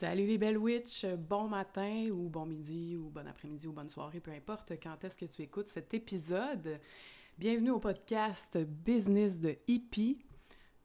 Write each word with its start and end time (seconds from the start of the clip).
Salut 0.00 0.26
les 0.26 0.38
belles 0.38 0.58
witches, 0.58 1.06
bon 1.06 1.48
matin 1.48 2.08
ou 2.12 2.28
bon 2.28 2.46
midi 2.46 2.96
ou 2.96 3.10
bon 3.10 3.26
après-midi 3.26 3.66
ou 3.66 3.72
bonne 3.72 3.90
soirée, 3.90 4.20
peu 4.20 4.30
importe 4.30 4.74
quand 4.80 5.02
est-ce 5.02 5.18
que 5.18 5.24
tu 5.24 5.42
écoutes 5.42 5.66
cet 5.66 5.92
épisode? 5.92 6.78
Bienvenue 7.36 7.70
au 7.70 7.80
podcast 7.80 8.56
Business 8.58 9.40
de 9.40 9.56
hippie, 9.66 10.24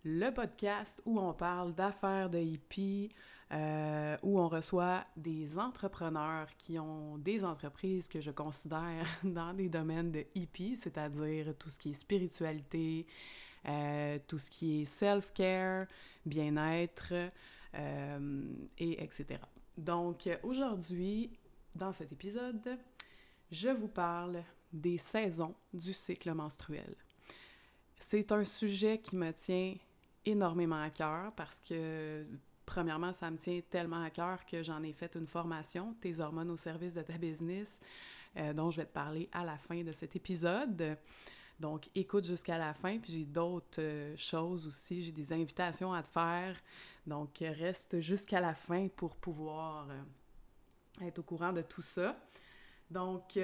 le 0.04 0.32
podcast 0.32 1.00
où 1.06 1.20
on 1.20 1.32
parle 1.32 1.76
d'affaires 1.76 2.28
de 2.28 2.40
hippie, 2.40 3.12
euh, 3.52 4.18
où 4.24 4.40
on 4.40 4.48
reçoit 4.48 5.06
des 5.16 5.60
entrepreneurs 5.60 6.48
qui 6.58 6.80
ont 6.80 7.20
des 7.20 7.46
entreprises 7.46 8.08
que 8.08 8.20
je 8.20 8.32
considère 8.32 9.06
dans 9.24 9.54
des 9.54 9.70
domaines 9.70 10.12
de 10.12 10.26
hippie, 10.34 10.76
c'est-à-dire 10.76 11.54
tout 11.60 11.70
ce 11.70 11.78
qui 11.78 11.92
est 11.92 11.94
spiritualité, 11.94 13.06
euh, 13.68 14.18
tout 14.28 14.40
ce 14.40 14.50
qui 14.50 14.82
est 14.82 14.86
self-care, 14.86 15.86
bien-être, 16.26 17.14
et 17.74 19.04
etc. 19.04 19.40
Donc 19.78 20.30
aujourd'hui, 20.44 21.32
dans 21.76 21.92
cet 21.92 22.12
épisode, 22.12 22.78
je 23.52 23.70
vous 23.70 23.88
parle 23.88 24.44
des 24.72 24.98
saisons 24.98 25.56
du 25.74 25.94
cycle 25.94 26.34
menstruel. 26.34 26.96
C'est 27.98 28.32
un 28.32 28.44
sujet 28.44 29.00
qui 29.00 29.16
me 29.16 29.32
tient 29.32 29.76
énormément 30.26 30.82
à 30.82 30.90
cœur 30.90 31.32
parce 31.36 31.60
que 31.60 32.26
Premièrement, 32.66 33.12
ça 33.12 33.30
me 33.30 33.38
tient 33.38 33.60
tellement 33.70 34.02
à 34.02 34.10
cœur 34.10 34.46
que 34.46 34.64
j'en 34.64 34.82
ai 34.84 34.94
fait 34.94 35.16
une 35.16 35.28
formation, 35.28 35.96
Tes 36.00 36.20
hormones 36.20 36.50
au 36.50 36.58
service 36.58 36.94
de 36.94 37.02
ta 37.02 37.18
business, 37.18 37.82
euh, 38.38 38.54
dont 38.54 38.72
je 38.72 38.78
vais 38.78 38.86
te 38.86 38.94
parler 38.94 39.30
à 39.32 39.44
la 39.44 39.58
fin 39.58 39.84
de 39.84 39.92
cet 39.92 40.16
épisode. 40.16 40.98
Donc, 41.60 41.90
écoute 41.94 42.26
jusqu'à 42.26 42.58
la 42.58 42.74
fin, 42.74 42.98
puis 43.00 43.14
j'ai 43.14 43.26
d'autres 43.26 43.82
euh, 43.82 44.16
choses 44.18 44.66
aussi, 44.66 45.04
j'ai 45.04 45.12
des 45.12 45.34
invitations 45.34 45.94
à 45.94 46.02
te 46.02 46.08
faire. 46.08 46.56
Donc, 47.06 47.40
reste 47.40 48.00
jusqu'à 48.00 48.40
la 48.40 48.54
fin 48.54 48.88
pour 48.88 49.16
pouvoir 49.16 49.90
euh, 49.90 51.06
être 51.08 51.20
au 51.20 51.24
courant 51.24 51.54
de 51.54 51.62
tout 51.62 51.82
ça. 51.82 52.18
Donc, 52.90 53.36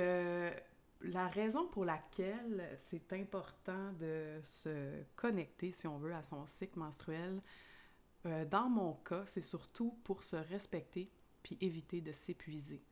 la 1.02 1.28
raison 1.28 1.66
pour 1.68 1.86
laquelle 1.86 2.70
c'est 2.78 3.14
important 3.14 3.94
de 3.94 4.40
se 4.44 5.02
connecter, 5.16 5.72
si 5.72 5.88
on 5.88 5.98
veut, 5.98 6.14
à 6.14 6.24
son 6.24 6.46
cycle 6.46 6.78
menstruel, 6.78 7.42
euh, 8.26 8.46
dans 8.46 8.70
mon 8.70 8.94
cas, 8.94 9.26
c'est 9.26 9.42
surtout 9.42 9.98
pour 10.04 10.24
se 10.24 10.36
respecter 10.36 11.10
puis 11.42 11.58
éviter 11.62 12.02
de 12.02 12.12
s'épuiser. 12.12 12.84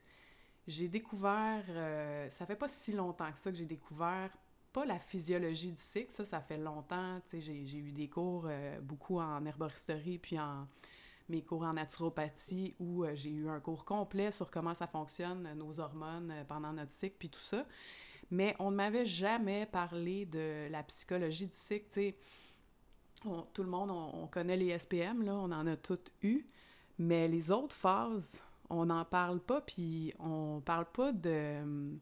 J'ai 0.67 0.87
découvert, 0.87 1.63
euh, 1.69 2.29
ça 2.29 2.45
fait 2.45 2.55
pas 2.55 2.67
si 2.67 2.93
longtemps 2.93 3.31
que 3.31 3.39
ça 3.39 3.51
que 3.51 3.57
j'ai 3.57 3.65
découvert, 3.65 4.31
pas 4.73 4.85
la 4.85 4.99
physiologie 4.99 5.71
du 5.71 5.81
cycle, 5.81 6.11
ça, 6.11 6.25
ça 6.25 6.41
fait 6.41 6.57
longtemps, 6.57 7.19
j'ai 7.31 7.77
eu 7.77 7.91
des 7.91 8.09
cours 8.09 8.45
euh, 8.47 8.79
beaucoup 8.81 9.19
en 9.19 9.45
herboristerie 9.45 10.17
puis 10.17 10.39
en 10.39 10.67
mes 11.29 11.41
cours 11.41 11.63
en 11.63 11.73
naturopathie 11.73 12.75
où 12.79 13.05
j'ai 13.13 13.31
eu 13.31 13.49
un 13.49 13.59
cours 13.59 13.85
complet 13.85 14.31
sur 14.31 14.49
comment 14.49 14.73
ça 14.73 14.87
fonctionne, 14.87 15.53
nos 15.55 15.79
hormones 15.79 16.33
pendant 16.47 16.73
notre 16.73 16.91
cycle 16.91 17.15
puis 17.19 17.29
tout 17.29 17.41
ça. 17.41 17.65
Mais 18.31 18.55
on 18.59 18.71
ne 18.71 18.75
m'avait 18.75 19.05
jamais 19.05 19.65
parlé 19.65 20.25
de 20.25 20.67
la 20.69 20.83
psychologie 20.83 21.47
du 21.47 21.55
cycle, 21.55 21.87
tu 21.87 21.93
sais. 21.93 22.15
Tout 23.53 23.63
le 23.63 23.69
monde, 23.69 23.89
on, 23.89 24.27
connaît 24.27 24.57
les 24.57 24.77
SPM, 24.77 25.23
là, 25.23 25.33
on 25.35 25.51
en 25.51 25.65
a 25.65 25.75
toutes 25.75 26.13
eu, 26.21 26.47
mais 26.99 27.27
les 27.27 27.49
autres 27.51 27.75
phases, 27.75 28.39
on 28.69 28.85
n'en 28.85 29.05
parle 29.05 29.39
pas, 29.39 29.59
puis 29.59 30.13
on 30.19 30.61
parle 30.63 30.85
pas 30.85 31.11
de, 31.11 31.97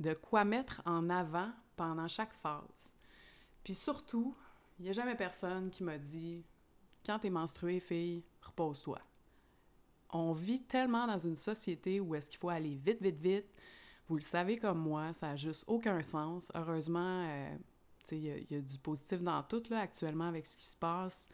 de 0.00 0.12
quoi 0.12 0.44
mettre 0.44 0.82
en 0.84 1.08
avant 1.08 1.50
pendant 1.76 2.08
chaque 2.08 2.32
phase. 2.32 2.92
Puis 3.62 3.74
surtout, 3.74 4.36
il 4.78 4.84
n'y 4.84 4.90
a 4.90 4.92
jamais 4.92 5.16
personne 5.16 5.70
qui 5.70 5.82
m'a 5.82 5.98
dit 5.98 6.44
quand 7.04 7.18
tu 7.18 7.26
es 7.26 7.30
menstruée, 7.30 7.80
fille, 7.80 8.24
repose-toi. 8.42 8.98
On 10.10 10.32
vit 10.32 10.62
tellement 10.62 11.06
dans 11.06 11.18
une 11.18 11.36
société 11.36 12.00
où 12.00 12.14
est-ce 12.14 12.30
qu'il 12.30 12.38
faut 12.38 12.48
aller 12.48 12.76
vite, 12.76 13.02
vite, 13.02 13.20
vite. 13.20 13.46
Vous 14.08 14.16
le 14.16 14.22
savez 14.22 14.58
comme 14.58 14.78
moi, 14.78 15.12
ça 15.12 15.28
n'a 15.28 15.36
juste 15.36 15.64
aucun 15.66 16.02
sens. 16.02 16.50
Heureusement, 16.54 17.26
euh, 17.26 17.56
il 18.12 18.46
y, 18.50 18.54
a 18.54 18.60
du 18.60 18.78
positif 18.78 19.22
dans 19.22 19.42
tout, 19.42 19.62
là, 19.70 19.80
actuellement, 19.80 20.28
avec 20.28 20.46
ce 20.46 20.56
qui 20.56 20.66
se 20.66 20.76
passe. 20.76 21.28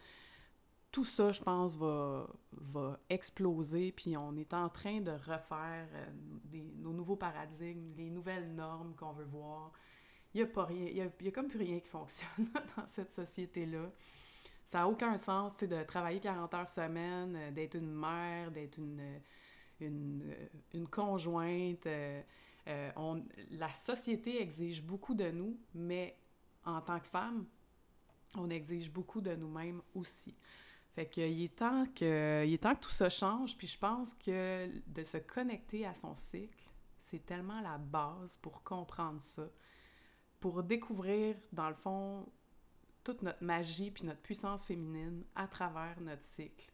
Tout 0.91 1.05
ça, 1.05 1.31
je 1.31 1.43
pense, 1.43 1.77
va, 1.77 2.28
va 2.53 2.99
exploser, 3.09 3.93
puis 3.93 4.17
on 4.17 4.37
est 4.37 4.55
en 4.55 4.69
train 4.69 5.01
de 5.01 5.12
refaire 5.12 5.89
euh, 5.95 6.62
nos 6.78 6.93
nouveaux 6.93 7.17
paradigmes, 7.17 7.93
les 7.97 8.11
nouvelles 8.11 8.55
normes 8.55 8.95
qu'on 8.97 9.12
veut 9.12 9.25
voir. 9.25 9.72
Il 10.35 10.39
n'y 10.39 10.43
a 10.43 10.47
pas 10.47 10.65
rien, 10.65 10.87
il 10.87 10.97
y 10.97 11.01
a, 11.01 11.11
y 11.21 11.29
a, 11.29 11.31
comme 11.33 11.49
plus 11.49 11.59
rien 11.59 11.81
qui 11.81 11.89
fonctionne 11.89 12.49
dans 12.77 12.87
cette 12.87 13.11
société-là. 13.11 13.91
Ça 14.65 14.79
n'a 14.79 14.89
aucun 14.89 15.17
sens, 15.17 15.57
de 15.57 15.83
travailler 15.83 16.21
40 16.21 16.55
heures 16.55 16.69
semaine, 16.69 17.35
euh, 17.37 17.51
d'être 17.51 17.75
une 17.75 17.93
mère, 17.93 18.53
d'être 18.53 18.79
une, 18.79 19.21
une, 19.81 20.35
une 20.73 20.87
conjointe. 20.87 21.87
Euh, 21.87 22.23
on, 22.95 23.25
la 23.51 23.73
société 23.73 24.41
exige 24.41 24.83
beaucoup 24.83 25.15
de 25.15 25.31
nous, 25.31 25.59
mais 25.75 26.17
en 26.65 26.81
tant 26.81 27.01
que 27.01 27.07
femme, 27.07 27.47
on 28.37 28.49
exige 28.51 28.91
beaucoup 28.91 29.21
de 29.21 29.35
nous-mêmes 29.35 29.83
aussi. 29.95 30.37
Fait 30.95 31.09
qu'il 31.09 31.43
est 31.43 31.57
temps 31.57 31.87
que, 31.95 32.45
il 32.47 32.55
est 32.55 32.59
temps 32.59 32.75
que 32.75 32.81
tout 32.81 32.91
ça 32.91 33.09
change, 33.09 33.57
puis 33.57 33.67
je 33.67 33.79
pense 33.79 34.15
que 34.15 34.69
de 34.87 35.03
se 35.03 35.19
connecter 35.19 35.87
à 35.87 35.95
son 35.95 36.15
cycle, 36.15 36.65
c'est 36.99 37.25
tellement 37.25 37.61
la 37.61 37.79
base 37.79 38.37
pour 38.37 38.63
comprendre 38.63 39.21
ça, 39.21 39.49
pour 40.41 40.62
découvrir, 40.62 41.37
dans 41.53 41.69
le 41.69 41.75
fond, 41.75 42.27
toute 43.05 43.23
notre 43.23 43.43
magie 43.43 43.91
puis 43.91 44.05
notre 44.05 44.21
puissance 44.21 44.65
féminine 44.65 45.25
à 45.34 45.47
travers 45.47 46.01
notre 46.01 46.25
cycle. 46.25 46.71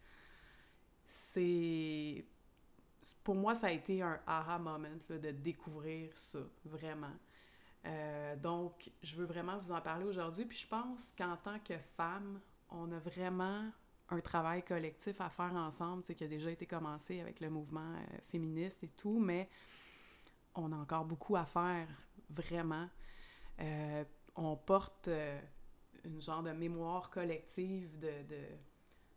C'est... 1.07 2.25
Pour 3.23 3.37
moi, 3.37 3.55
ça 3.55 3.69
a 3.69 3.71
été 3.71 4.03
un 4.03 4.21
aha 4.27 4.59
moment 4.59 4.89
de 5.09 5.31
découvrir 5.31 6.17
ça, 6.17 6.41
vraiment. 6.65 7.15
Euh, 7.87 8.35
donc, 8.37 8.91
je 9.03 9.15
veux 9.17 9.27
vraiment 9.27 9.59
vous 9.59 9.71
en 9.71 9.81
parler 9.81 10.05
aujourd'hui. 10.05 10.45
Puis 10.45 10.59
je 10.59 10.67
pense 10.67 11.13
qu'en 11.13 11.37
tant 11.37 11.59
que 11.61 11.79
femme, 11.97 12.41
on 12.71 12.91
a 12.91 12.99
vraiment 12.99 13.71
un 14.09 14.21
travail 14.21 14.65
collectif 14.65 15.21
à 15.21 15.29
faire 15.29 15.55
ensemble, 15.55 16.03
qui 16.03 16.25
a 16.25 16.29
déjà 16.29 16.51
été 16.51 16.67
commencé 16.67 17.21
avec 17.21 17.41
le 17.41 17.51
mouvement 17.51 17.95
euh, 17.95 18.19
féministe 18.29 18.83
et 18.85 18.89
tout, 18.89 19.19
mais 19.19 19.49
on 20.55 20.73
a 20.73 20.77
encore 20.77 21.05
beaucoup 21.05 21.37
à 21.37 21.45
faire, 21.45 21.89
vraiment. 22.31 22.89
Euh, 23.61 24.05
on 24.35 24.57
porte 24.57 25.09
une 26.05 26.21
genre 26.21 26.43
de 26.43 26.53
mémoire 26.53 27.11
collective 27.11 27.99
de, 27.99 28.13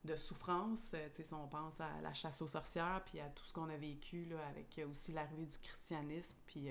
de, 0.04 0.16
souffrance. 0.16 0.96
si 1.12 1.34
on 1.34 1.48
pense 1.48 1.80
à 1.80 2.02
la 2.02 2.14
chasse 2.14 2.42
aux 2.42 2.48
sorcières, 2.48 3.04
puis 3.06 3.20
à 3.20 3.30
tout 3.30 3.46
ce 3.46 3.54
qu'on 3.54 3.70
a 3.70 3.78
vécu 3.78 4.26
là, 4.26 4.38
avec 4.48 4.82
aussi 4.90 5.12
l'arrivée 5.12 5.46
du 5.46 5.58
christianisme, 5.60 6.38
puis 6.46 6.70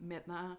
Maintenant, 0.00 0.56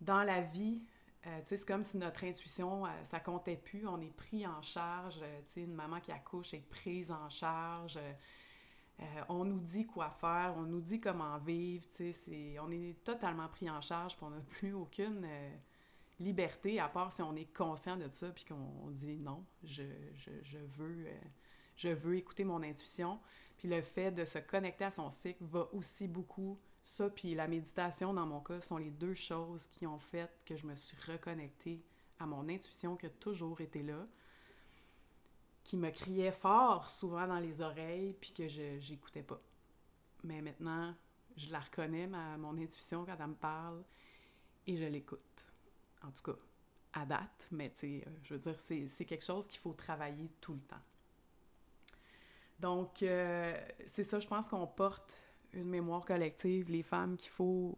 dans 0.00 0.22
la 0.22 0.42
vie, 0.42 0.82
euh, 1.26 1.40
c'est 1.44 1.64
comme 1.66 1.82
si 1.82 1.96
notre 1.96 2.24
intuition, 2.24 2.86
euh, 2.86 2.90
ça 3.04 3.20
comptait 3.20 3.56
plus. 3.56 3.86
On 3.86 4.00
est 4.00 4.14
pris 4.14 4.46
en 4.46 4.62
charge. 4.62 5.20
Euh, 5.22 5.40
une 5.56 5.74
maman 5.74 6.00
qui 6.00 6.12
accouche 6.12 6.54
est 6.54 6.68
prise 6.68 7.10
en 7.10 7.28
charge. 7.28 7.98
On 9.28 9.44
nous 9.44 9.60
dit 9.60 9.86
quoi 9.86 10.10
faire, 10.10 10.54
on 10.56 10.62
nous 10.62 10.80
dit 10.80 11.00
comment 11.00 11.38
vivre. 11.38 11.84
C'est, 11.88 12.58
on 12.60 12.70
est 12.70 13.02
totalement 13.04 13.48
pris 13.48 13.68
en 13.70 13.80
charge, 13.80 14.16
puis 14.16 14.24
on 14.24 14.30
n'a 14.30 14.40
plus 14.40 14.72
aucune 14.72 15.26
liberté, 16.18 16.80
à 16.80 16.88
part 16.88 17.12
si 17.12 17.22
on 17.22 17.36
est 17.36 17.52
conscient 17.52 17.96
de 17.96 18.08
ça, 18.12 18.30
puis 18.30 18.44
qu'on 18.44 18.90
dit 18.90 19.18
non, 19.18 19.44
je, 19.64 19.84
je, 20.14 20.30
je 20.42 20.58
veux, 20.76 21.06
je 21.76 21.88
veux 21.90 22.16
écouter 22.16 22.44
mon 22.44 22.62
intuition. 22.62 23.20
Puis 23.58 23.68
le 23.68 23.80
fait 23.82 24.10
de 24.10 24.24
se 24.24 24.38
connecter 24.38 24.84
à 24.84 24.90
son 24.90 25.10
cycle 25.10 25.42
va 25.44 25.68
aussi 25.72 26.08
beaucoup 26.08 26.58
ça, 26.82 27.10
puis 27.10 27.34
la 27.34 27.48
méditation, 27.48 28.14
dans 28.14 28.26
mon 28.26 28.40
cas, 28.40 28.60
sont 28.60 28.76
les 28.76 28.90
deux 28.90 29.14
choses 29.14 29.66
qui 29.66 29.86
ont 29.86 29.98
fait 29.98 30.30
que 30.44 30.56
je 30.56 30.66
me 30.66 30.74
suis 30.74 30.96
reconnectée 31.10 31.82
à 32.18 32.26
mon 32.26 32.48
intuition 32.48 32.96
qui 32.96 33.06
a 33.06 33.10
toujours 33.10 33.60
été 33.60 33.82
là, 33.82 34.06
qui 35.66 35.76
me 35.76 35.90
criait 35.90 36.30
fort 36.30 36.88
souvent 36.88 37.26
dans 37.26 37.40
les 37.40 37.60
oreilles, 37.60 38.12
puis 38.20 38.32
que 38.32 38.46
je 38.46 38.78
n'écoutais 38.88 39.24
pas. 39.24 39.40
Mais 40.22 40.40
maintenant, 40.40 40.94
je 41.36 41.50
la 41.50 41.58
reconnais, 41.58 42.06
ma, 42.06 42.36
mon 42.38 42.56
intuition, 42.56 43.04
quand 43.04 43.16
elle 43.18 43.26
me 43.26 43.34
parle, 43.34 43.82
et 44.68 44.76
je 44.76 44.84
l'écoute. 44.84 45.44
En 46.04 46.12
tout 46.12 46.22
cas, 46.22 46.38
à 46.92 47.04
date, 47.04 47.48
mais 47.50 47.70
tu 47.70 47.78
sais, 47.78 48.04
euh, 48.06 48.10
je 48.22 48.34
veux 48.34 48.38
dire, 48.38 48.54
c'est 48.60 49.04
quelque 49.04 49.24
chose 49.24 49.48
qu'il 49.48 49.58
faut 49.58 49.72
travailler 49.72 50.30
tout 50.40 50.52
le 50.52 50.60
temps. 50.60 50.82
Donc, 52.60 53.02
euh, 53.02 53.52
c'est 53.86 54.04
ça, 54.04 54.20
je 54.20 54.28
pense 54.28 54.48
qu'on 54.48 54.68
porte 54.68 55.20
une 55.52 55.68
mémoire 55.68 56.04
collective, 56.04 56.70
les 56.70 56.84
femmes 56.84 57.16
qu'il 57.16 57.30
faut... 57.30 57.76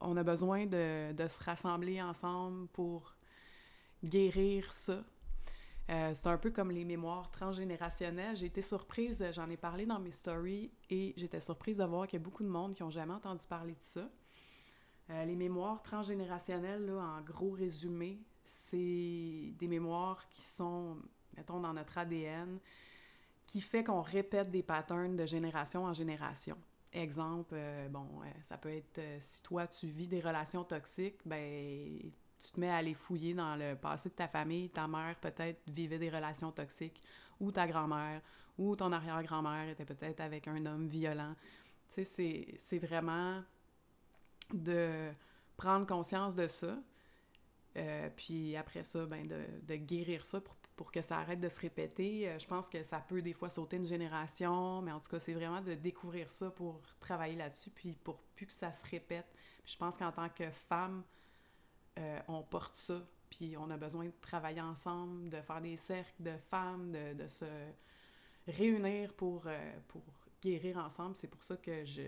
On 0.00 0.16
a 0.16 0.22
besoin 0.22 0.66
de, 0.66 1.12
de, 1.12 1.26
se 1.26 1.42
rassembler 1.42 2.00
ensemble 2.00 2.68
pour 2.68 3.16
guérir 4.04 4.72
ça. 4.72 5.02
Euh, 5.90 6.12
c'est 6.14 6.26
un 6.26 6.38
peu 6.38 6.50
comme 6.50 6.70
les 6.70 6.84
mémoires 6.84 7.30
transgénérationnelles. 7.30 8.36
J'ai 8.36 8.46
été 8.46 8.62
surprise, 8.62 9.24
j'en 9.32 9.50
ai 9.50 9.56
parlé 9.56 9.84
dans 9.84 9.98
mes 9.98 10.10
stories, 10.10 10.70
et 10.88 11.12
j'étais 11.16 11.40
surprise 11.40 11.76
de 11.76 11.84
voir 11.84 12.06
qu'il 12.06 12.18
y 12.18 12.22
a 12.22 12.24
beaucoup 12.24 12.42
de 12.42 12.48
monde 12.48 12.74
qui 12.74 12.82
n'ont 12.82 12.90
jamais 12.90 13.12
entendu 13.12 13.46
parler 13.46 13.72
de 13.72 13.82
ça. 13.82 14.08
Euh, 15.10 15.24
les 15.26 15.36
mémoires 15.36 15.82
transgénérationnelles, 15.82 16.86
là, 16.86 17.18
en 17.18 17.20
gros 17.20 17.50
résumé, 17.50 18.18
c'est 18.42 19.52
des 19.58 19.68
mémoires 19.68 20.26
qui 20.30 20.42
sont, 20.42 20.96
mettons, 21.36 21.60
dans 21.60 21.74
notre 21.74 21.98
ADN, 21.98 22.58
qui 23.46 23.60
fait 23.60 23.84
qu'on 23.84 24.00
répète 24.00 24.50
des 24.50 24.62
patterns 24.62 25.16
de 25.16 25.26
génération 25.26 25.84
en 25.84 25.92
génération. 25.92 26.56
Exemple, 26.94 27.54
euh, 27.56 27.88
bon, 27.88 28.06
euh, 28.22 28.30
ça 28.42 28.56
peut 28.56 28.70
être 28.70 28.98
euh, 28.98 29.16
si 29.18 29.42
toi 29.42 29.66
tu 29.66 29.88
vis 29.88 30.06
des 30.06 30.20
relations 30.20 30.62
toxiques, 30.62 31.18
ben 31.26 31.98
tu 32.44 32.52
te 32.52 32.60
mets 32.60 32.70
à 32.70 32.76
aller 32.76 32.94
fouiller 32.94 33.34
dans 33.34 33.56
le 33.56 33.74
passé 33.74 34.08
de 34.08 34.14
ta 34.14 34.28
famille, 34.28 34.68
ta 34.68 34.86
mère 34.86 35.16
peut-être 35.20 35.60
vivait 35.68 35.98
des 35.98 36.10
relations 36.10 36.52
toxiques, 36.52 37.00
ou 37.40 37.50
ta 37.50 37.66
grand-mère, 37.66 38.20
ou 38.58 38.76
ton 38.76 38.92
arrière-grand-mère 38.92 39.68
était 39.68 39.84
peut-être 39.84 40.20
avec 40.20 40.46
un 40.46 40.64
homme 40.66 40.86
violent. 40.86 41.34
Tu 41.88 42.04
sais, 42.04 42.54
c'est 42.58 42.78
vraiment 42.78 43.42
de 44.52 45.10
prendre 45.56 45.86
conscience 45.86 46.34
de 46.34 46.46
ça, 46.46 46.76
puis 48.16 48.56
après 48.56 48.82
ça, 48.82 49.06
ben 49.06 49.26
de, 49.26 49.40
de 49.62 49.76
guérir 49.76 50.24
ça 50.24 50.40
pour 50.40 50.56
pour 50.76 50.90
que 50.90 51.02
ça 51.02 51.18
arrête 51.18 51.40
de 51.40 51.48
se 51.48 51.60
répéter. 51.60 52.28
Euh, 52.28 52.38
je 52.38 52.46
pense 52.46 52.68
que 52.68 52.82
ça 52.82 52.98
peut 52.98 53.22
des 53.22 53.32
fois 53.32 53.48
sauter 53.48 53.76
une 53.76 53.86
génération, 53.86 54.82
mais 54.82 54.92
en 54.92 55.00
tout 55.00 55.10
cas, 55.10 55.18
c'est 55.18 55.32
vraiment 55.32 55.60
de 55.60 55.74
découvrir 55.74 56.30
ça 56.30 56.50
pour 56.50 56.80
travailler 57.00 57.36
là-dessus, 57.36 57.70
puis 57.70 57.92
pour 58.02 58.18
plus 58.34 58.46
que 58.46 58.52
ça 58.52 58.72
se 58.72 58.84
répète. 58.86 59.26
je 59.64 59.76
pense 59.76 59.96
qu'en 59.96 60.12
tant 60.12 60.28
que 60.28 60.50
femme, 60.68 61.02
euh, 61.98 62.18
on 62.26 62.42
porte 62.42 62.74
ça, 62.74 63.00
puis 63.30 63.56
on 63.56 63.70
a 63.70 63.76
besoin 63.76 64.06
de 64.06 64.12
travailler 64.20 64.60
ensemble, 64.60 65.30
de 65.30 65.40
faire 65.40 65.60
des 65.60 65.76
cercles 65.76 66.22
de 66.22 66.36
femmes, 66.50 66.92
de, 66.92 67.26
se 67.26 67.44
réunir 68.48 69.12
pour, 69.14 69.44
euh, 69.46 69.72
pour 69.88 70.02
guérir 70.42 70.78
ensemble. 70.78 71.14
C'est 71.14 71.28
pour 71.28 71.42
ça 71.44 71.56
que 71.56 71.84
je, 71.84 72.02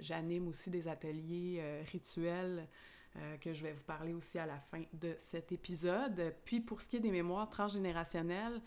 j'anime 0.00 0.48
aussi 0.48 0.70
des 0.70 0.88
ateliers 0.88 1.82
rituels 1.92 2.66
euh, 3.16 3.36
que 3.38 3.52
je 3.52 3.62
vais 3.62 3.72
vous 3.72 3.82
parler 3.82 4.12
aussi 4.12 4.38
à 4.38 4.46
la 4.46 4.58
fin 4.58 4.82
de 4.92 5.14
cet 5.18 5.52
épisode. 5.52 6.34
Puis 6.44 6.60
pour 6.60 6.80
ce 6.80 6.88
qui 6.88 6.96
est 6.96 7.00
des 7.00 7.10
mémoires 7.10 7.48
transgénérationnelles, 7.48 8.60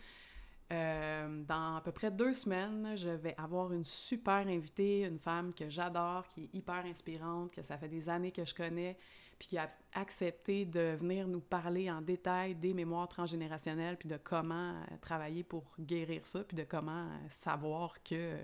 dans 0.72 1.78
à 1.78 1.82
peu 1.84 1.92
près 1.92 2.12
deux 2.12 2.32
semaines, 2.32 2.96
je 2.96 3.10
vais 3.10 3.34
avoir 3.40 3.74
une 3.74 3.84
super 3.84 4.48
invitée, 4.48 5.04
une 5.04 5.18
femme 5.18 5.52
que 5.52 5.68
j'adore, 5.68 6.28
qui 6.28 6.44
est 6.44 6.50
hyper 6.54 6.86
inspirante, 6.86 7.52
que 7.52 7.64
ça 7.64 7.76
fait 7.80 7.88
des 7.88 8.08
années 8.08 8.32
que 8.32 8.46
je 8.46 8.54
connais, 8.54 8.96
puis 9.40 9.48
qui 9.48 9.58
a 9.58 9.70
accepté 9.94 10.66
de 10.66 10.98
venir 11.00 11.28
nous 11.28 11.40
parler 11.40 11.90
en 11.90 12.02
détail 12.02 12.56
des 12.56 12.74
mémoires 12.74 13.08
transgénérationnelles, 13.08 13.98
puis 13.98 14.10
de 14.10 14.18
comment 14.18 14.72
euh, 14.72 14.98
travailler 15.02 15.44
pour 15.44 15.64
guérir 15.80 16.26
ça, 16.26 16.44
puis 16.44 16.58
de 16.58 16.64
comment 16.64 17.08
savoir 17.30 18.04
que 18.04 18.38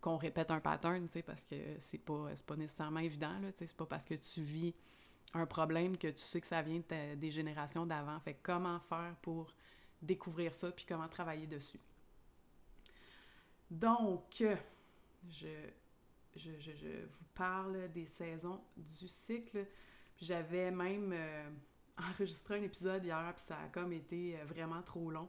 qu'on 0.00 0.16
répète 0.16 0.50
un 0.50 0.58
pattern, 0.58 1.06
tu 1.06 1.12
sais, 1.12 1.22
parce 1.22 1.44
que 1.44 1.54
c'est 1.78 1.98
pas, 1.98 2.30
pas 2.44 2.56
nécessairement 2.56 2.98
évident, 2.98 3.38
là, 3.38 3.52
tu 3.52 3.58
sais, 3.58 3.68
c'est 3.68 3.76
pas 3.76 3.86
parce 3.86 4.04
que 4.04 4.14
tu 4.14 4.42
vis 4.42 4.74
un 5.34 5.46
problème 5.46 5.96
que 5.96 6.08
tu 6.08 6.18
sais 6.20 6.40
que 6.40 6.46
ça 6.46 6.60
vient 6.60 6.82
des 7.16 7.30
générations 7.30 7.86
d'avant. 7.86 8.18
Fait 8.20 8.36
comment 8.42 8.80
faire 8.80 9.14
pour 9.22 9.54
découvrir 10.00 10.54
ça, 10.54 10.70
puis 10.72 10.84
comment 10.86 11.08
travailler 11.08 11.46
dessus? 11.46 11.80
Donc, 13.70 14.44
je, 15.30 15.46
je, 16.36 17.06
vous 17.06 17.24
parle 17.34 17.90
des 17.92 18.06
saisons 18.06 18.60
du 18.76 19.08
cycle. 19.08 19.66
J'avais 20.22 20.70
même 20.70 21.12
euh, 21.12 21.50
enregistré 21.98 22.60
un 22.60 22.62
épisode 22.62 23.04
hier, 23.04 23.32
puis 23.34 23.44
ça 23.44 23.56
a 23.58 23.68
comme 23.68 23.92
été 23.92 24.36
euh, 24.38 24.44
vraiment 24.44 24.80
trop 24.82 25.10
long. 25.10 25.28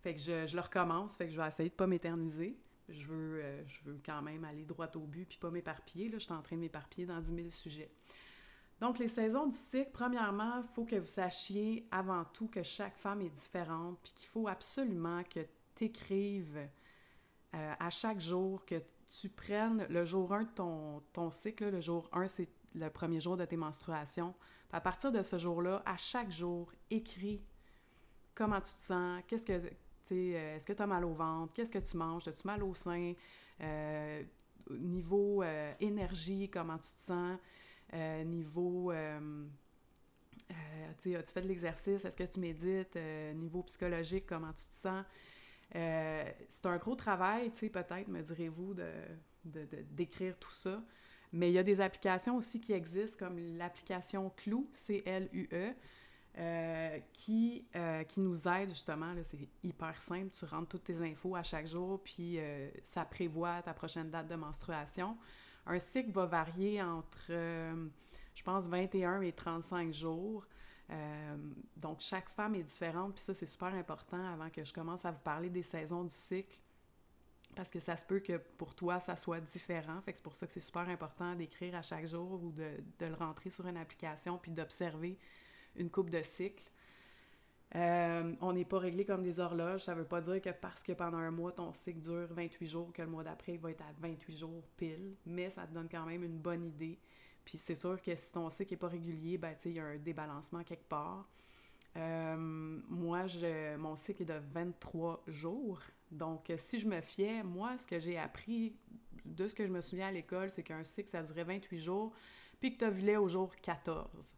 Fait 0.00 0.14
que 0.14 0.20
je, 0.20 0.56
le 0.56 0.60
recommence, 0.60 1.16
fait 1.16 1.26
que 1.26 1.32
je 1.32 1.40
vais 1.40 1.46
essayer 1.46 1.68
de 1.68 1.74
pas 1.74 1.86
m'éterniser. 1.86 2.58
Je 2.88 3.06
veux, 3.06 3.42
euh, 3.42 3.62
je 3.66 3.82
veux 3.84 4.00
quand 4.04 4.22
même 4.22 4.44
aller 4.44 4.64
droit 4.64 4.90
au 4.96 5.00
but, 5.00 5.28
puis 5.28 5.38
pas 5.38 5.50
m'éparpiller. 5.50 6.08
Là, 6.08 6.18
je 6.18 6.24
suis 6.24 6.32
en 6.32 6.40
train 6.40 6.56
de 6.56 6.62
m'éparpiller 6.62 7.06
dans 7.06 7.20
10 7.20 7.34
000 7.34 7.50
sujets. 7.50 7.90
Donc, 8.80 8.98
les 8.98 9.06
saisons 9.06 9.46
du 9.46 9.56
cycle, 9.56 9.90
premièrement, 9.92 10.62
il 10.62 10.68
faut 10.74 10.86
que 10.86 10.96
vous 10.96 11.06
sachiez 11.06 11.86
avant 11.90 12.24
tout 12.24 12.48
que 12.48 12.62
chaque 12.62 12.96
femme 12.96 13.20
est 13.20 13.30
différente, 13.30 13.98
puis 14.02 14.12
qu'il 14.12 14.28
faut 14.28 14.48
absolument 14.48 15.22
que 15.24 15.40
tu 15.76 15.84
écrives 15.84 16.58
à 17.52 17.90
chaque 17.90 18.18
jour, 18.18 18.64
que 18.64 18.82
tu 19.08 19.28
prennes 19.28 19.86
le 19.90 20.06
jour 20.06 20.32
1 20.32 20.44
de 20.44 20.48
ton, 20.48 21.02
ton 21.12 21.30
cycle. 21.30 21.68
Le 21.70 21.80
jour 21.82 22.08
1, 22.12 22.28
c'est 22.28 22.48
le 22.74 22.88
premier 22.88 23.20
jour 23.20 23.36
de 23.36 23.44
tes 23.44 23.56
menstruations. 23.56 24.34
à 24.74 24.80
partir 24.80 25.12
de 25.12 25.20
ce 25.20 25.36
jour-là, 25.36 25.82
à 25.84 25.96
chaque 25.96 26.30
jour, 26.30 26.72
écris 26.90 27.42
comment 28.34 28.60
tu 28.60 28.74
te 28.74 28.82
sens, 28.82 29.22
qu'est-ce 29.28 29.44
que, 29.44 29.52
euh, 29.52 30.56
est-ce 30.56 30.66
que 30.66 30.72
tu 30.72 30.82
as 30.82 30.86
mal 30.86 31.04
au 31.04 31.12
ventre, 31.12 31.52
qu'est-ce 31.52 31.70
que 31.70 31.78
tu 31.78 31.96
manges, 31.96 32.26
as-tu 32.26 32.46
mal 32.46 32.62
au 32.62 32.74
sein, 32.74 33.12
euh, 33.60 34.22
niveau 34.70 35.42
énergie, 35.80 36.48
comment 36.48 36.78
tu 36.78 36.92
te 36.94 37.00
sens. 37.00 37.38
Euh, 37.94 38.24
niveau, 38.24 38.90
euh, 38.90 39.44
euh, 40.50 40.54
tu 40.98 41.14
as-tu 41.14 41.32
fait 41.32 41.42
de 41.42 41.48
l'exercice? 41.48 42.04
Est-ce 42.04 42.16
que 42.16 42.24
tu 42.24 42.40
médites? 42.40 42.96
niveau 43.34 43.62
psychologique, 43.64 44.26
comment 44.26 44.52
tu 44.52 44.66
te 44.66 44.74
sens? 44.74 45.04
c'est 45.74 46.66
un 46.66 46.76
gros 46.76 46.94
travail, 46.94 47.50
peut-être, 47.50 48.08
me 48.08 48.20
direz-vous, 48.20 48.74
de, 48.74 49.66
d'écrire 49.90 50.38
tout 50.38 50.50
ça. 50.50 50.82
Mais 51.32 51.50
il 51.50 51.54
y 51.54 51.58
a 51.58 51.62
des 51.62 51.80
applications 51.80 52.36
aussi 52.36 52.60
qui 52.60 52.72
existent, 52.72 53.26
comme 53.26 53.38
l'application 53.56 54.30
Clou, 54.36 54.68
C-L-U-E, 54.72 55.72
qui, 57.12 57.66
qui 58.08 58.20
nous 58.20 58.48
aide 58.48 58.68
justement. 58.68 59.14
C'est 59.22 59.48
hyper 59.62 60.00
simple. 60.00 60.30
Tu 60.30 60.44
rentres 60.44 60.68
toutes 60.68 60.84
tes 60.84 61.00
infos 61.00 61.34
à 61.34 61.42
chaque 61.42 61.66
jour, 61.66 62.02
puis 62.02 62.38
ça 62.82 63.04
prévoit 63.04 63.62
ta 63.62 63.72
prochaine 63.72 64.10
date 64.10 64.28
de 64.28 64.34
menstruation. 64.34 65.16
Un 65.66 65.78
cycle 65.78 66.10
va 66.10 66.26
varier 66.26 66.82
entre, 66.82 67.26
euh, 67.30 67.86
je 68.34 68.42
pense, 68.42 68.66
21 68.68 69.22
et 69.22 69.32
35 69.32 69.92
jours. 69.92 70.44
Euh, 70.90 71.36
donc, 71.76 72.00
chaque 72.00 72.28
femme 72.28 72.54
est 72.54 72.64
différente, 72.64 73.14
puis 73.14 73.22
ça, 73.22 73.32
c'est 73.32 73.46
super 73.46 73.72
important 73.74 74.32
avant 74.32 74.50
que 74.50 74.64
je 74.64 74.72
commence 74.74 75.04
à 75.04 75.12
vous 75.12 75.20
parler 75.20 75.48
des 75.48 75.62
saisons 75.62 76.04
du 76.04 76.14
cycle, 76.14 76.58
parce 77.54 77.70
que 77.70 77.80
ça 77.80 77.96
se 77.96 78.04
peut 78.04 78.20
que 78.20 78.38
pour 78.56 78.74
toi, 78.74 79.00
ça 79.00 79.16
soit 79.16 79.40
différent. 79.40 80.00
Fait 80.02 80.12
que 80.12 80.18
c'est 80.18 80.24
pour 80.24 80.34
ça 80.34 80.46
que 80.46 80.52
c'est 80.52 80.60
super 80.60 80.88
important 80.88 81.34
d'écrire 81.34 81.74
à 81.74 81.82
chaque 81.82 82.06
jour 82.06 82.42
ou 82.42 82.52
de, 82.52 82.70
le 83.00 83.14
rentrer 83.14 83.50
sur 83.50 83.66
une 83.66 83.76
application, 83.76 84.38
puis 84.38 84.50
d'observer 84.50 85.18
une 85.76 85.90
coupe 85.90 86.10
de 86.10 86.22
cycles. 86.22 86.70
Euh, 87.74 88.34
on 88.42 88.52
n'est 88.52 88.66
pas 88.66 88.78
réglé 88.78 89.04
comme 89.04 89.22
des 89.22 89.40
horloges. 89.40 89.84
Ça 89.84 89.94
ne 89.94 90.00
veut 90.00 90.06
pas 90.06 90.20
dire 90.20 90.40
que 90.40 90.50
parce 90.50 90.82
que 90.82 90.92
pendant 90.92 91.18
un 91.18 91.30
mois, 91.30 91.52
ton 91.52 91.72
cycle 91.72 92.00
dure 92.00 92.28
28 92.30 92.66
jours, 92.66 92.92
que 92.92 93.02
le 93.02 93.08
mois 93.08 93.24
d'après, 93.24 93.54
il 93.54 93.60
va 93.60 93.70
être 93.70 93.82
à 93.82 93.92
28 93.98 94.36
jours 94.36 94.64
pile. 94.76 95.16
Mais 95.26 95.48
ça 95.50 95.66
te 95.66 95.72
donne 95.72 95.88
quand 95.90 96.04
même 96.04 96.22
une 96.22 96.38
bonne 96.38 96.64
idée. 96.64 96.98
Puis 97.44 97.58
c'est 97.58 97.74
sûr 97.74 98.00
que 98.00 98.14
si 98.14 98.32
ton 98.32 98.48
cycle 98.50 98.72
n'est 98.72 98.78
pas 98.78 98.88
régulier, 98.88 99.38
ben, 99.38 99.54
il 99.64 99.72
y 99.72 99.80
a 99.80 99.84
un 99.84 99.96
débalancement 99.96 100.62
quelque 100.64 100.88
part. 100.88 101.28
Euh, 101.96 102.36
moi, 102.36 103.26
je, 103.26 103.76
mon 103.76 103.96
cycle 103.96 104.22
est 104.22 104.26
de 104.26 104.40
23 104.52 105.22
jours. 105.26 105.80
Donc, 106.12 106.52
si 106.56 106.78
je 106.78 106.86
me 106.86 107.00
fiais, 107.00 107.42
moi, 107.42 107.78
ce 107.78 107.86
que 107.86 107.98
j'ai 107.98 108.18
appris 108.18 108.76
de 109.24 109.48
ce 109.48 109.54
que 109.54 109.66
je 109.66 109.72
me 109.72 109.80
souviens 109.80 110.08
à 110.08 110.12
l'école, 110.12 110.50
c'est 110.50 110.62
qu'un 110.62 110.84
cycle, 110.84 111.08
ça 111.08 111.22
durait 111.22 111.44
28 111.44 111.78
jours, 111.78 112.12
puis 112.60 112.74
que 112.74 112.78
tu 112.80 112.84
ovulais 112.84 113.16
au 113.16 113.28
jour 113.28 113.54
14. 113.56 114.34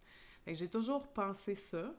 j'ai 0.46 0.68
toujours 0.68 1.12
pensé 1.12 1.54
ça. 1.54 1.92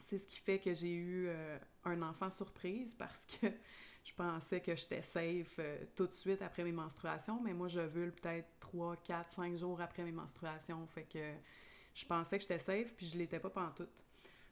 C'est 0.00 0.18
ce 0.18 0.26
qui 0.26 0.38
fait 0.38 0.58
que 0.58 0.74
j'ai 0.74 0.92
eu 0.92 1.28
euh, 1.28 1.58
un 1.84 2.02
enfant 2.02 2.28
surprise 2.28 2.92
parce 2.92 3.24
que 3.24 3.46
je 4.04 4.12
pensais 4.14 4.60
que 4.60 4.74
j'étais 4.74 5.02
safe 5.02 5.54
euh, 5.60 5.78
tout 5.94 6.08
de 6.08 6.12
suite 6.12 6.42
après 6.42 6.64
mes 6.64 6.72
menstruations, 6.72 7.40
mais 7.40 7.54
moi, 7.54 7.68
je 7.68 7.80
veux 7.80 8.10
peut-être 8.10 8.48
3, 8.58 8.96
4, 8.96 9.30
5 9.30 9.56
jours 9.56 9.80
après 9.80 10.02
mes 10.02 10.10
menstruations. 10.10 10.84
Fait 10.88 11.04
que 11.04 11.34
je 11.94 12.04
pensais 12.04 12.36
que 12.36 12.42
j'étais 12.42 12.58
safe, 12.58 12.94
puis 12.94 13.06
je 13.06 13.16
l'étais 13.16 13.38
pas 13.38 13.50
pantoute. 13.50 14.04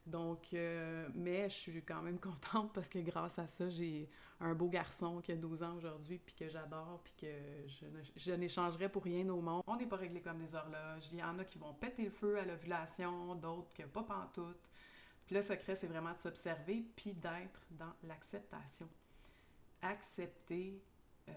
Donc, 0.06 0.54
euh, 0.54 1.08
mais 1.14 1.48
je 1.48 1.54
suis 1.54 1.82
quand 1.82 2.02
même 2.02 2.18
contente 2.20 2.72
parce 2.72 2.88
que 2.88 2.98
grâce 2.98 3.38
à 3.38 3.46
ça, 3.46 3.68
j'ai 3.68 4.08
un 4.40 4.54
beau 4.54 4.68
garçon 4.68 5.20
qui 5.20 5.32
a 5.32 5.36
12 5.36 5.62
ans 5.62 5.76
aujourd'hui, 5.76 6.18
puis 6.18 6.34
que 6.34 6.48
j'adore, 6.48 7.00
puis 7.04 7.12
que 7.20 7.68
je, 7.68 7.86
je 8.16 8.32
n'échangerais 8.32 8.88
pour 8.88 9.04
rien 9.04 9.28
au 9.28 9.40
monde. 9.40 9.62
On 9.66 9.76
n'est 9.76 9.86
pas 9.86 9.96
réglé 9.96 10.20
comme 10.20 10.38
des 10.38 10.54
horloges. 10.54 11.08
Il 11.12 11.18
y 11.18 11.22
en 11.22 11.38
a 11.38 11.44
qui 11.44 11.58
vont 11.58 11.74
péter 11.74 12.04
le 12.04 12.10
feu 12.10 12.38
à 12.38 12.44
l'ovulation, 12.44 13.34
d'autres 13.34 13.72
que 13.74 13.82
pas 13.82 14.02
pantoute 14.02 14.70
le 15.30 15.42
secret, 15.42 15.76
c'est 15.76 15.86
vraiment 15.86 16.12
de 16.12 16.18
s'observer 16.18 16.84
puis 16.96 17.12
d'être 17.12 17.60
dans 17.70 17.92
l'acceptation. 18.02 18.88
Accepter, 19.82 20.82
euh, 21.28 21.32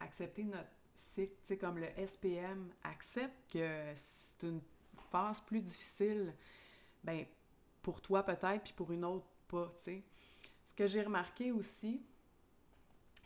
accepter 0.00 0.44
notre 0.44 0.70
cycle, 0.94 1.34
tu 1.42 1.48
sais, 1.48 1.58
comme 1.58 1.78
le 1.78 1.88
SPM, 2.04 2.72
accepte 2.82 3.52
que 3.52 3.92
c'est 3.94 4.46
une 4.46 4.60
phase 5.10 5.40
plus 5.40 5.60
difficile, 5.60 6.34
ben 7.04 7.24
pour 7.86 8.00
toi 8.00 8.24
peut-être, 8.24 8.64
puis 8.64 8.72
pour 8.72 8.90
une 8.90 9.04
autre 9.04 9.28
pas. 9.46 9.70
Ce 9.76 10.74
que 10.74 10.88
j'ai 10.88 11.02
remarqué 11.02 11.52
aussi, 11.52 12.02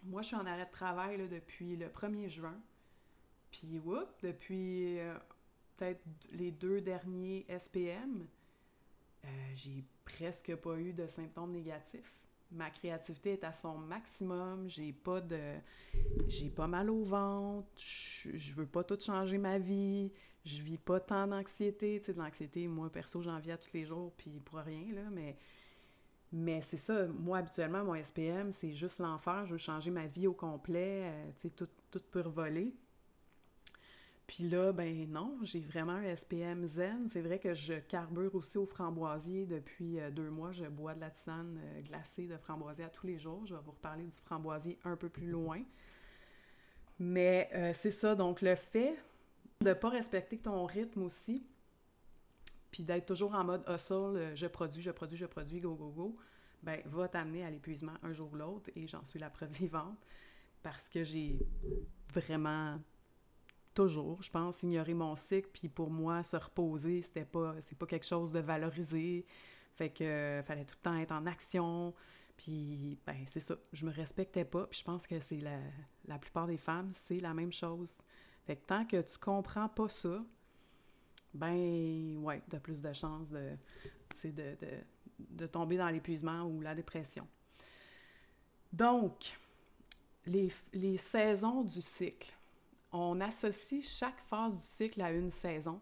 moi, 0.04 0.20
je 0.20 0.26
suis 0.26 0.36
en 0.36 0.44
arrêt 0.44 0.66
de 0.66 0.70
travail 0.70 1.16
depuis 1.30 1.76
le 1.76 1.88
1er 1.88 2.28
juin. 2.28 2.60
Puis, 3.50 3.80
depuis 4.22 4.98
euh, 4.98 5.14
peut-être 5.78 6.02
les 6.32 6.50
deux 6.50 6.82
derniers 6.82 7.46
SPM, 7.58 8.26
euh, 9.24 9.28
j'ai 9.54 9.82
presque 10.04 10.54
pas 10.56 10.76
eu 10.76 10.92
de 10.92 11.06
symptômes 11.06 11.52
négatifs. 11.52 12.20
Ma 12.52 12.68
créativité 12.68 13.32
est 13.32 13.44
à 13.44 13.54
son 13.54 13.78
maximum, 13.78 14.68
j'ai 14.68 14.92
pas 14.92 15.22
de 15.22 15.54
j'ai 16.28 16.50
pas 16.50 16.66
mal 16.66 16.90
au 16.90 17.02
ventre, 17.02 17.66
je, 17.78 18.52
veux 18.54 18.66
pas 18.66 18.84
tout 18.84 19.00
changer 19.00 19.38
ma 19.38 19.58
vie, 19.58 20.12
je 20.44 20.62
vis 20.62 20.78
pas 20.78 21.00
tant 21.00 21.26
d'anxiété, 21.26 21.98
tu 22.00 22.06
sais 22.06 22.12
de 22.14 22.18
l'anxiété 22.18 22.66
moi 22.66 22.90
perso 22.90 23.20
j'en 23.22 23.38
vis 23.38 23.52
à 23.52 23.58
tous 23.58 23.72
les 23.74 23.84
jours 23.84 24.12
puis 24.16 24.40
pour 24.44 24.58
rien 24.60 24.94
là, 24.94 25.10
mais 25.10 25.36
Mais 26.32 26.60
c'est 26.60 26.76
ça, 26.76 27.06
moi, 27.08 27.38
habituellement, 27.38 27.82
mon 27.84 28.00
SPM, 28.00 28.52
c'est 28.52 28.72
juste 28.72 29.00
l'enfer. 29.00 29.46
Je 29.46 29.52
veux 29.52 29.58
changer 29.58 29.90
ma 29.90 30.06
vie 30.06 30.28
au 30.28 30.32
complet, 30.32 31.02
euh, 31.04 31.30
tu 31.36 31.48
sais, 31.48 31.50
tout, 31.50 31.68
tout 31.90 32.00
peut 32.10 32.20
revoler. 32.20 32.72
Puis 34.28 34.48
là, 34.48 34.72
ben 34.72 35.10
non, 35.10 35.38
j'ai 35.42 35.58
vraiment 35.58 35.94
un 35.94 36.14
SPM 36.14 36.64
zen. 36.64 37.08
C'est 37.08 37.20
vrai 37.20 37.40
que 37.40 37.52
je 37.52 37.74
carbure 37.74 38.32
aussi 38.36 38.58
au 38.58 38.66
framboisier 38.66 39.44
depuis 39.44 39.98
euh, 39.98 40.12
deux 40.12 40.30
mois. 40.30 40.52
Je 40.52 40.66
bois 40.66 40.94
de 40.94 41.00
la 41.00 41.10
tisane 41.10 41.58
euh, 41.60 41.80
glacée 41.82 42.28
de 42.28 42.36
framboisier 42.36 42.84
à 42.84 42.90
tous 42.90 43.08
les 43.08 43.18
jours. 43.18 43.44
Je 43.44 43.56
vais 43.56 43.60
vous 43.64 43.72
reparler 43.72 44.04
du 44.04 44.16
framboisier 44.24 44.78
un 44.84 44.94
peu 44.94 45.08
plus 45.08 45.28
loin. 45.28 45.60
Mais 47.00 47.72
c'est 47.72 47.90
ça, 47.90 48.14
donc 48.14 48.42
le 48.42 48.54
fait 48.56 48.94
de 49.62 49.74
pas 49.74 49.90
respecter 49.90 50.38
ton 50.38 50.64
rythme 50.64 51.02
aussi, 51.02 51.46
puis 52.70 52.82
d'être 52.82 53.04
toujours 53.04 53.34
en 53.34 53.44
mode 53.44 53.62
hustle, 53.68 54.16
euh, 54.16 54.34
je 54.34 54.46
produis, 54.46 54.82
je 54.82 54.90
produis, 54.90 55.18
je 55.18 55.26
produis, 55.26 55.60
go, 55.60 55.74
go, 55.74 55.90
go, 55.90 56.16
ben 56.62 56.80
va 56.86 57.08
t'amener 57.08 57.44
à 57.44 57.50
l'épuisement 57.50 57.92
un 58.02 58.12
jour 58.12 58.32
ou 58.32 58.36
l'autre, 58.36 58.70
et 58.74 58.86
j'en 58.86 59.04
suis 59.04 59.18
la 59.18 59.28
preuve 59.28 59.50
vivante, 59.58 59.98
parce 60.62 60.88
que 60.88 61.04
j'ai 61.04 61.38
vraiment 62.14 62.80
toujours, 63.74 64.22
je 64.22 64.30
pense, 64.30 64.62
ignoré 64.62 64.94
mon 64.94 65.14
cycle, 65.14 65.50
puis 65.52 65.68
pour 65.68 65.90
moi, 65.90 66.22
se 66.22 66.36
reposer, 66.36 67.02
c'était 67.02 67.26
pas, 67.26 67.54
c'est 67.60 67.76
pas 67.76 67.86
quelque 67.86 68.06
chose 68.06 68.32
de 68.32 68.40
valorisé, 68.40 69.26
fait 69.74 69.90
que 69.90 70.04
euh, 70.04 70.42
fallait 70.42 70.64
tout 70.64 70.76
le 70.78 70.82
temps 70.82 70.96
être 70.96 71.12
en 71.12 71.26
action, 71.26 71.92
puis 72.38 72.98
ben 73.06 73.26
c'est 73.26 73.40
ça, 73.40 73.56
je 73.74 73.84
me 73.84 73.92
respectais 73.92 74.46
pas, 74.46 74.66
puis 74.66 74.78
je 74.78 74.84
pense 74.84 75.06
que 75.06 75.20
c'est 75.20 75.40
la, 75.40 75.58
la 76.06 76.18
plupart 76.18 76.46
des 76.46 76.56
femmes, 76.56 76.88
c'est 76.94 77.20
la 77.20 77.34
même 77.34 77.52
chose. 77.52 77.98
Fait 78.50 78.56
que 78.56 78.66
tant 78.66 78.84
que 78.84 79.00
tu 79.00 79.16
comprends 79.16 79.68
pas 79.68 79.88
ça, 79.88 80.24
ben 81.32 82.16
ouais, 82.16 82.42
de 82.48 82.58
plus 82.58 82.82
de 82.82 82.92
chances 82.92 83.30
de, 83.30 83.56
de, 84.24 84.30
de, 84.32 84.56
de 85.20 85.46
tomber 85.46 85.76
dans 85.76 85.88
l'épuisement 85.88 86.42
ou 86.42 86.60
la 86.60 86.74
dépression. 86.74 87.28
Donc, 88.72 89.38
les, 90.26 90.50
les, 90.72 90.96
saisons 90.96 91.62
du 91.62 91.80
cycle. 91.80 92.36
On 92.90 93.20
associe 93.20 93.88
chaque 93.88 94.20
phase 94.22 94.58
du 94.58 94.66
cycle 94.66 95.00
à 95.00 95.12
une 95.12 95.30
saison. 95.30 95.80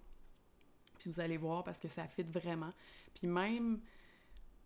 Puis 0.99 1.09
vous 1.09 1.21
allez 1.21 1.39
voir 1.39 1.65
parce 1.65 1.81
que 1.81 1.89
ça 1.89 2.07
fit 2.07 2.23
vraiment. 2.23 2.75
Puis 3.15 3.29
même 3.29 3.81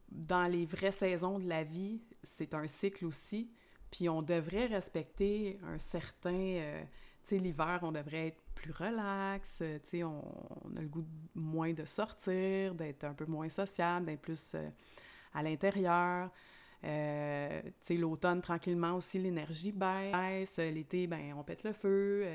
dans 0.09 0.51
les 0.51 0.67
vraies 0.67 0.91
saisons 0.91 1.39
de 1.39 1.49
la 1.49 1.63
vie, 1.63 2.01
c'est 2.25 2.53
un 2.55 2.67
cycle 2.67 3.07
aussi. 3.07 3.47
Puis 3.93 4.09
on 4.09 4.23
devrait 4.23 4.67
respecter 4.67 5.61
un 5.63 5.79
certain... 5.79 6.35
Euh, 6.35 6.83
tu 6.83 6.89
l'hiver, 7.31 7.81
on 7.83 7.93
devrait 7.93 8.29
être 8.29 8.43
plus 8.55 8.73
relax, 8.73 9.61
euh, 9.63 9.79
on, 10.05 10.77
a 10.77 10.81
le 10.81 10.89
goût 10.89 11.05
moins 11.35 11.73
de 11.73 11.85
sortir, 11.85 12.75
d'être 12.75 13.05
un 13.05 13.15
peu 13.15 13.27
moins 13.27 13.49
sociable, 13.49 14.07
d'être 14.07 14.21
plus 14.21 14.55
euh, 14.55 14.69
à 15.35 15.43
l'intérieur. 15.43 16.31
Euh, 16.85 17.63
l'automne, 17.91 18.41
tranquillement 18.41 18.97
aussi, 18.97 19.19
l'énergie 19.19 19.73
baisse. 19.73 20.59
L'été, 20.59 21.07
ben 21.07 21.35
on 21.37 21.43
pète 21.45 21.63
le 21.63 21.73
feu. 21.73 22.27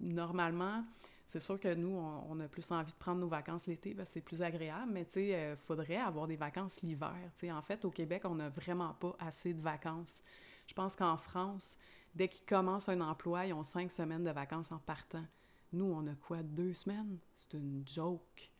normalement, 0.00 0.84
c'est 1.26 1.40
sûr 1.40 1.58
que 1.58 1.74
nous, 1.74 1.96
on, 1.96 2.38
a 2.40 2.48
plus 2.48 2.70
envie 2.70 2.92
de 2.92 2.98
prendre 2.98 3.20
nos 3.20 3.28
vacances 3.28 3.66
l'été 3.66 3.96
c'est 4.04 4.20
plus 4.20 4.42
agréable, 4.42 4.92
mais 4.92 5.06
tu 5.06 5.32
faudrait 5.56 5.96
avoir 5.96 6.26
des 6.26 6.36
vacances 6.36 6.82
l'hiver. 6.82 7.16
Tu 7.36 7.50
en 7.50 7.62
fait, 7.62 7.84
au 7.86 7.90
Québec, 7.90 8.22
on 8.24 8.34
n'a 8.34 8.50
vraiment 8.50 8.94
pas 8.94 9.16
assez 9.18 9.54
de 9.54 9.60
vacances. 9.60 10.22
Je 10.66 10.74
pense 10.74 10.94
qu'en 10.94 11.16
France, 11.16 11.78
dès 12.14 12.28
qu'ils 12.28 12.46
commencent 12.46 12.88
un 12.88 13.00
emploi, 13.00 13.46
ils 13.46 13.52
ont 13.52 13.64
cinq 13.64 13.90
semaines 13.90 14.24
de 14.24 14.30
vacances 14.30 14.72
en 14.72 14.78
partant. 14.78 15.24
Nous, 15.72 15.84
on 15.84 16.06
a 16.06 16.14
quoi, 16.14 16.42
deux 16.42 16.72
semaines? 16.72 17.18
C'est 17.34 17.54
une 17.54 17.82
joke. 17.86 18.50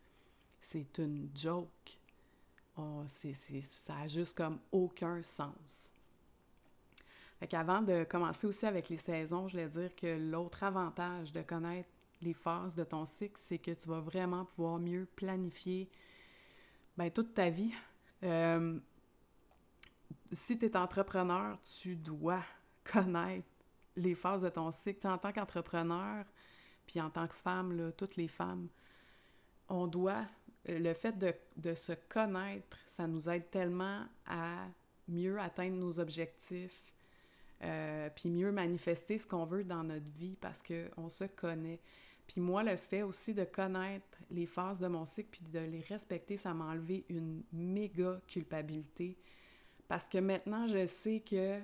C'est 0.61 0.97
une 0.97 1.29
joke. 1.35 1.97
Oh, 2.77 3.03
ça 3.07 3.97
a 3.97 4.07
juste 4.07 4.37
comme 4.37 4.59
aucun 4.71 5.21
sens. 5.23 5.91
Fait 7.39 7.47
de 7.47 8.03
commencer 8.03 8.47
aussi 8.47 8.65
avec 8.65 8.89
les 8.89 8.97
saisons, 8.97 9.47
je 9.47 9.53
voulais 9.53 9.69
dire 9.69 9.95
que 9.95 10.17
l'autre 10.29 10.63
avantage 10.63 11.31
de 11.31 11.41
connaître 11.41 11.89
les 12.21 12.33
phases 12.33 12.75
de 12.75 12.83
ton 12.83 13.05
cycle, 13.05 13.37
c'est 13.37 13.57
que 13.57 13.71
tu 13.71 13.87
vas 13.87 14.01
vraiment 14.01 14.43
pouvoir 14.43 14.77
mieux 14.77 15.07
planifier 15.15 15.89
ben, 16.97 17.09
toute 17.09 17.33
ta 17.33 17.49
vie. 17.49 17.73
Euh, 18.23 18.77
si 20.33 20.59
tu 20.59 20.65
es 20.65 20.75
entrepreneur, 20.75 21.57
tu 21.61 21.95
dois 21.95 22.43
connaître 22.91 23.47
les 23.95 24.15
phases 24.15 24.43
de 24.43 24.49
ton 24.49 24.71
cycle. 24.71 25.07
en 25.07 25.17
tant 25.17 25.31
qu'entrepreneur, 25.31 26.25
puis 26.85 27.01
en 27.01 27.09
tant 27.09 27.27
que 27.27 27.35
femme, 27.35 27.73
là, 27.77 27.91
toutes 27.91 28.15
les 28.15 28.27
femmes, 28.27 28.67
on 29.67 29.87
doit, 29.87 30.25
euh, 30.69 30.79
le 30.79 30.93
fait 30.93 31.17
de, 31.17 31.33
de, 31.57 31.75
se 31.75 31.93
connaître, 32.07 32.77
ça 32.87 33.07
nous 33.07 33.29
aide 33.29 33.49
tellement 33.51 34.05
à 34.25 34.67
mieux 35.07 35.39
atteindre 35.39 35.75
nos 35.75 35.99
objectifs, 35.99 36.93
euh, 37.61 38.09
puis 38.15 38.29
mieux 38.29 38.51
manifester 38.51 39.17
ce 39.17 39.27
qu'on 39.27 39.45
veut 39.45 39.63
dans 39.63 39.83
notre 39.83 40.09
vie 40.17 40.37
parce 40.39 40.63
qu'on 40.63 41.09
se 41.09 41.25
connaît. 41.25 41.79
Puis 42.25 42.41
moi, 42.41 42.63
le 42.63 42.75
fait 42.77 43.01
aussi 43.01 43.33
de 43.33 43.43
connaître 43.43 44.17
les 44.29 44.45
phases 44.45 44.79
de 44.79 44.87
mon 44.87 45.05
cycle 45.05 45.29
puis 45.31 45.41
de 45.51 45.59
les 45.59 45.81
respecter, 45.81 46.37
ça 46.37 46.53
m'a 46.53 46.65
enlevé 46.65 47.03
une 47.09 47.43
méga 47.51 48.21
culpabilité. 48.27 49.17
Parce 49.87 50.07
que 50.07 50.19
maintenant, 50.19 50.67
je 50.67 50.85
sais 50.85 51.21
que 51.21 51.59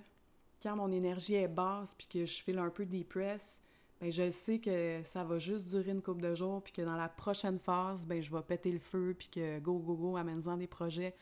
quand 0.66 0.76
mon 0.76 0.92
énergie 0.92 1.36
est 1.36 1.48
basse 1.48 1.94
puis 1.94 2.08
que 2.08 2.26
je 2.26 2.42
file 2.42 2.58
un 2.58 2.72
peu 2.72 2.88
depress, 2.88 3.62
ben 4.02 4.12
je 4.12 4.32
sais 4.32 4.58
que 4.58 5.02
ça 5.04 5.24
va 5.24 5.38
juste 5.38 5.68
durer 5.68 5.92
une 5.92 6.02
couple 6.02 6.22
de 6.22 6.34
jours, 6.34 6.64
puis 6.64 6.74
que 6.74 6.82
dans 6.82 6.96
la 6.96 7.08
prochaine 7.08 7.60
phase, 7.60 8.08
ben 8.08 8.20
je 8.20 8.32
vais 8.36 8.42
péter 8.42 8.72
le 8.72 8.80
feu, 8.80 9.16
puis 9.18 9.30
que 9.30 9.60
go, 9.60 9.78
go, 9.78 9.94
go, 9.94 10.18
amène-en 10.18 10.58
des 10.58 10.66
projets. 10.66 11.16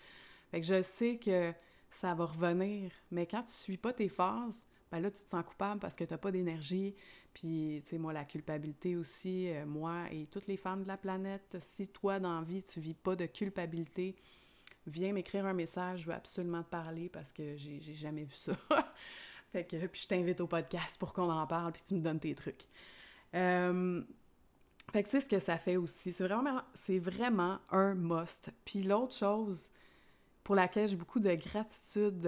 Fait 0.49 0.61
que 0.61 0.65
je 0.65 0.81
sais 0.81 1.17
que 1.17 1.51
ça 1.89 2.13
va 2.13 2.25
revenir. 2.25 2.89
Mais 3.11 3.27
quand 3.27 3.43
tu 3.43 3.51
suis 3.51 3.75
pas 3.75 3.91
tes 3.91 4.07
phases, 4.07 4.65
ben 4.89 5.01
là, 5.01 5.11
tu 5.11 5.21
te 5.21 5.29
sens 5.29 5.43
coupable 5.43 5.81
parce 5.81 5.95
que 5.95 6.05
tu 6.05 6.13
n'as 6.13 6.17
pas 6.17 6.31
d'énergie. 6.31 6.95
Puis, 7.33 7.81
tu 7.83 7.89
sais, 7.89 7.97
moi, 7.97 8.13
la 8.13 8.23
culpabilité 8.23 8.95
aussi, 8.95 9.49
euh, 9.49 9.65
moi 9.65 10.05
et 10.11 10.27
toutes 10.27 10.47
les 10.47 10.57
femmes 10.57 10.83
de 10.83 10.87
la 10.87 10.97
planète, 10.97 11.57
si 11.59 11.89
toi, 11.89 12.19
dans 12.19 12.39
la 12.39 12.45
vie, 12.45 12.63
tu 12.63 12.79
vis 12.79 12.93
pas 12.93 13.15
de 13.17 13.25
culpabilité, 13.25 14.15
viens 14.87 15.11
m'écrire 15.11 15.45
un 15.45 15.53
message, 15.53 16.01
je 16.01 16.05
veux 16.05 16.13
absolument 16.13 16.63
te 16.63 16.69
parler 16.69 17.09
parce 17.09 17.33
que 17.33 17.57
j'ai 17.57 17.81
jamais 17.93 18.23
vu 18.23 18.35
ça. 18.35 18.53
Fait 19.53 19.63
que, 19.63 19.77
puis 19.87 20.01
je 20.01 20.07
t'invite 20.07 20.41
au 20.41 20.47
podcast 20.47 20.97
pour 20.99 21.13
qu'on 21.13 21.29
en 21.29 21.47
parle, 21.47 21.71
puis 21.71 21.83
tu 21.87 21.93
me 21.93 22.01
donnes 22.01 22.19
tes 22.19 22.35
trucs. 22.35 22.67
Fait 24.91 25.01
que 25.01 25.09
c'est 25.09 25.21
ce 25.21 25.29
que 25.29 25.39
ça 25.39 25.57
fait 25.57 25.77
aussi. 25.77 26.11
C'est 26.11 26.27
vraiment, 26.27 26.61
c'est 26.73 26.99
vraiment 26.99 27.59
un 27.71 27.95
must. 27.95 28.51
Puis 28.65 28.83
l'autre 28.83 29.15
chose 29.15 29.69
pour 30.43 30.55
laquelle 30.55 30.89
j'ai 30.89 30.97
beaucoup 30.97 31.19
de 31.19 31.33
gratitude 31.33 32.19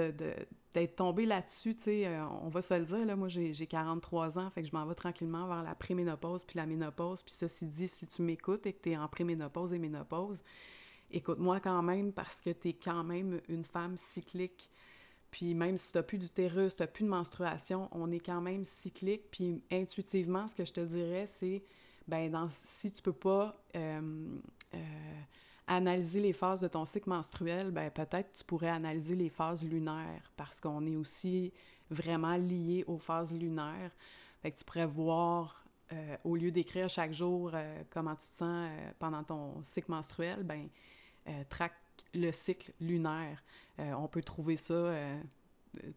d'être 0.74 0.96
tombée 0.96 1.26
là-dessus, 1.26 1.76
tu 1.76 1.84
sais, 1.84 2.08
euh, 2.08 2.26
on 2.44 2.48
va 2.48 2.62
se 2.62 2.74
le 2.74 2.86
dire, 2.86 3.06
là, 3.06 3.16
moi 3.16 3.28
j'ai 3.28 3.68
43 3.68 4.40
ans, 4.40 4.50
fait 4.50 4.62
que 4.62 4.68
je 4.70 4.74
m'en 4.74 4.86
vais 4.86 4.96
tranquillement 4.96 5.48
vers 5.48 5.64
la 5.64 5.76
préménopause 5.76 6.46
puis 6.46 6.58
la 6.58 6.66
ménopause. 6.66 7.22
Puis 7.24 7.34
ceci 7.34 7.66
dit, 7.66 7.88
si 7.88 8.08
tu 8.08 8.22
m'écoutes 8.22 8.66
et 8.66 8.74
que 8.74 8.82
tu 8.82 8.92
es 8.92 8.98
en 8.98 9.08
préménopause 9.08 9.74
et 9.74 9.80
ménopause, 9.80 10.42
écoute-moi 11.12 11.60
quand 11.60 11.82
même 11.82 12.14
parce 12.14 12.40
que 12.40 12.52
tu 12.52 12.70
es 12.70 12.74
quand 12.74 13.04
même 13.04 13.42
une 13.50 13.66
femme 13.66 13.98
cyclique. 13.98 14.70
Puis 15.36 15.54
même 15.54 15.76
si 15.76 15.92
tu 15.92 15.98
n'as 15.98 16.04
plus 16.04 16.18
d'utérus, 16.18 16.78
tu 16.78 16.82
n'as 16.82 16.88
plus 16.88 17.04
de 17.04 17.10
menstruation, 17.10 17.90
on 17.92 18.10
est 18.10 18.26
quand 18.26 18.40
même 18.40 18.64
cyclique. 18.64 19.30
Puis 19.32 19.62
intuitivement, 19.70 20.48
ce 20.48 20.56
que 20.56 20.64
je 20.64 20.72
te 20.72 20.80
dirais, 20.80 21.26
c'est, 21.28 21.62
ben 22.08 22.32
dans, 22.32 22.48
si 22.50 22.90
tu 22.90 23.02
peux 23.02 23.12
pas 23.12 23.62
euh, 23.76 24.40
euh, 24.74 24.78
analyser 25.68 26.22
les 26.22 26.32
phases 26.32 26.62
de 26.62 26.70
ton 26.70 26.86
cycle 26.86 27.10
menstruel, 27.10 27.72
ben 27.72 27.92
peut-être 27.92 28.32
tu 28.32 28.46
pourrais 28.46 28.70
analyser 28.70 29.14
les 29.14 29.28
phases 29.28 29.66
lunaires 29.66 30.32
parce 30.38 30.62
qu'on 30.62 30.86
est 30.86 30.96
aussi 30.96 31.52
vraiment 31.90 32.38
lié 32.38 32.86
aux 32.88 32.98
phases 32.98 33.36
lunaires. 33.38 33.92
Fait 34.42 34.52
que 34.52 34.58
tu 34.58 34.64
pourrais 34.64 34.88
voir, 34.88 35.66
euh, 35.92 36.16
au 36.24 36.38
lieu 36.38 36.50
d'écrire 36.50 36.88
chaque 36.88 37.12
jour 37.12 37.52
comment 37.90 38.16
tu 38.16 38.30
te 38.30 38.36
sens 38.36 38.70
pendant 39.00 39.26
ton 39.26 39.62
cycle 39.64 39.92
menstruel, 39.92 40.44
ben 40.44 40.70
traque 41.50 41.76
le 42.16 42.32
cycle 42.32 42.72
lunaire. 42.80 43.44
Euh, 43.80 43.94
on 43.94 44.08
peut 44.08 44.22
trouver 44.22 44.58
ça, 44.58 44.74
euh, 44.74 45.22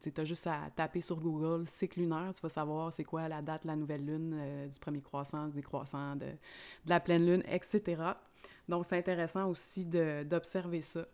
tu 0.00 0.12
as 0.16 0.24
juste 0.24 0.46
à 0.46 0.68
taper 0.74 1.00
sur 1.00 1.20
Google 1.20 1.66
cycle 1.66 2.00
lunaire, 2.00 2.32
tu 2.34 2.40
vas 2.42 2.48
savoir 2.48 2.92
c'est 2.92 3.04
quoi 3.04 3.28
la 3.28 3.40
date 3.40 3.62
de 3.62 3.68
la 3.68 3.76
nouvelle 3.76 4.04
lune, 4.04 4.34
euh, 4.34 4.66
du 4.66 4.78
premier 4.78 5.00
croissant, 5.00 5.46
du 5.46 5.54
décroissant, 5.54 6.16
de, 6.16 6.26
la 6.86 7.00
pleine 7.00 7.24
lune, 7.24 7.42
etc. 7.48 8.02
Donc, 8.68 8.84
c'est 8.84 8.98
intéressant 8.98 9.48
aussi 9.48 9.86
d'observer 9.86 10.82
ça. 10.82 11.06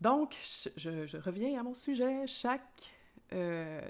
donc, 0.00 0.36
je, 0.76 1.16
reviens 1.18 1.58
à 1.58 1.62
mon 1.62 1.74
sujet. 1.74 2.26
Chaque, 2.26 2.94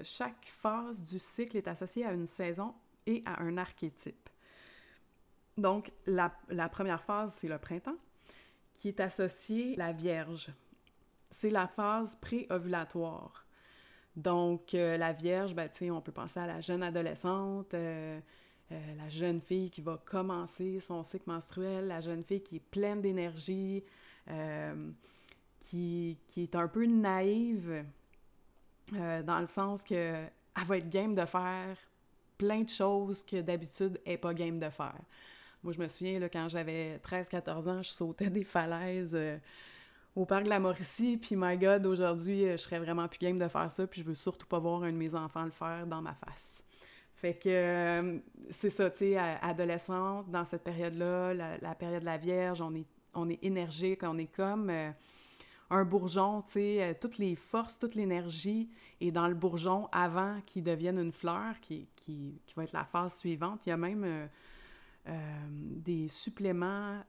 chaque 0.02 0.46
phase 0.46 1.04
du 1.04 1.18
cycle 1.18 1.56
est 1.56 1.68
associée 1.68 2.06
à 2.06 2.12
une 2.12 2.26
saison 2.26 2.72
et 3.04 3.22
à 3.26 3.42
un 3.42 3.58
archétype. 3.58 4.30
Donc, 5.58 5.92
la 6.06 6.30
première 6.70 7.02
phase, 7.02 7.34
c'est 7.34 7.48
le 7.48 7.58
printemps 7.58 7.96
qui 8.76 8.88
est 8.88 9.00
associée 9.00 9.74
à 9.74 9.86
la 9.86 9.92
Vierge. 9.92 10.52
C'est 11.30 11.50
la 11.50 11.66
phase 11.66 12.14
pré-ovulatoire. 12.16 13.46
Donc, 14.14 14.74
euh, 14.74 14.96
la 14.96 15.12
Vierge, 15.12 15.54
ben, 15.54 15.68
on 15.90 16.00
peut 16.00 16.12
penser 16.12 16.38
à 16.40 16.46
la 16.46 16.60
jeune 16.60 16.82
adolescente, 16.82 17.74
euh, 17.74 18.20
euh, 18.72 18.94
la 18.96 19.08
jeune 19.08 19.40
fille 19.40 19.70
qui 19.70 19.80
va 19.80 20.00
commencer 20.04 20.80
son 20.80 21.02
cycle 21.02 21.24
menstruel, 21.26 21.88
la 21.88 22.00
jeune 22.00 22.22
fille 22.22 22.42
qui 22.42 22.56
est 22.56 22.70
pleine 22.70 23.00
d'énergie, 23.00 23.82
qui, 25.60 26.18
qui 26.26 26.42
est 26.42 26.56
un 26.56 26.66
peu 26.66 26.84
naïve, 26.86 27.84
dans 28.92 29.40
le 29.40 29.46
sens 29.46 29.84
que 29.84 29.94
elle 29.94 30.64
va 30.64 30.78
être 30.78 30.88
game 30.88 31.14
de 31.14 31.24
faire 31.24 31.76
plein 32.38 32.62
de 32.62 32.68
choses 32.68 33.22
que 33.22 33.40
d'habitude 33.40 34.00
elle 34.04 34.12
n'est 34.12 34.18
pas 34.18 34.34
game 34.34 34.58
de 34.58 34.68
faire. 34.68 35.00
Moi, 35.62 35.72
je 35.72 35.80
me 35.80 35.88
souviens, 35.88 36.18
là, 36.18 36.28
quand 36.28 36.48
j'avais 36.48 36.98
13-14 36.98 37.68
ans, 37.68 37.82
je 37.82 37.90
sautais 37.90 38.30
des 38.30 38.44
falaises 38.44 39.14
euh, 39.14 39.36
au 40.14 40.24
parc 40.24 40.44
de 40.44 40.48
la 40.48 40.60
Mauricie, 40.60 41.16
puis 41.16 41.34
my 41.36 41.56
God, 41.56 41.86
aujourd'hui, 41.86 42.44
euh, 42.44 42.52
je 42.52 42.62
serais 42.62 42.78
vraiment 42.78 43.08
plus 43.08 43.18
game 43.18 43.38
de 43.38 43.48
faire 43.48 43.70
ça, 43.70 43.86
puis 43.86 44.02
je 44.02 44.06
veux 44.06 44.14
surtout 44.14 44.46
pas 44.46 44.58
voir 44.58 44.82
un 44.82 44.92
de 44.92 44.96
mes 44.96 45.14
enfants 45.14 45.44
le 45.44 45.50
faire 45.50 45.86
dans 45.86 46.02
ma 46.02 46.14
face. 46.14 46.62
Fait 47.14 47.34
que 47.34 48.20
c'est 48.50 48.68
ça, 48.68 48.90
tu 48.90 48.98
sais, 48.98 49.16
adolescente, 49.16 50.30
dans 50.30 50.44
cette 50.44 50.62
période-là, 50.62 51.32
la, 51.32 51.74
période 51.74 52.00
de 52.00 52.04
la 52.04 52.18
Vierge, 52.18 52.60
on 52.60 52.74
est, 52.74 52.84
on 53.14 53.30
est 53.30 53.42
énergique, 53.42 54.02
on 54.02 54.18
est 54.18 54.26
comme 54.26 54.70
un 55.70 55.84
bourgeon, 55.84 56.42
tu 56.42 56.52
sais, 56.52 56.82
euh, 56.82 56.94
toutes 56.98 57.18
les 57.18 57.34
forces, 57.34 57.78
toute 57.78 57.94
l'énergie 57.94 58.68
est 59.00 59.10
dans 59.10 59.26
le 59.26 59.34
bourgeon 59.34 59.88
avant 59.92 60.40
qu'il 60.46 60.62
devienne 60.62 60.98
une 60.98 61.12
fleur, 61.12 61.60
qui, 61.60 61.88
qui, 61.96 62.40
qui, 62.46 62.54
va 62.54 62.64
être 62.64 62.72
la 62.72 62.84
phase 62.84 63.16
suivante. 63.16 63.66
Il 63.66 63.70
y 63.70 63.72
a 63.72 63.76
même 63.76 64.04
euh, 64.04 64.08
euh, 64.08 64.26
des 65.50 66.08
suppléments, 66.08 67.02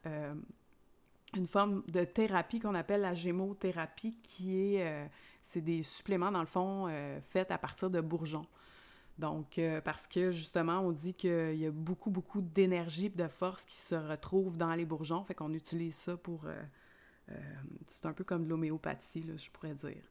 une 1.35 1.47
forme 1.47 1.83
de 1.87 2.03
thérapie 2.03 2.59
qu'on 2.59 2.75
appelle 2.75 3.01
la 3.01 3.13
gémothérapie, 3.13 4.17
qui 4.23 4.75
est, 4.75 5.09
c'est 5.41 5.61
des 5.61 5.83
suppléments, 5.83 6.31
dans 6.31 6.41
le 6.41 6.47
fond, 6.47 6.87
faits 7.23 7.51
à 7.51 7.57
partir 7.57 7.89
de 7.89 8.01
bourgeons. 8.01 8.45
Donc, 9.17 9.59
parce 9.83 10.05
que 10.05 10.31
justement, 10.31 10.79
on 10.79 10.91
dit 10.91 11.13
qu'il 11.13 11.57
y 11.57 11.65
a 11.65 11.71
beaucoup, 11.71 12.11
beaucoup 12.11 12.41
d'énergie 12.41 13.07
et 13.07 13.09
de 13.09 13.27
force 13.27 13.65
qui 13.65 13.77
se 13.77 13.95
retrouvent 13.95 14.57
dans 14.57 14.75
les 14.75 14.85
bourgeons, 14.85 15.23
fait 15.23 15.33
qu'on 15.33 15.53
utilise 15.53 15.95
ça 15.95 16.17
pour 16.17 16.45
euh, 17.29 17.35
c'est 17.85 18.05
un 18.05 18.13
peu 18.13 18.23
comme 18.23 18.45
de 18.45 18.49
l'homéopathie, 18.49 19.25
je 19.35 19.51
pourrais 19.51 19.73
dire. 19.73 20.03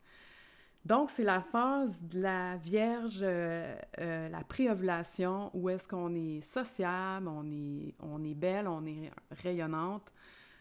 Donc, 0.87 1.11
c'est 1.11 1.25
la 1.25 1.41
phase 1.41 2.01
de 2.01 2.21
la 2.21 2.57
Vierge, 2.59 3.19
euh, 3.21 3.75
euh, 3.99 4.29
la 4.29 4.45
préovulation, 4.45 5.51
où 5.53 5.69
est-ce 5.69 5.89
qu'on 5.89 6.15
est 6.15 6.41
sociable, 6.41 7.27
on 7.27 7.45
est, 7.51 7.93
on 7.99 8.23
est 8.23 8.35
belle, 8.35 8.69
on 8.69 8.87
est 8.87 9.11
rayonnante, 9.43 10.13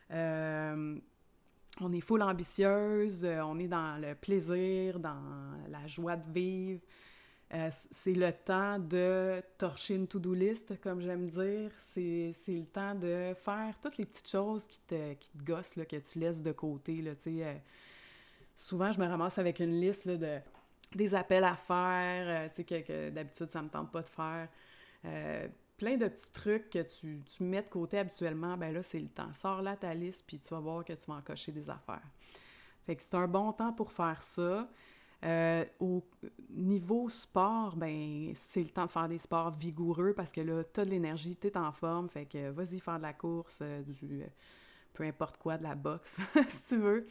on 0.09 1.93
est 1.93 2.01
full 2.01 2.23
ambitieuse, 2.23 3.23
on 3.23 3.59
est 3.59 3.67
dans 3.67 4.01
le 4.01 4.15
plaisir, 4.15 4.99
dans 4.99 5.21
la 5.69 5.85
joie 5.85 6.15
de 6.15 6.31
vivre, 6.31 6.81
euh, 7.53 7.69
c'est 7.71 8.13
le 8.13 8.33
temps 8.33 8.79
de 8.79 9.41
torcher 9.57 9.95
une 9.95 10.07
to-do 10.07 10.33
list, 10.33 10.79
comme 10.81 10.99
j'aime 11.01 11.27
dire. 11.27 11.71
C'est 11.77 12.33
le 12.47 12.65
temps 12.65 12.95
de 12.95 13.33
faire 13.35 13.79
toutes 13.79 13.97
les 13.97 14.05
petites 14.05 14.29
choses 14.29 14.65
qui 14.65 14.79
te, 14.79 15.13
qui 15.13 15.29
te 15.29 15.43
gossent, 15.43 15.75
là, 15.75 15.85
que 15.85 15.97
tu 15.97 16.19
laisses 16.19 16.41
de 16.41 16.51
côté. 16.51 17.03
Euh, 17.05 17.55
souvent, 18.55 18.91
je 18.91 18.99
me 18.99 19.05
ramasse 19.05 19.37
avec 19.37 19.59
une 19.59 19.79
liste 19.79 20.05
là, 20.05 20.17
de, 20.17 20.39
des 20.93 21.15
appels 21.15 21.43
à 21.43 21.55
faire 21.55 22.49
euh, 22.49 22.63
que, 22.63 22.81
que 22.81 23.09
d'habitude, 23.09 23.49
ça 23.49 23.61
me 23.61 23.69
tente 23.69 23.91
pas 23.91 24.01
de 24.01 24.09
faire. 24.09 24.47
plein 25.77 25.97
de 25.97 26.07
petits 26.07 26.31
trucs 26.31 26.69
que 26.69 26.81
tu, 26.81 27.21
tu, 27.25 27.43
mets 27.43 27.61
de 27.61 27.69
côté 27.69 27.99
habituellement. 27.99 28.57
Ben 28.57 28.73
là, 28.73 28.81
c'est 28.81 28.99
le 28.99 29.09
temps. 29.09 29.33
Sors 29.33 29.61
là 29.61 29.75
ta 29.75 29.93
liste, 29.93 30.25
puis 30.25 30.39
tu 30.39 30.49
vas 30.53 30.59
voir 30.59 30.83
que 30.85 30.93
tu 30.93 31.05
vas 31.07 31.15
en 31.15 31.21
cocher 31.21 31.51
des 31.51 31.69
affaires. 31.69 32.07
Fait 32.85 32.95
que 32.95 33.01
c'est 33.01 33.15
un 33.15 33.27
bon 33.27 33.51
temps 33.51 33.73
pour 33.73 33.91
faire 33.91 34.21
ça. 34.21 34.69
Euh, 35.23 35.65
au 35.79 36.03
niveau 36.49 37.09
sport, 37.09 37.75
ben 37.75 38.31
c'est 38.35 38.61
le 38.61 38.69
temps 38.69 38.85
de 38.85 38.91
faire 38.91 39.09
des 39.09 39.17
sports 39.17 39.51
vigoureux 39.51 40.13
parce 40.13 40.31
que 40.31 40.41
là, 40.41 40.63
tu 40.63 40.81
as 40.81 40.85
de 40.85 40.91
l'énergie, 40.91 41.35
tu 41.35 41.47
es 41.47 41.57
en 41.57 41.71
forme, 41.71 42.09
fait 42.09 42.25
que 42.25 42.49
vas-y 42.51 42.79
faire 42.79 42.97
de 42.97 43.03
la 43.03 43.13
course, 43.13 43.59
euh, 43.63 43.81
du 43.81 44.21
euh, 44.21 44.27
peu 44.93 45.03
importe 45.03 45.37
quoi, 45.37 45.57
de 45.57 45.63
la 45.63 45.73
boxe, 45.73 46.19
si 46.47 46.63
tu 46.69 46.77
veux. 46.77 47.07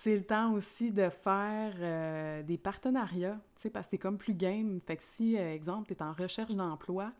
C'est 0.00 0.14
le 0.14 0.22
temps 0.22 0.52
aussi 0.52 0.92
de 0.92 1.08
faire 1.08 2.44
des 2.44 2.56
partenariats, 2.56 3.36
tu 3.56 3.62
sais, 3.62 3.68
parce 3.68 3.88
que 3.88 3.90
t'es 3.90 3.98
comme 3.98 4.16
plus 4.16 4.32
game. 4.32 4.80
Fait 4.86 4.96
que 4.96 5.02
si, 5.02 5.34
exemple, 5.34 5.88
tu 5.88 5.94
es 5.94 6.02
en 6.04 6.12
recherche 6.12 6.54
d'emploi, 6.54 7.12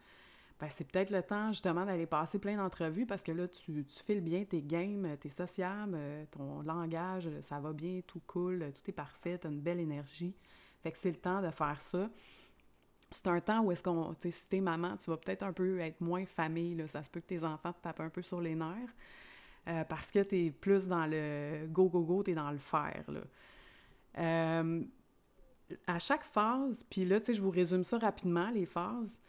ben, 0.60 0.68
c'est 0.70 0.84
peut-être 0.84 1.10
le 1.10 1.24
temps 1.24 1.50
justement 1.50 1.84
d'aller 1.84 2.06
passer 2.06 2.38
plein 2.38 2.56
d'entrevues 2.56 3.04
parce 3.04 3.24
que 3.24 3.32
là, 3.32 3.48
tu, 3.48 3.84
tu 3.84 4.02
files 4.04 4.20
bien 4.20 4.44
tes 4.44 4.62
games, 4.62 5.16
t'es 5.20 5.28
sociable, 5.28 5.94
euh, 5.96 6.24
ton 6.30 6.62
langage, 6.62 7.28
ça 7.40 7.58
va 7.58 7.72
bien, 7.72 8.00
tout 8.06 8.22
cool, 8.28 8.72
tout 8.72 8.88
est 8.88 8.94
parfait, 8.94 9.38
t'as 9.38 9.50
une 9.50 9.60
belle 9.60 9.80
énergie. 9.80 10.36
Fait 10.84 10.92
que 10.92 10.98
c'est 10.98 11.10
le 11.10 11.16
temps 11.16 11.42
de 11.42 11.50
faire 11.50 11.80
ça. 11.80 12.08
C'est 13.10 13.26
un 13.26 13.40
temps 13.40 13.62
où 13.62 13.72
est-ce 13.72 13.82
qu'on, 13.82 14.14
tu 14.14 14.20
sais, 14.20 14.30
si 14.30 14.48
t'es 14.48 14.60
maman, 14.60 14.96
tu 14.98 15.10
vas 15.10 15.16
peut-être 15.16 15.42
un 15.42 15.52
peu 15.52 15.80
être 15.80 16.00
moins 16.00 16.26
famille. 16.26 16.80
Ça 16.86 17.02
se 17.02 17.10
peut 17.10 17.18
que 17.18 17.26
tes 17.26 17.42
enfants 17.42 17.72
te 17.72 17.80
tapent 17.82 17.98
un 17.98 18.08
peu 18.08 18.22
sur 18.22 18.40
les 18.40 18.54
nerfs 18.54 18.94
euh, 19.68 19.84
parce 19.84 20.10
que 20.10 20.20
t'es 20.20 20.50
plus 20.50 20.86
dans 20.86 21.06
le 21.06 21.66
go, 21.66 21.88
go, 21.88 22.02
go, 22.02 22.22
t'es 22.22 22.34
dans 22.34 22.50
le 22.50 22.58
faire, 22.58 23.04
là. 23.08 23.20
Euh, 24.18 24.82
à 25.86 25.98
chaque 25.98 26.24
phase, 26.24 26.82
puis 26.84 27.04
là, 27.04 27.20
tu 27.20 27.26
sais, 27.26 27.34
je 27.34 27.42
vous 27.42 27.50
résume 27.50 27.84
ça 27.84 27.98
rapidement, 27.98 28.50
les 28.50 28.64
phases. 28.64 29.20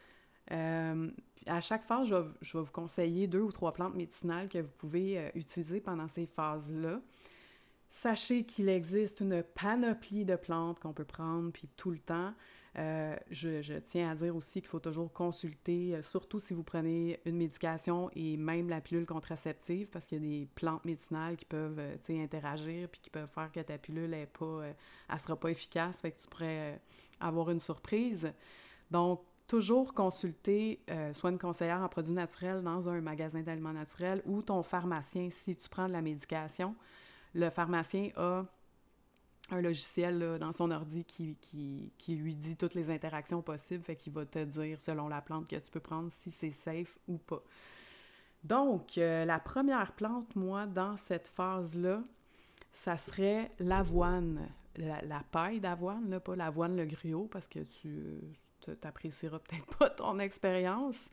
Euh, 0.50 1.10
à 1.46 1.60
chaque 1.60 1.84
phase, 1.84 2.08
je 2.08 2.14
vais, 2.14 2.64
vous 2.64 2.72
conseiller 2.72 3.26
deux 3.26 3.42
ou 3.42 3.52
trois 3.52 3.72
plantes 3.72 3.94
médicinales 3.94 4.48
que 4.48 4.58
vous 4.58 4.72
pouvez 4.78 5.30
utiliser 5.34 5.80
pendant 5.80 6.08
ces 6.08 6.24
phases-là. 6.24 7.02
Sachez 7.90 8.44
qu'il 8.44 8.70
existe 8.70 9.20
une 9.20 9.42
panoplie 9.42 10.24
de 10.24 10.36
plantes 10.36 10.80
qu'on 10.80 10.94
peut 10.94 11.04
prendre, 11.04 11.52
puis 11.52 11.68
tout 11.76 11.90
le 11.90 11.98
temps. 11.98 12.32
Euh, 12.78 13.16
je, 13.30 13.78
tiens 13.78 14.12
à 14.12 14.14
dire 14.14 14.36
aussi 14.36 14.60
qu'il 14.60 14.70
faut 14.70 14.78
toujours 14.78 15.12
consulter, 15.12 16.00
surtout 16.02 16.38
si 16.38 16.54
vous 16.54 16.62
prenez 16.62 17.20
une 17.24 17.36
médication 17.36 18.10
et 18.14 18.36
même 18.36 18.68
la 18.68 18.80
pilule 18.80 19.06
contraceptive, 19.06 19.88
parce 19.88 20.06
qu'il 20.06 20.22
y 20.22 20.26
a 20.26 20.40
des 20.40 20.48
plantes 20.54 20.84
médicinales 20.84 21.36
qui 21.36 21.44
peuvent 21.44 21.80
interagir 22.08 22.88
puis 22.88 23.00
qui 23.00 23.10
peuvent 23.10 23.28
faire 23.28 23.50
que 23.50 23.60
ta 23.60 23.76
pilule 23.76 24.10
ne 24.10 24.24
pas, 24.24 25.18
sera 25.18 25.36
pas 25.36 25.50
efficace, 25.50 26.00
fait 26.00 26.12
que 26.12 26.20
tu 26.20 26.28
pourrais 26.28 26.80
avoir 27.20 27.50
une 27.50 27.60
surprise. 27.60 28.32
Donc, 28.90 29.20
toujours 29.50 29.94
consulter 29.94 30.80
euh, 30.90 31.12
soit 31.12 31.30
une 31.30 31.38
conseillère 31.38 31.80
en 31.82 31.88
produits 31.88 32.12
naturels 32.12 32.62
dans 32.62 32.88
un 32.88 33.00
magasin 33.00 33.40
d'aliments 33.40 33.72
naturels 33.72 34.22
ou 34.24 34.42
ton 34.42 34.62
pharmacien 34.62 35.28
si 35.28 35.56
tu 35.56 35.68
prends 35.68 35.88
de 35.88 35.92
la 35.92 36.02
médication. 36.02 36.76
Le 37.34 37.50
pharmacien 37.50 38.10
a 38.14 38.44
un 39.52 39.60
logiciel 39.60 40.38
dans 40.38 40.52
son 40.52 40.70
ordi 40.70 41.04
qui, 41.04 41.36
qui, 41.40 42.14
lui 42.14 42.34
dit 42.34 42.56
toutes 42.56 42.74
les 42.74 42.90
interactions 42.90 43.42
possibles, 43.42 43.84
fait 43.84 43.96
qu'il 43.96 44.12
va 44.12 44.26
te 44.26 44.44
dire 44.44 44.80
selon 44.80 45.08
la 45.08 45.20
plante 45.20 45.48
que 45.48 45.56
tu 45.56 45.70
peux 45.70 45.80
prendre 45.80 46.10
si 46.10 46.30
c'est 46.30 46.50
safe 46.50 46.98
ou 47.08 47.18
pas. 47.18 47.42
Donc, 48.44 48.96
euh, 48.96 49.24
la 49.24 49.38
première 49.38 49.92
plante, 49.92 50.34
moi, 50.34 50.66
dans 50.66 50.96
cette 50.96 51.28
phase-là, 51.28 52.02
ça 52.72 52.96
serait 52.96 53.50
l'avoine. 53.58 54.48
La, 54.76 55.22
paille 55.30 55.60
d'avoine, 55.60 56.20
pas 56.20 56.36
l'avoine, 56.36 56.76
le 56.76 56.86
gruau, 56.86 57.26
parce 57.26 57.48
que 57.48 57.58
tu, 57.58 58.20
n'apprécieras 58.82 59.40
peut-être 59.40 59.66
pas 59.78 59.90
ton 59.90 60.18
expérience. 60.18 61.10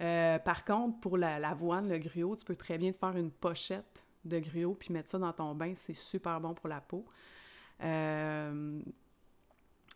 Euh, 0.00 0.38
par 0.38 0.64
contre, 0.64 1.00
pour 1.00 1.16
l'avoine, 1.16 1.88
le 1.88 1.98
gruau, 1.98 2.36
tu 2.36 2.44
peux 2.44 2.56
très 2.56 2.76
bien 2.76 2.92
te 2.92 2.98
faire 2.98 3.16
une 3.16 3.30
pochette 3.30 4.04
de 4.24 4.38
gruau 4.40 4.74
puis 4.74 4.92
mettre 4.92 5.10
ça 5.10 5.18
dans 5.18 5.32
ton 5.32 5.54
bain. 5.54 5.72
C'est 5.74 5.94
super 5.94 6.40
bon 6.40 6.54
pour 6.54 6.68
la 6.68 6.80
peau. 6.80 7.06
Euh, 7.82 8.80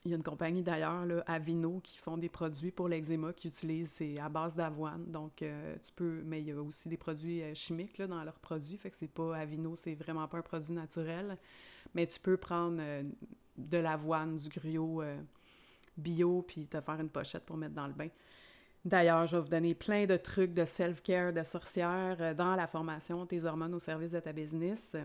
il 0.05 0.11
y 0.11 0.15
a 0.15 0.17
une 0.17 0.23
compagnie 0.23 0.63
d'ailleurs, 0.63 1.05
Avino, 1.27 1.81
qui 1.81 1.97
font 1.97 2.17
des 2.17 2.29
produits 2.29 2.73
pour 2.73 2.89
l'eczéma 2.89 3.33
qui 3.33 3.49
utilisent, 3.49 3.93
c'est 3.93 4.19
à 4.19 4.29
base 4.29 4.57
d'avoine. 4.57 5.05
Donc, 5.11 5.43
euh, 5.43 5.77
tu 5.83 5.93
peux, 5.93 6.23
mais 6.25 6.41
il 6.41 6.49
y 6.49 6.53
a 6.53 6.61
aussi 6.61 6.89
des 6.89 6.97
produits 6.97 7.43
chimiques 7.55 7.99
là, 7.99 8.09
dans 8.09 8.23
leurs 8.25 8.41
produits. 8.41 8.77
Fait 8.77 8.91
que 8.91 8.97
c'est 8.97 9.07
pas 9.07 9.37
Avino, 9.37 9.77
c'est 9.77 9.95
vraiment 9.95 10.27
pas 10.27 10.39
un 10.39 10.43
produit 10.43 10.73
naturel. 10.73 11.39
Mais 11.95 12.07
tu 12.07 12.19
peux 12.19 12.37
prendre 12.37 12.83
de 13.57 13.79
l'avoine, 13.79 14.37
du 14.37 14.49
gruau 14.49 15.03
bio, 15.97 16.43
puis 16.43 16.67
te 16.67 16.81
faire 16.81 17.01
une 17.01 17.11
pochette 17.11 17.45
pour 17.45 17.57
mettre 17.57 17.75
dans 17.75 17.87
le 17.87 17.93
bain. 17.93 18.09
D'ailleurs, 18.85 19.27
je 19.27 19.37
vais 19.37 19.43
vous 19.43 19.49
donner 19.49 19.75
plein 19.75 20.07
de 20.07 20.17
trucs 20.17 20.53
de 20.55 20.65
self-care 20.65 21.33
de 21.33 21.43
sorcière 21.45 22.17
euh, 22.21 22.35
dans 22.35 22.57
la 22.57 22.67
formation 22.67 23.25
Tes 23.27 23.45
hormones 23.45 23.75
au 23.75 23.79
service 23.79 24.11
de 24.11 24.21
ta 24.21 24.33
business. 24.33 24.97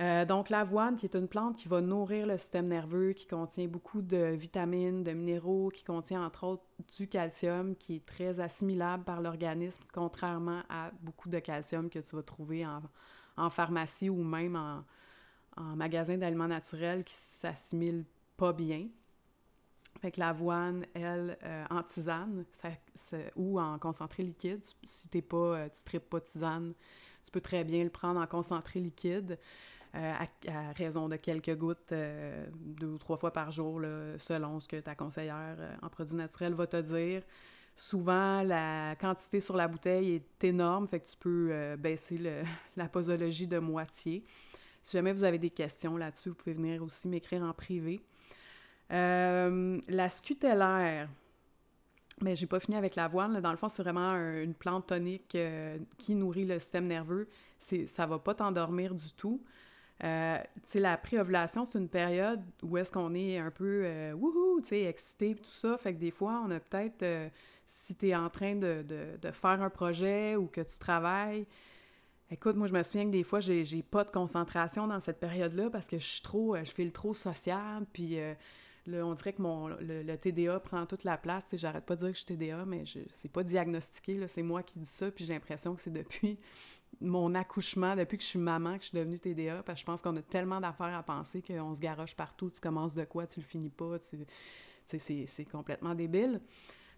Euh, 0.00 0.24
donc, 0.24 0.50
l'avoine, 0.50 0.96
qui 0.96 1.06
est 1.06 1.14
une 1.14 1.28
plante 1.28 1.56
qui 1.56 1.68
va 1.68 1.80
nourrir 1.80 2.26
le 2.26 2.36
système 2.36 2.66
nerveux, 2.66 3.12
qui 3.12 3.26
contient 3.26 3.68
beaucoup 3.68 4.02
de 4.02 4.34
vitamines, 4.34 5.04
de 5.04 5.12
minéraux, 5.12 5.68
qui 5.68 5.84
contient 5.84 6.24
entre 6.24 6.44
autres 6.44 6.64
du 6.96 7.06
calcium, 7.06 7.76
qui 7.76 7.96
est 7.96 8.06
très 8.06 8.40
assimilable 8.40 9.04
par 9.04 9.20
l'organisme, 9.20 9.84
contrairement 9.92 10.62
à 10.68 10.90
beaucoup 11.00 11.28
de 11.28 11.38
calcium 11.38 11.88
que 11.88 12.00
tu 12.00 12.16
vas 12.16 12.22
trouver 12.22 12.66
en, 13.36 13.50
pharmacie 13.50 14.10
ou 14.10 14.24
même 14.24 14.56
en, 14.56 14.82
magasin 15.76 16.18
d'aliments 16.18 16.48
naturels 16.48 17.04
qui 17.04 17.14
s'assimilent 17.14 18.04
pas 18.36 18.52
bien. 18.52 18.88
Fait 20.00 20.10
que 20.10 20.18
l'avoine, 20.18 20.84
elle, 20.94 21.38
euh, 21.44 21.64
en 21.70 21.84
tisane 21.84 22.44
ou 23.36 23.60
en 23.60 23.78
concentré 23.78 24.24
liquide, 24.24 24.60
si 24.82 25.08
t'es 25.08 25.22
pas, 25.22 25.36
euh, 25.36 25.68
tu 25.68 25.84
tripes 25.84 26.10
pas 26.10 26.20
tisane, 26.20 26.74
tu 27.24 27.30
peux 27.30 27.40
très 27.40 27.62
bien 27.62 27.84
le 27.84 27.90
prendre 27.90 28.20
en 28.20 28.26
concentré 28.26 28.80
liquide 28.80 29.38
euh, 29.94 30.12
à, 30.48 30.72
raison 30.72 31.08
de 31.08 31.16
quelques 31.16 31.54
gouttes 31.56 31.94
deux 32.52 32.86
ou 32.86 32.98
trois 32.98 33.16
fois 33.16 33.32
par 33.32 33.50
jour, 33.50 33.80
selon 34.18 34.60
ce 34.60 34.68
que 34.68 34.80
ta 34.80 34.94
conseillère 34.94 35.56
en 35.82 35.88
produits 35.88 36.16
naturels 36.16 36.54
va 36.54 36.66
te 36.66 36.80
dire. 36.80 37.22
Souvent, 37.76 38.42
la 38.42 38.94
quantité 38.96 39.40
sur 39.40 39.56
la 39.56 39.66
bouteille 39.66 40.14
est 40.14 40.44
énorme, 40.44 40.86
fait 40.86 41.00
que 41.00 41.08
tu 41.08 41.16
peux 41.16 41.76
baisser 41.76 42.20
la 42.76 42.88
posologie 42.88 43.46
de 43.46 43.58
moitié. 43.58 44.24
Si 44.84 44.96
jamais 44.98 45.12
vous 45.12 45.24
avez 45.24 45.38
des 45.38 45.50
questions 45.50 45.96
là-dessus, 45.96 46.28
vous 46.28 46.34
pouvez 46.34 46.52
venir 46.52 46.82
aussi 46.82 47.08
m'écrire 47.08 47.42
en 47.42 47.54
privé. 47.54 48.02
Euh, 48.92 49.80
la 49.88 50.10
scutellaire, 50.10 51.08
mais 52.20 52.30
ben, 52.30 52.36
j'ai 52.36 52.46
pas 52.46 52.60
fini 52.60 52.76
avec 52.76 52.94
l'avoine. 52.94 53.40
Dans 53.40 53.50
le 53.50 53.56
fond, 53.56 53.68
c'est 53.68 53.82
vraiment 53.82 54.12
une 54.12 54.54
plante 54.54 54.88
tonique 54.88 55.34
euh, 55.34 55.78
qui 55.96 56.14
nourrit 56.14 56.44
le 56.44 56.58
système 56.58 56.86
nerveux. 56.86 57.28
C'est, 57.58 57.86
ça 57.86 58.06
va 58.06 58.18
pas 58.18 58.34
t'endormir 58.34 58.94
du 58.94 59.10
tout. 59.14 59.42
Euh, 60.02 60.38
la 60.74 60.96
préovulation, 60.96 61.64
c'est 61.64 61.78
une 61.78 61.88
période 61.88 62.42
où 62.62 62.76
est-ce 62.76 62.90
qu'on 62.90 63.14
est 63.14 63.38
un 63.38 63.50
peu 63.50 63.82
euh, 63.84 64.12
wouhou, 64.12 64.60
tu 64.60 64.68
sais, 64.68 64.82
excité, 64.82 65.34
tout 65.36 65.52
ça. 65.52 65.78
Fait 65.78 65.94
que 65.94 66.00
des 66.00 66.10
fois, 66.10 66.42
on 66.44 66.50
a 66.50 66.58
peut-être, 66.58 67.02
euh, 67.02 67.28
si 67.64 67.94
tu 67.94 68.08
es 68.08 68.14
en 68.14 68.28
train 68.28 68.56
de, 68.56 68.82
de, 68.82 69.30
faire 69.30 69.62
un 69.62 69.70
projet 69.70 70.34
ou 70.36 70.46
que 70.46 70.60
tu 70.62 70.78
travailles, 70.78 71.46
écoute, 72.30 72.56
moi, 72.56 72.66
je 72.66 72.72
me 72.72 72.82
souviens 72.82 73.04
que 73.04 73.12
des 73.12 73.22
fois, 73.22 73.38
j'ai, 73.38 73.64
j'ai 73.64 73.82
pas 73.82 74.02
de 74.02 74.10
concentration 74.10 74.88
dans 74.88 75.00
cette 75.00 75.20
période-là 75.20 75.70
parce 75.70 75.86
que 75.86 75.98
je 75.98 76.06
suis 76.06 76.22
trop, 76.22 76.56
je 76.56 76.70
fais 76.70 76.84
le 76.84 76.92
trop 76.92 77.14
sociable, 77.14 77.86
puis 77.92 78.18
on 78.92 79.14
dirait 79.14 79.32
que 79.32 79.42
mon, 79.42 79.68
le, 79.68 80.16
TDA 80.16 80.58
prend 80.58 80.86
toute 80.86 81.04
la 81.04 81.16
place. 81.16 81.46
J'arrête 81.52 81.84
pas 81.84 81.94
de 81.94 82.00
dire 82.00 82.08
que 82.08 82.18
je 82.18 82.24
suis 82.24 82.36
TDA, 82.36 82.64
mais 82.66 82.84
je, 82.84 82.98
c'est 83.12 83.30
pas 83.30 83.44
diagnostiqué, 83.44 84.26
c'est 84.26 84.42
moi 84.42 84.64
qui 84.64 84.80
dis 84.80 84.86
ça, 84.86 85.10
puis 85.12 85.24
j'ai 85.24 85.32
l'impression 85.32 85.74
que 85.74 85.80
c'est 85.80 85.92
depuis 85.92 86.38
mon 87.00 87.34
accouchement, 87.34 87.96
depuis 87.96 88.18
que 88.18 88.22
je 88.22 88.28
suis 88.28 88.38
maman, 88.38 88.76
que 88.76 88.84
je 88.84 88.88
suis 88.88 88.98
devenue 88.98 89.18
TDA, 89.18 89.62
parce 89.62 89.76
que 89.76 89.80
je 89.80 89.86
pense 89.86 90.02
qu'on 90.02 90.16
a 90.16 90.22
tellement 90.22 90.60
d'affaires 90.60 90.96
à 90.96 91.02
penser 91.02 91.42
qu'on 91.42 91.74
se 91.74 91.80
garoche 91.80 92.14
partout, 92.14 92.50
tu 92.50 92.60
commences 92.60 92.94
de 92.94 93.04
quoi, 93.04 93.26
tu 93.26 93.40
le 93.40 93.46
finis 93.46 93.70
pas, 93.70 93.96
c'est 94.86 95.44
complètement 95.50 95.94
débile. 95.94 96.40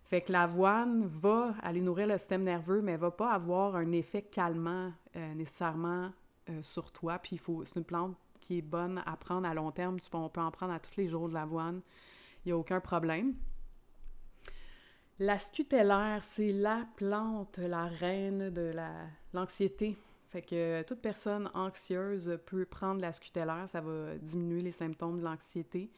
Fait 0.07 0.21
que 0.21 0.31
l'avoine 0.31 1.05
va 1.07 1.55
aller 1.63 1.81
nourrir 1.81 2.07
le 2.07 2.17
système 2.17 2.45
nerveux, 2.45 2.81
mais 2.81 2.97
va 2.97 3.11
pas 3.11 3.33
avoir 3.33 3.75
un 3.75 3.91
effet 3.91 4.23
calmant 4.23 4.93
euh, 5.17 5.35
nécessairement 5.35 6.13
euh, 6.49 6.63
sur 6.63 6.93
toi. 6.93 7.19
Puis 7.19 7.41
c'est 7.65 7.77
une 7.77 7.85
plante 7.85 8.17
qui 8.41 8.59
est 8.59 8.63
bonne 8.63 9.03
à 9.05 9.17
prendre 9.17 9.49
à 9.49 9.55
long 9.55 9.73
terme. 9.73 9.99
Tu 9.99 10.09
on 10.13 10.29
peut 10.29 10.41
en 10.41 10.53
prendre 10.53 10.73
à 10.73 10.79
tous 10.79 10.97
les 10.97 11.09
jours 11.09 11.29
de 11.29 11.35
l'avoine. 11.35 11.81
Il 12.45 12.49
n'y 12.49 12.53
a 12.53 12.57
aucun 12.57 12.79
problème. 12.79 13.35
La 15.19 15.39
scutellaire, 15.39 16.23
c'est 16.23 16.53
la 16.53 16.87
plante, 16.97 17.57
la 17.57 17.87
reine 17.87 18.51
de 18.51 18.73
l'anxiété. 19.33 19.97
fait 20.29 20.43
que 20.43 20.83
toute 20.83 21.01
personne 21.01 21.51
anxieuse 21.55 22.39
peut 22.45 22.67
prendre 22.67 23.01
la 23.01 23.13
scutellaire, 23.13 23.67
ça 23.67 23.81
va 23.81 24.19
diminuer 24.19 24.61
les 24.61 24.73
symptômes 24.73 25.19
de 25.19 25.25
l'anxiété. 25.25 25.91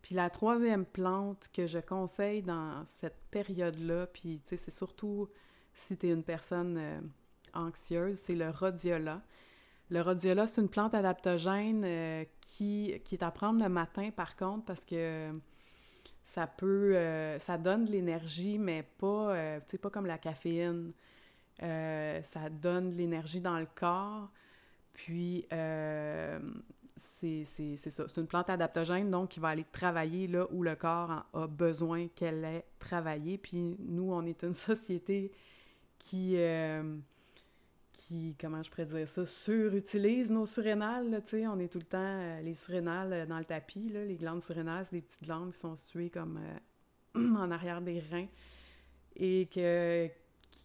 Puis 0.00 0.14
la 0.14 0.30
troisième 0.30 0.86
plante 0.86 1.50
que 1.52 1.66
je 1.66 1.78
conseille 1.80 2.42
dans 2.42 2.82
cette 2.86 3.18
période-là, 3.30 4.06
puis 4.06 4.40
tu 4.42 4.50
sais, 4.50 4.56
c'est 4.56 4.70
surtout 4.70 5.28
si 5.74 5.98
tu 5.98 6.06
es 6.08 6.12
une 6.12 6.22
personne 6.22 6.78
euh, 6.78 7.00
anxieuse, 7.52 8.16
c'est 8.16 8.36
le 8.36 8.48
rhodiola. 8.48 9.20
Le 9.90 10.00
rhodiola, 10.00 10.46
c'est 10.46 10.62
une 10.62 10.70
plante 10.70 10.94
adaptogène 10.94 11.82
euh, 11.84 12.24
qui, 12.40 12.98
qui 13.04 13.16
est 13.16 13.22
à 13.22 13.30
prendre 13.30 13.62
le 13.62 13.68
matin, 13.68 14.10
par 14.10 14.34
contre, 14.34 14.64
parce 14.64 14.84
que 14.84 15.30
ça 16.26 16.48
peut, 16.48 16.96
euh, 16.96 17.38
ça 17.38 17.56
donne 17.56 17.84
de 17.84 17.92
l'énergie, 17.92 18.58
mais 18.58 18.82
pas, 18.82 19.32
euh, 19.32 19.60
tu 19.68 19.78
pas 19.78 19.90
comme 19.90 20.06
la 20.06 20.18
caféine. 20.18 20.92
Euh, 21.62 22.20
ça 22.24 22.50
donne 22.50 22.90
de 22.90 22.96
l'énergie 22.96 23.40
dans 23.40 23.60
le 23.60 23.68
corps. 23.76 24.28
Puis, 24.92 25.46
c'est 26.96 27.44
ça. 27.44 28.08
C'est 28.08 28.20
une 28.20 28.26
plante 28.26 28.50
adaptogène, 28.50 29.08
donc 29.08 29.30
qui 29.30 29.40
va 29.40 29.50
aller 29.50 29.66
travailler 29.70 30.26
là 30.26 30.48
où 30.50 30.64
le 30.64 30.74
corps 30.74 31.26
a 31.32 31.46
besoin 31.46 32.08
qu'elle 32.08 32.44
ait 32.44 32.64
travaillé. 32.80 33.38
Puis, 33.38 33.76
nous, 33.78 34.12
on 34.12 34.26
est 34.26 34.42
une 34.42 34.54
société 34.72 35.30
qui 35.96 36.36
qui, 37.96 38.36
comment 38.40 38.62
je 38.62 38.70
pourrais 38.70 38.86
dire 38.86 39.08
ça, 39.08 39.24
surutilise 39.24 40.30
nos 40.30 40.46
surrénales, 40.46 41.22
on 41.32 41.58
est 41.58 41.68
tout 41.68 41.78
le 41.78 41.84
temps, 41.84 41.98
euh, 41.98 42.40
les 42.42 42.54
surrénales 42.54 43.12
euh, 43.12 43.26
dans 43.26 43.38
le 43.38 43.44
tapis, 43.44 43.88
les 43.88 44.16
glandes 44.16 44.42
surrénales, 44.42 44.84
c'est 44.84 44.96
des 44.96 45.02
petites 45.02 45.22
glandes 45.22 45.52
qui 45.52 45.58
sont 45.58 45.76
situées 45.76 46.10
comme 46.10 46.38
euh, 47.16 47.36
en 47.36 47.50
arrière 47.50 47.80
des 47.80 48.00
reins 48.00 48.28
et 49.16 49.46
que, 49.46 50.08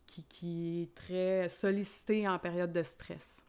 qui, 0.08 0.24
qui, 0.24 0.82
est 0.84 0.96
très 0.96 1.50
sollicitée 1.50 2.28
en 2.28 2.38
période 2.38 2.72
de 2.72 2.84
stress. 2.84 3.46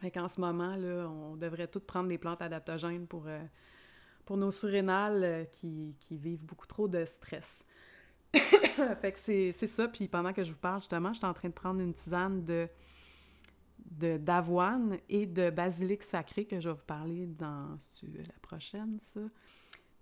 Fait 0.00 0.10
qu'en 0.10 0.28
ce 0.28 0.40
moment, 0.40 0.76
là, 0.76 1.08
on 1.08 1.36
devrait 1.36 1.68
toutes 1.68 1.86
prendre 1.86 2.08
des 2.08 2.18
plantes 2.18 2.42
adaptogènes 2.42 3.06
pour, 3.06 3.26
pour 4.24 4.36
nos 4.36 4.50
surrénales 4.50 5.46
qui, 5.52 5.96
qui 6.00 6.16
vivent 6.18 6.44
beaucoup 6.44 6.66
trop 6.66 6.86
de 6.86 7.04
stress. 7.04 7.64
fait 9.00 9.12
que 9.12 9.18
c'est 9.18 9.52
ça. 9.52 9.88
Puis 9.88 10.08
pendant 10.08 10.32
que 10.32 10.44
je 10.44 10.52
vous 10.52 10.58
parle, 10.58 10.80
justement, 10.80 11.12
je 11.12 11.18
suis 11.18 11.26
en 11.26 11.34
train 11.34 11.48
de 11.48 11.54
prendre 11.54 11.80
une 11.80 11.94
tisane 11.94 12.44
de 12.44 12.68
d'avoine 13.90 14.98
et 15.08 15.26
de 15.26 15.50
basilic 15.50 16.02
sacré 16.02 16.44
que 16.44 16.60
je 16.60 16.68
vais 16.68 16.74
vous 16.74 16.84
parler 16.86 17.26
dans 17.26 17.76
la 18.02 18.38
prochaine, 18.42 18.98
ça. 19.00 19.20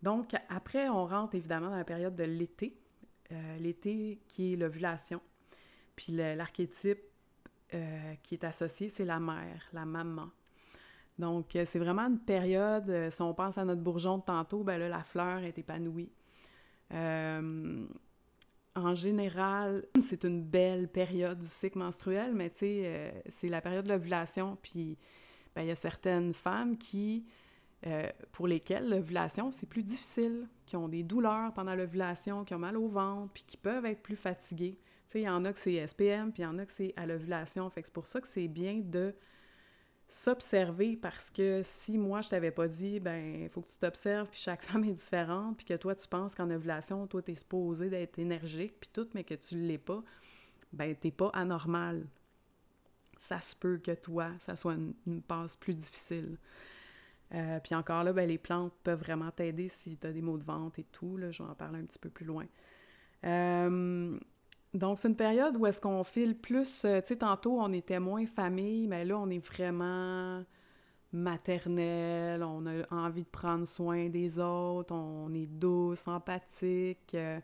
Donc, 0.03 0.35
après, 0.51 0.88
on 0.88 1.07
rentre 1.07 1.35
évidemment 1.35 1.70
dans 1.70 1.77
la 1.77 1.85
période 1.85 2.14
de 2.14 2.25
l'été. 2.25 2.77
Euh, 3.33 3.59
l'été 3.59 4.20
qui 4.29 4.53
est 4.53 4.57
l'ovulation. 4.57 5.20
Puis 5.97 6.12
l'archétype 6.12 7.01
euh, 7.73 8.14
qui 8.23 8.35
est 8.35 8.44
associé, 8.44 8.90
c'est 8.90 9.07
la 9.07 9.18
mère, 9.18 9.66
la 9.73 9.87
maman. 9.87 10.29
Donc, 11.18 11.57
euh, 11.57 11.64
c'est 11.64 11.79
vraiment 11.79 12.03
une 12.03 12.18
période, 12.18 13.09
si 13.11 13.23
on 13.23 13.33
pense 13.33 13.57
à 13.57 13.64
notre 13.64 13.81
bourgeon 13.81 14.18
de 14.18 14.25
tantôt, 14.25 14.62
ben 14.62 14.79
là, 14.79 14.88
la 14.88 15.03
fleur 15.03 15.38
est 15.38 15.59
épanouie 15.59 16.12
en 18.76 18.94
général, 18.94 19.87
c'est 20.00 20.24
une 20.24 20.42
belle 20.42 20.88
période 20.88 21.38
du 21.38 21.48
cycle 21.48 21.78
menstruel, 21.78 22.34
mais 22.34 22.50
tu 22.50 22.58
sais, 22.58 22.82
euh, 22.84 23.10
c'est 23.28 23.48
la 23.48 23.60
période 23.60 23.84
de 23.84 23.92
l'ovulation. 23.92 24.58
Puis, 24.62 24.98
ben, 25.54 25.62
il 25.62 25.68
y 25.68 25.70
a 25.70 25.76
certaines 25.76 26.34
femmes 26.34 26.76
qui, 26.76 27.24
euh, 27.87 28.10
pour 28.32 28.48
lesquelles 28.48 28.88
l'ovulation, 28.88 29.50
c'est 29.50 29.68
plus 29.68 29.84
difficile, 29.84 30.48
qui 30.66 30.76
ont 30.76 30.88
des 30.88 31.02
douleurs 31.02 31.52
pendant 31.54 31.74
l'ovulation, 31.74 32.44
qui 32.44 32.54
ont 32.54 32.58
mal 32.58 32.76
au 32.76 32.88
ventre, 32.88 33.32
puis 33.32 33.44
qui 33.46 33.56
peuvent 33.56 33.87
être 33.87 34.02
plus 34.02 34.16
fatiguées. 34.16 34.78
Tu 35.06 35.12
sais, 35.12 35.20
il 35.20 35.24
y 35.24 35.28
en 35.28 35.44
a 35.44 35.52
que 35.52 35.58
c'est 35.58 35.87
SPM, 35.87 36.32
puis 36.32 36.42
il 36.42 36.46
y 36.46 36.48
en 36.48 36.58
a 36.58 36.66
que 36.66 36.72
c'est 36.72 36.94
à 36.96 37.06
l'ovulation. 37.06 37.68
Fait 37.70 37.82
que 37.82 37.88
c'est 37.88 37.94
pour 37.94 38.06
ça 38.06 38.20
que 38.20 38.26
c'est 38.28 38.48
bien 38.48 38.80
de 38.82 39.14
s'observer 40.14 40.96
parce 40.96 41.29
que 41.29 41.62
si 41.64 41.98
moi 41.98 42.20
je 42.20 42.29
t'avais 42.29 42.53
pas 42.53 42.68
dit 42.68 43.00
ben 43.00 43.42
il 43.42 43.48
faut 43.48 43.62
que 43.62 43.68
tu 43.68 43.77
t'observes 43.79 44.29
puis 44.29 44.38
chaque 44.38 44.62
femme 44.66 44.85
est 44.85 44.92
différente 44.92 45.57
puis 45.57 45.66
que 45.66 45.74
toi 45.74 45.92
tu 45.96 46.07
penses 46.07 46.37
qu'en 46.37 46.48
ovulation 46.50 47.05
toi 47.09 47.20
tu 47.20 47.33
es 47.33 47.35
supposé 47.35 47.90
d'être 47.90 48.16
énergique 48.20 48.74
puis 48.79 48.90
tout 48.92 49.09
mais 49.14 49.24
que 49.24 49.35
tu 49.35 49.57
l'es 49.57 49.77
pas 49.77 50.05
ben 50.72 50.94
t'es 50.94 51.11
pas 51.11 51.31
anormal 51.35 52.07
ça 53.18 53.40
se 53.40 53.57
peut 53.57 53.79
que 53.79 53.90
toi 53.90 54.31
ça 54.38 54.55
soit 54.55 54.74
une, 55.07 55.20
passe 55.22 55.57
plus 55.57 55.74
difficile. 55.74 56.38
Euh, 57.33 57.59
puis 57.59 57.74
encore 57.74 58.05
là 58.05 58.12
ben 58.12 58.29
les 58.29 58.38
plantes 58.38 58.72
peuvent 58.85 59.00
vraiment 59.00 59.33
t'aider 59.33 59.66
si 59.66 59.96
tu 59.96 60.07
as 60.07 60.12
des 60.12 60.22
maux 60.22 60.38
de 60.38 60.44
ventre 60.44 60.79
et 60.79 60.87
tout 60.92 61.16
là 61.16 61.33
je 61.33 61.42
vais 61.42 61.48
en 61.48 61.55
parler 61.57 61.81
un 61.81 61.87
petit 61.87 61.98
peu 61.98 62.09
plus 62.09 62.24
loin. 62.24 62.46
Euh, 63.24 64.16
donc, 64.74 64.98
c'est 64.98 65.06
une 65.06 65.16
période 65.16 65.56
où 65.56 65.66
est-ce 65.66 65.80
qu'on 65.80 66.02
file 66.02 66.37
plus, 66.37 66.84
euh, 66.84 67.00
tu 67.00 67.08
sais, 67.08 67.16
tantôt, 67.16 67.60
on 67.60 67.72
était 67.72 68.00
moins 68.00 68.26
famille, 68.26 68.88
mais 68.88 69.04
là, 69.04 69.16
on 69.16 69.30
est 69.30 69.38
vraiment 69.38 70.42
maternel, 71.12 72.42
on 72.42 72.66
a 72.66 72.84
envie 72.90 73.22
de 73.22 73.28
prendre 73.28 73.66
soin 73.68 74.08
des 74.08 74.40
autres, 74.40 74.92
on 74.92 75.32
est 75.32 75.46
douce, 75.46 76.08
empathique, 76.08 77.14
euh, 77.14 77.38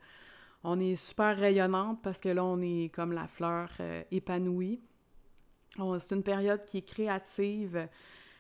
on 0.64 0.80
est 0.80 0.96
super 0.96 1.36
rayonnante 1.36 2.02
parce 2.02 2.20
que 2.20 2.30
là, 2.30 2.44
on 2.44 2.60
est 2.60 2.92
comme 2.92 3.12
la 3.12 3.28
fleur 3.28 3.70
euh, 3.78 4.02
épanouie. 4.10 4.80
C'est 6.00 6.16
une 6.16 6.24
période 6.24 6.64
qui 6.64 6.78
est 6.78 6.82
créative. 6.82 7.88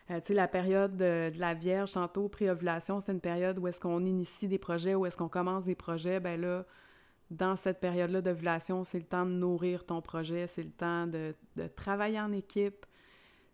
tu 0.08 0.14
sais, 0.20 0.34
la 0.34 0.48
période 0.48 0.96
de, 0.96 1.30
la 1.36 1.54
Vierge, 1.54 1.92
tantôt, 1.92 2.28
pré-ovulation, 2.28 2.98
c'est 2.98 3.12
une 3.12 3.20
période 3.20 3.56
où 3.60 3.68
est-ce 3.68 3.80
qu'on 3.80 4.04
initie 4.04 4.48
des 4.48 4.58
projets, 4.58 4.96
où 4.96 5.06
est-ce 5.06 5.16
qu'on 5.16 5.28
commence 5.28 5.64
des 5.64 5.76
projets, 5.76 6.18
ben 6.18 6.38
là, 6.40 6.66
dans 7.30 7.54
cette 7.54 7.80
période-là 7.80 8.20
d'ovulation, 8.20 8.82
c'est 8.84 8.98
le 8.98 9.04
temps 9.04 9.24
de 9.24 9.30
nourrir 9.30 9.84
ton 9.84 10.00
projet, 10.00 10.46
c'est 10.46 10.64
le 10.64 10.70
temps 10.70 11.06
de, 11.06 11.34
travailler 11.76 12.20
en 12.20 12.32
équipe, 12.32 12.84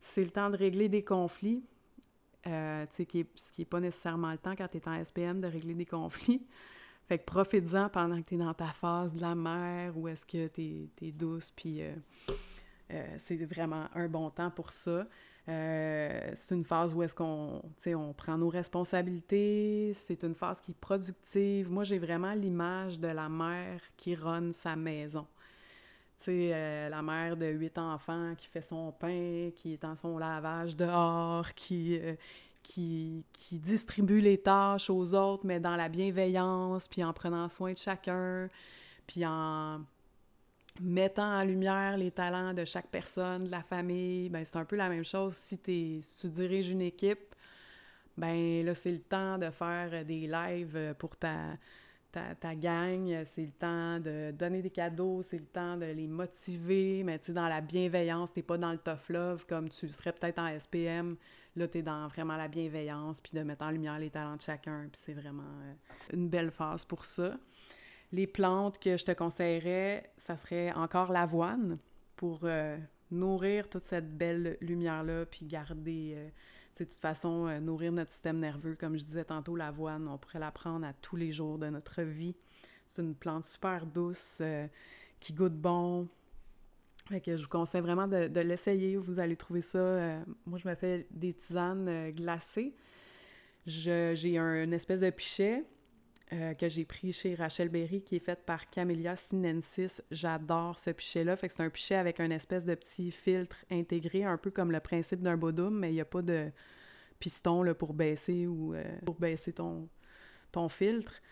c'est 0.00 0.24
le 0.24 0.30
temps 0.30 0.48
de 0.48 0.56
régler 0.56 0.88
des 0.88 1.04
conflits, 1.04 1.62
euh, 2.46 2.84
ce 2.90 3.02
qui 3.02 3.26
n'est 3.58 3.64
pas 3.64 3.80
nécessairement 3.80 4.32
le 4.32 4.38
temps 4.38 4.54
quand 4.56 4.68
tu 4.68 4.78
es 4.78 4.88
en 4.88 5.04
SPM 5.04 5.40
de 5.40 5.46
régler 5.46 5.74
des 5.74 5.86
conflits. 5.86 6.46
Fait 7.08 7.18
que 7.18 7.24
profite-en 7.24 7.88
pendant 7.88 8.20
que 8.20 8.28
tu 8.28 8.34
es 8.34 8.38
dans 8.38 8.54
ta 8.54 8.72
phase 8.72 9.14
de 9.14 9.20
la 9.20 9.34
mer 9.34 9.96
ou 9.96 10.08
est-ce 10.08 10.26
que 10.26 10.48
tu 10.48 10.90
es, 11.02 11.12
douce, 11.12 11.52
puis 11.54 11.82
euh, 11.82 11.94
euh, 12.90 13.14
c'est 13.18 13.36
vraiment 13.44 13.86
un 13.94 14.08
bon 14.08 14.30
temps 14.30 14.50
pour 14.50 14.72
ça. 14.72 15.06
Euh, 15.48 16.30
c'est 16.34 16.54
une 16.54 16.64
phase 16.64 16.92
où 16.92 17.02
est-ce 17.02 17.14
qu'on 17.14 17.62
on 17.86 18.12
prend 18.12 18.36
nos 18.36 18.48
responsabilités, 18.48 19.92
c'est 19.94 20.24
une 20.24 20.34
phase 20.34 20.60
qui 20.60 20.72
est 20.72 20.80
productive. 20.80 21.70
Moi, 21.70 21.84
j'ai 21.84 21.98
vraiment 21.98 22.32
l'image 22.32 22.98
de 22.98 23.08
la 23.08 23.28
mère 23.28 23.80
qui 23.96 24.16
run 24.16 24.52
sa 24.52 24.74
maison. 24.74 25.26
Euh, 26.28 26.88
la 26.88 27.02
mère 27.02 27.36
de 27.36 27.46
huit 27.46 27.78
enfants 27.78 28.34
qui 28.36 28.48
fait 28.48 28.62
son 28.62 28.90
pain, 28.90 29.50
qui 29.54 29.74
est 29.74 29.84
en 29.84 29.94
son 29.94 30.18
lavage 30.18 30.74
dehors, 30.74 31.54
qui, 31.54 31.98
euh, 32.00 32.14
qui, 32.62 33.24
qui, 33.32 33.58
distribue 33.58 34.20
les 34.20 34.38
tâches 34.38 34.90
aux 34.90 35.14
autres, 35.14 35.46
mais 35.46 35.60
dans 35.60 35.76
la 35.76 35.88
bienveillance, 35.88 36.88
puis 36.88 37.04
en 37.04 37.12
prenant 37.12 37.48
soin 37.48 37.72
de 37.72 37.78
chacun, 37.78 38.48
puis 39.06 39.24
en 39.24 39.82
mettant 40.80 41.40
en 41.40 41.44
lumière 41.44 41.96
les 41.96 42.10
talents 42.10 42.54
de 42.54 42.64
chaque 42.64 42.88
personne, 42.88 43.44
de 43.44 43.50
la 43.50 43.62
famille. 43.62 44.28
Ben, 44.28 44.44
c'est 44.44 44.56
un 44.56 44.64
peu 44.64 44.76
la 44.76 44.88
même 44.88 45.04
chose 45.04 45.34
si, 45.34 45.58
tu 45.58 46.28
diriges 46.28 46.70
une 46.70 46.82
équipe. 46.82 47.34
Ben 48.16 48.72
c'est 48.74 48.92
le 48.92 49.00
temps 49.00 49.36
de 49.36 49.50
faire 49.50 50.04
des 50.04 50.26
lives 50.26 50.94
pour 50.98 51.16
ta, 51.16 51.58
gang, 52.54 53.24
c'est 53.26 53.44
le 53.44 53.52
temps 53.52 54.00
de 54.00 54.30
donner 54.30 54.62
des 54.62 54.70
cadeaux, 54.70 55.20
c'est 55.20 55.38
le 55.38 55.44
temps 55.44 55.76
de 55.76 55.84
les 55.84 56.06
motiver, 56.06 57.02
mais 57.04 57.18
tu 57.18 57.32
dans 57.32 57.48
la 57.48 57.60
bienveillance, 57.60 58.32
t'es 58.32 58.42
pas 58.42 58.56
dans 58.56 58.72
le 58.72 58.78
tough 58.78 59.10
love 59.10 59.44
comme 59.46 59.68
tu 59.68 59.88
serais 59.90 60.12
peut-être 60.12 60.38
en 60.38 60.58
SPM. 60.58 61.16
Là, 61.56 61.68
t'es 61.68 61.82
dans 61.82 62.06
vraiment 62.08 62.36
la 62.36 62.48
bienveillance, 62.48 63.20
puis 63.20 63.32
de 63.34 63.42
mettre 63.42 63.64
en 63.64 63.70
lumière 63.70 63.98
les 63.98 64.10
talents 64.10 64.36
de 64.36 64.42
chacun, 64.42 64.88
c'est 64.92 65.14
vraiment 65.14 65.42
euh, 65.42 65.74
une 66.12 66.28
belle 66.28 66.50
phase 66.50 66.84
pour 66.84 67.04
ça. 67.04 67.36
Les 68.12 68.26
plantes 68.26 68.78
que 68.78 68.96
je 68.96 69.04
te 69.04 69.12
conseillerais, 69.12 70.10
ça 70.16 70.36
serait 70.36 70.72
encore 70.72 71.12
l'avoine 71.12 71.78
pour 72.14 72.40
euh, 72.44 72.78
nourrir 73.10 73.68
toute 73.68 73.84
cette 73.84 74.16
belle 74.16 74.56
lumière-là, 74.60 75.26
puis 75.26 75.44
garder, 75.44 76.14
euh, 76.16 76.28
de 76.78 76.84
toute 76.84 77.00
façon, 77.00 77.48
euh, 77.48 77.58
nourrir 77.58 77.92
notre 77.92 78.12
système 78.12 78.38
nerveux. 78.38 78.76
Comme 78.76 78.96
je 78.96 79.04
disais 79.04 79.24
tantôt, 79.24 79.56
l'avoine, 79.56 80.06
on 80.08 80.18
pourrait 80.18 80.38
la 80.38 80.52
prendre 80.52 80.86
à 80.86 80.92
tous 80.92 81.16
les 81.16 81.32
jours 81.32 81.58
de 81.58 81.68
notre 81.68 82.02
vie. 82.02 82.36
C'est 82.86 83.02
une 83.02 83.14
plante 83.14 83.46
super 83.46 83.84
douce, 83.86 84.40
qui 85.18 85.32
goûte 85.32 85.56
bon. 85.56 86.08
Je 87.10 87.42
vous 87.42 87.48
conseille 87.48 87.80
vraiment 87.80 88.06
de, 88.06 88.40
l'essayer. 88.40 88.96
Vous 88.96 89.18
allez 89.18 89.36
trouver 89.36 89.60
ça. 89.60 90.22
moi, 90.46 90.58
je 90.58 90.68
me 90.68 90.74
fais 90.74 91.06
des 91.10 91.34
tisanes 91.34 92.10
glacées. 92.12 92.74
J'ai 93.66 94.38
un, 94.38 94.62
une 94.62 94.72
espèce 94.72 95.00
de 95.00 95.10
pichet 95.10 95.64
euh, 96.32 96.54
que 96.54 96.68
j'ai 96.68 96.84
pris 96.84 97.12
chez 97.12 97.36
Rachel 97.36 97.68
Berry, 97.68 98.02
qui 98.02 98.16
est 98.16 98.24
faite 98.24 98.44
par 98.44 98.68
Camellia 98.68 99.14
sinensis. 99.14 100.02
J'adore 100.10 100.78
ce 100.78 100.90
pichet-là. 100.90 101.36
Fait 101.36 101.46
que 101.46 101.54
c'est 101.54 101.62
un 101.62 101.70
pichet 101.70 101.94
avec 101.94 102.18
un 102.18 102.30
espèce 102.30 102.64
de 102.64 102.74
petit 102.74 103.12
filtre 103.12 103.56
intégré, 103.70 104.24
un 104.24 104.36
peu 104.36 104.50
comme 104.50 104.72
le 104.72 104.80
principe 104.80 105.20
d'un 105.20 105.36
bodum, 105.36 105.78
mais 105.78 105.90
il 105.90 105.94
n'y 105.94 106.00
a 106.00 106.04
pas 106.04 106.22
de 106.22 106.50
piston 107.20 107.62
là, 107.62 107.74
pour 107.74 107.94
baisser 107.94 108.46
ou 108.46 108.74
euh, 108.74 108.82
pour 109.04 109.14
baisser 109.14 109.52
ton, 109.52 109.88
ton 110.50 110.68
filtre. 110.68 111.22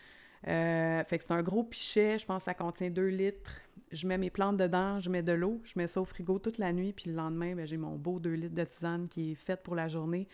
Euh, 0.46 1.02
fait 1.04 1.18
que 1.18 1.24
c'est 1.24 1.32
un 1.32 1.42
gros 1.42 1.64
pichet, 1.64 2.18
je 2.18 2.26
pense 2.26 2.42
que 2.42 2.44
ça 2.44 2.54
contient 2.54 2.90
2 2.90 3.06
litres. 3.06 3.62
Je 3.90 4.06
mets 4.06 4.18
mes 4.18 4.30
plantes 4.30 4.58
dedans, 4.58 5.00
je 5.00 5.10
mets 5.10 5.22
de 5.22 5.32
l'eau, 5.32 5.60
je 5.64 5.72
mets 5.76 5.86
ça 5.86 6.00
au 6.00 6.04
frigo 6.04 6.38
toute 6.38 6.58
la 6.58 6.72
nuit, 6.72 6.92
puis 6.92 7.10
le 7.10 7.16
lendemain, 7.16 7.54
ben, 7.54 7.66
j'ai 7.66 7.78
mon 7.78 7.96
beau 7.96 8.18
2 8.18 8.30
litres 8.30 8.54
de 8.54 8.64
tisane 8.64 9.08
qui 9.08 9.32
est 9.32 9.34
faite 9.34 9.62
pour 9.62 9.74
la 9.74 9.88
journée. 9.88 10.28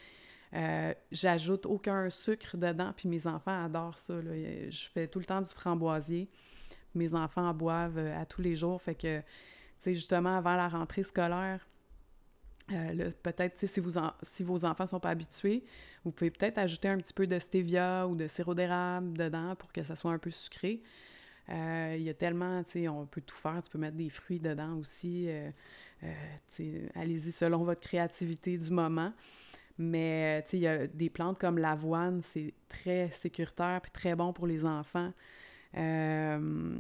Euh, 0.53 0.93
j'ajoute 1.13 1.67
aucun 1.67 2.11
sucre 2.11 2.57
dedans, 2.57 2.93
puis 2.97 3.09
mes 3.09 3.27
enfants 3.27 3.65
adorent 3.65 3.99
ça. 3.99 4.15
Je 4.21 4.89
fais 4.93 5.07
tout 5.07 5.19
le 5.19 5.25
temps 5.25 5.41
du 5.41 5.51
framboisier. 5.51 6.29
Mes 6.95 7.15
enfants 7.15 7.49
en 7.49 7.55
boivent 7.55 7.99
euh, 7.99 8.21
à 8.21 8.27
tous 8.27 8.43
les 8.43 8.57
jours. 8.57 8.83
Fait 8.83 8.97
que, 8.97 9.21
tu 9.21 9.25
sais, 9.79 9.95
justement, 9.95 10.37
avant 10.37 10.57
la 10.57 10.69
rentrée 10.69 11.05
scolaire, 11.05 11.65
euh, 12.73 13.11
peut-être, 13.23 13.59
si, 13.59 13.81
vous 13.81 13.93
si 14.23 14.43
vos 14.43 14.65
enfants 14.65 14.85
ne 14.85 14.89
sont 14.89 15.01
pas 15.01 15.11
habitués, 15.11 15.65
vous 16.05 16.11
pouvez 16.11 16.31
peut-être 16.31 16.59
ajouter 16.59 16.89
un 16.89 16.99
petit 16.99 17.15
peu 17.15 17.27
de 17.27 17.39
stevia 17.39 18.07
ou 18.09 18.17
de 18.17 18.27
sirop 18.27 18.55
d'érable 18.55 19.17
dedans 19.17 19.55
pour 19.57 19.73
que 19.73 19.83
ça 19.85 19.95
soit 19.95 20.13
un 20.13 20.19
peu 20.19 20.31
sucré. 20.31 20.83
Il 21.49 22.03
y 22.03 22.09
a 22.09 22.15
tellement, 22.15 22.63
tu 22.63 22.71
sais, 22.71 22.89
on 22.89 23.07
peut 23.07 23.23
tout 23.23 23.35
faire. 23.35 23.61
Tu 23.61 23.71
peux 23.71 23.79
mettre 23.79 23.97
des 23.97 24.09
fruits 24.09 24.39
dedans 24.39 24.77
aussi. 24.77 25.29
Allez-y 26.95 27.33
selon 27.33 27.65
votre 27.65 27.81
créativité 27.81 28.57
du 28.57 28.71
moment. 28.71 29.13
Mais, 29.79 30.43
tu 30.43 30.51
sais, 30.51 30.57
il 30.59 30.63
y 30.63 30.67
a 30.67 30.87
des 30.87 31.11
plantes 31.11 31.39
comme 31.39 31.59
l'avoine, 31.59 32.21
c'est 32.23 32.55
très 32.69 33.11
sécuritaire 33.11 33.81
puis 33.81 33.91
très 33.91 34.15
bon 34.15 34.33
pour 34.33 34.47
les 34.47 34.65
enfants. 34.65 35.13
Euh, 35.77 36.77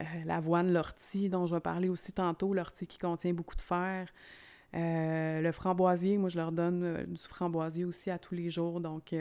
euh, 0.00 0.04
l'avoine, 0.24 0.72
l'ortie, 0.72 1.28
dont 1.28 1.46
je 1.46 1.54
vais 1.54 1.60
parler 1.60 1.88
aussi 1.88 2.12
tantôt, 2.12 2.54
l'ortie 2.54 2.86
qui 2.86 2.98
contient 2.98 3.34
beaucoup 3.34 3.56
de 3.56 3.60
fer. 3.60 4.08
Euh, 4.74 5.40
le 5.40 5.52
framboisier, 5.52 6.16
moi, 6.18 6.28
je 6.28 6.38
leur 6.38 6.52
donne 6.52 7.04
du 7.06 7.22
framboisier 7.22 7.84
aussi 7.84 8.10
à 8.10 8.18
tous 8.18 8.34
les 8.34 8.48
jours. 8.48 8.80
Donc, 8.80 9.14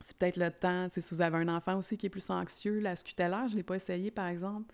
c'est 0.00 0.16
peut-être 0.16 0.38
le 0.38 0.50
temps. 0.50 0.88
Si 0.88 1.00
vous 1.10 1.20
avez 1.20 1.36
un 1.38 1.48
enfant 1.48 1.76
aussi 1.76 1.98
qui 1.98 2.06
est 2.06 2.10
plus 2.10 2.30
anxieux, 2.30 2.80
la 2.80 2.96
scutellaire, 2.96 3.48
je 3.48 3.52
ne 3.52 3.58
l'ai 3.58 3.64
pas 3.64 3.76
essayé, 3.76 4.10
par 4.10 4.28
exemple. 4.28 4.72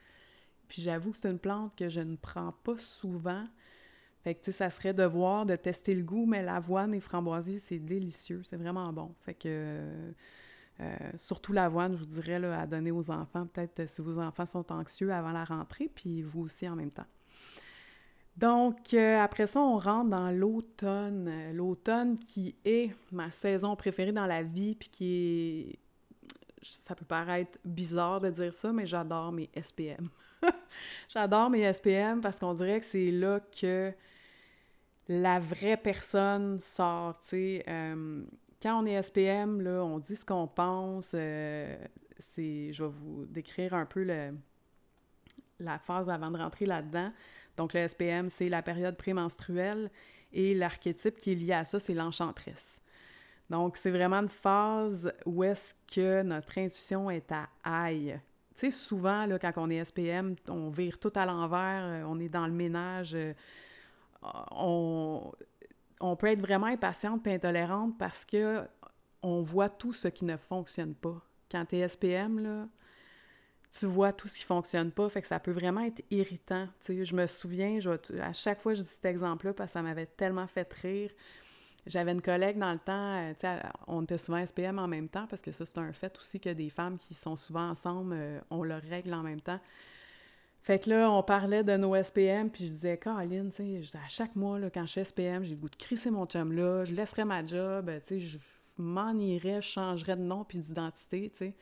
Puis 0.69 0.83
j'avoue 0.83 1.11
que 1.11 1.19
c'est 1.19 1.31
une 1.31 1.39
plante 1.39 1.77
que 1.77 1.89
je 1.89 2.01
ne 2.01 2.17
prends 2.17 2.53
pas 2.65 2.79
souvent. 2.79 3.47
Fait 4.23 4.35
que, 4.35 4.45
tu 4.45 4.53
ça 4.53 4.71
serait 4.71 4.95
de 4.95 5.03
voir, 5.03 5.47
de 5.47 5.57
tester 5.57 5.95
le 5.95 6.05
goût, 6.05 6.27
mais 6.27 6.43
l'avoine 6.43 6.95
et 6.95 7.01
framboisier, 7.01 7.59
c'est 7.59 7.81
délicieux, 7.81 8.43
c'est 8.45 8.57
vraiment 8.57 8.93
bon. 8.93 9.13
Fait 9.21 9.35
que, 9.35 9.91
euh, 10.81 10.97
surtout 11.17 11.53
l'avoine, 11.53 11.93
je 11.95 11.99
vous 11.99 12.07
dirais, 12.07 12.37
à 12.45 12.67
donner 12.67 12.93
aux 12.93 13.11
enfants, 13.11 13.47
peut-être 13.47 13.81
euh, 13.81 13.87
si 13.87 14.01
vos 14.01 14.19
enfants 14.19 14.47
sont 14.47 14.71
anxieux 14.73 15.13
avant 15.13 15.33
la 15.33 15.45
rentrée, 15.45 15.91
puis 15.93 16.23
vous 16.23 16.43
aussi 16.43 16.69
en 16.69 16.77
même 16.77 16.91
temps. 16.91 17.07
Donc, 18.37 18.95
euh, 18.95 19.19
après 19.19 19.47
ça, 19.47 19.61
on 19.61 19.77
rentre 19.77 20.11
dans 20.11 20.31
l'automne. 20.31 21.53
L'automne 21.53 22.19
qui 22.19 22.57
est 22.65 22.95
ma 23.11 23.31
saison 23.31 23.77
préférée 23.77 24.13
dans 24.13 24.27
la 24.27 24.43
vie, 24.43 24.75
puis 24.75 24.89
qui 24.89 25.07
est... 25.07 25.79
Ça 26.63 26.95
peut 26.95 27.05
paraître 27.05 27.59
bizarre 27.65 28.21
de 28.21 28.31
dire 28.31 28.55
ça, 28.55 28.73
mais 28.73 28.87
j'adore 28.87 29.33
mes 29.33 29.51
SPM. 29.61 30.09
j'adore 31.09 31.51
mes 31.51 31.71
SPM 31.73 32.21
parce 32.21 32.39
qu'on 32.39 32.55
dirait 32.55 32.79
que 32.79 32.87
c'est 32.87 33.11
là 33.11 33.41
que 33.41 33.93
la 35.13 35.39
vraie 35.39 35.77
personne 35.77 36.59
sort. 36.59 37.21
Euh, 37.35 38.25
quand 38.63 38.83
on 38.83 38.87
est 38.87 39.03
SPM, 39.03 39.61
là, 39.61 39.85
on 39.85 39.99
dit 39.99 40.17
ce 40.17 40.25
qu'on 40.25 40.47
pense. 40.47 41.13
Euh, 41.15 41.77
je 42.37 42.83
vais 42.83 42.91
vous 42.91 43.27
décrire 43.27 43.75
un 43.75 43.85
peu 43.85 44.05
la 45.59 45.79
phase 45.79 46.09
avant 46.09 46.31
de 46.31 46.39
rentrer 46.39 46.65
là-dedans. 46.65 47.13
Donc, 47.57 47.75
le 47.75 47.87
SPM, 47.87 48.31
c'est 48.31 48.49
la 48.49 48.63
période 48.63 48.97
prémenstruelle 48.97 49.91
et 50.33 50.55
l'archétype 50.55 51.19
qui 51.19 51.33
est 51.33 51.35
lié 51.35 51.53
à 51.53 51.65
ça, 51.65 51.79
c'est 51.79 51.95
l'enchantresse. 51.95 52.81
Donc, 53.51 53.77
c'est 53.77 53.91
vraiment 53.91 54.21
une 54.21 54.31
phase 54.31 55.13
où 55.27 55.45
est-ce 55.45 55.75
que 55.95 56.23
notre 56.23 56.57
intuition 56.57 57.11
est 57.11 57.31
à 57.31 57.51
aille. 57.63 58.19
Tu 58.55 58.71
souvent, 58.71 59.27
là, 59.27 59.39
quand 59.39 59.53
on 59.57 59.69
est 59.69 59.85
SPM, 59.85 60.37
on 60.49 60.71
vire 60.71 60.99
tout 60.99 61.13
à 61.15 61.27
l'envers, 61.27 61.83
euh, 61.85 62.05
on 62.07 62.19
est 62.19 62.31
dans 62.31 62.47
le 62.47 62.53
ménage 62.53 63.15
on, 64.51 65.33
peut 66.19 66.29
être 66.29 66.41
vraiment 66.41 66.67
impatiente 66.67 67.27
et 67.27 67.35
intolérante 67.35 67.97
parce 67.99 68.25
que 68.25 68.63
on 69.23 69.43
voit 69.43 69.69
tout 69.69 69.93
ce 69.93 70.09
qui 70.09 70.25
ne 70.25 70.37
fonctionne 70.37 70.95
pas. 70.95 71.21
Quand 71.51 71.65
tu 71.67 71.77
es 71.77 71.89
SPM, 71.89 72.69
tu 73.79 73.87
vois 73.87 74.13
tout 74.13 74.29
ce 74.29 74.39
qui 74.39 74.45
fonctionne 74.45 74.91
pas, 74.91 75.09
fait 75.09 75.23
que 75.23 75.27
ça 75.27 75.41
peut 75.41 75.53
vraiment 75.53 75.83
être 75.83 76.03
irritant. 76.11 76.69
je 76.87 77.15
me 77.15 77.27
souviens, 77.27 77.81
je, 77.81 77.91
à 78.21 78.33
chaque 78.33 78.61
fois 78.61 78.75
je 78.75 78.83
dis 78.83 78.89
cet 78.89 79.05
exemple-là 79.05 79.55
parce 79.55 79.71
que 79.71 79.73
ça 79.75 79.83
m'avait 79.83 80.07
tellement 80.07 80.47
fait 80.47 80.71
rire. 80.73 81.11
J'avais 81.87 82.13
une 82.13 82.23
collègue 82.23 82.59
dans 82.59 82.73
le 82.73 82.79
temps, 82.79 83.17
euh, 83.17 83.61
on 83.89 84.03
était 84.03 84.19
souvent 84.19 84.45
SPM 84.45 84.79
en 84.79 84.87
même 84.87 85.09
temps 85.09 85.27
parce 85.27 85.43
que 85.43 85.51
ça, 85.51 85.67
c'est 85.67 85.79
un 85.79 85.93
fait 85.93 86.17
aussi 86.17 86.39
que 86.39 86.51
des 86.51 86.71
femmes 86.71 86.97
qui 86.97 87.13
sont 87.13 87.35
souvent 87.35 87.71
ensemble, 87.71 88.15
euh, 88.17 88.41
ont 88.51 88.63
leurs 88.63 88.83
règles 88.83 89.13
en 89.15 89.23
même 89.23 89.41
temps. 89.41 89.59
Fait 90.63 90.79
que 90.79 90.91
là, 90.91 91.11
on 91.11 91.25
parlait 91.25 91.65
de 91.65 91.77
nos 91.77 92.01
SPM, 92.01 92.49
puis 92.49 92.67
je 92.67 92.73
disais, 92.73 92.97
Caroline, 92.97 93.51
tu 93.51 93.83
sais, 93.83 93.99
à 93.99 94.07
chaque 94.07 94.37
mois, 94.37 94.61
là, 94.61 94.71
quand 94.71 94.87
je 94.87 94.93
suis 94.93 95.05
SPM, 95.05 95.43
j'ai 95.43 95.57
le 95.57 95.61
goût 95.61 95.69
de 95.69 95.77
crisser 95.77 96.11
mon 96.11 96.25
chum 96.25 96.53
là, 96.53 96.85
je 96.85 96.93
laisserais 96.95 97.25
ma 97.25 97.45
job, 97.45 97.91
tu 98.07 98.09
sais, 98.09 98.21
je 98.21 98.39
m'en 98.79 99.13
irais, 99.19 99.61
je 99.61 99.69
changerais 99.69 100.17
de 100.17 100.23
nom 100.23 100.45
puis 100.45 100.59
d'identité, 100.59 101.31
tu 101.31 101.39
sais. 101.39 101.55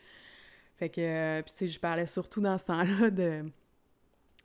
Fait 0.77 0.91
que, 0.91 1.01
euh, 1.01 1.43
puis 1.43 1.53
tu 1.53 1.59
sais, 1.59 1.69
je 1.69 1.81
parlais 1.81 2.05
surtout 2.05 2.43
dans 2.43 2.59
ce 2.59 2.67
temps-là 2.67 3.11
de, 3.11 3.45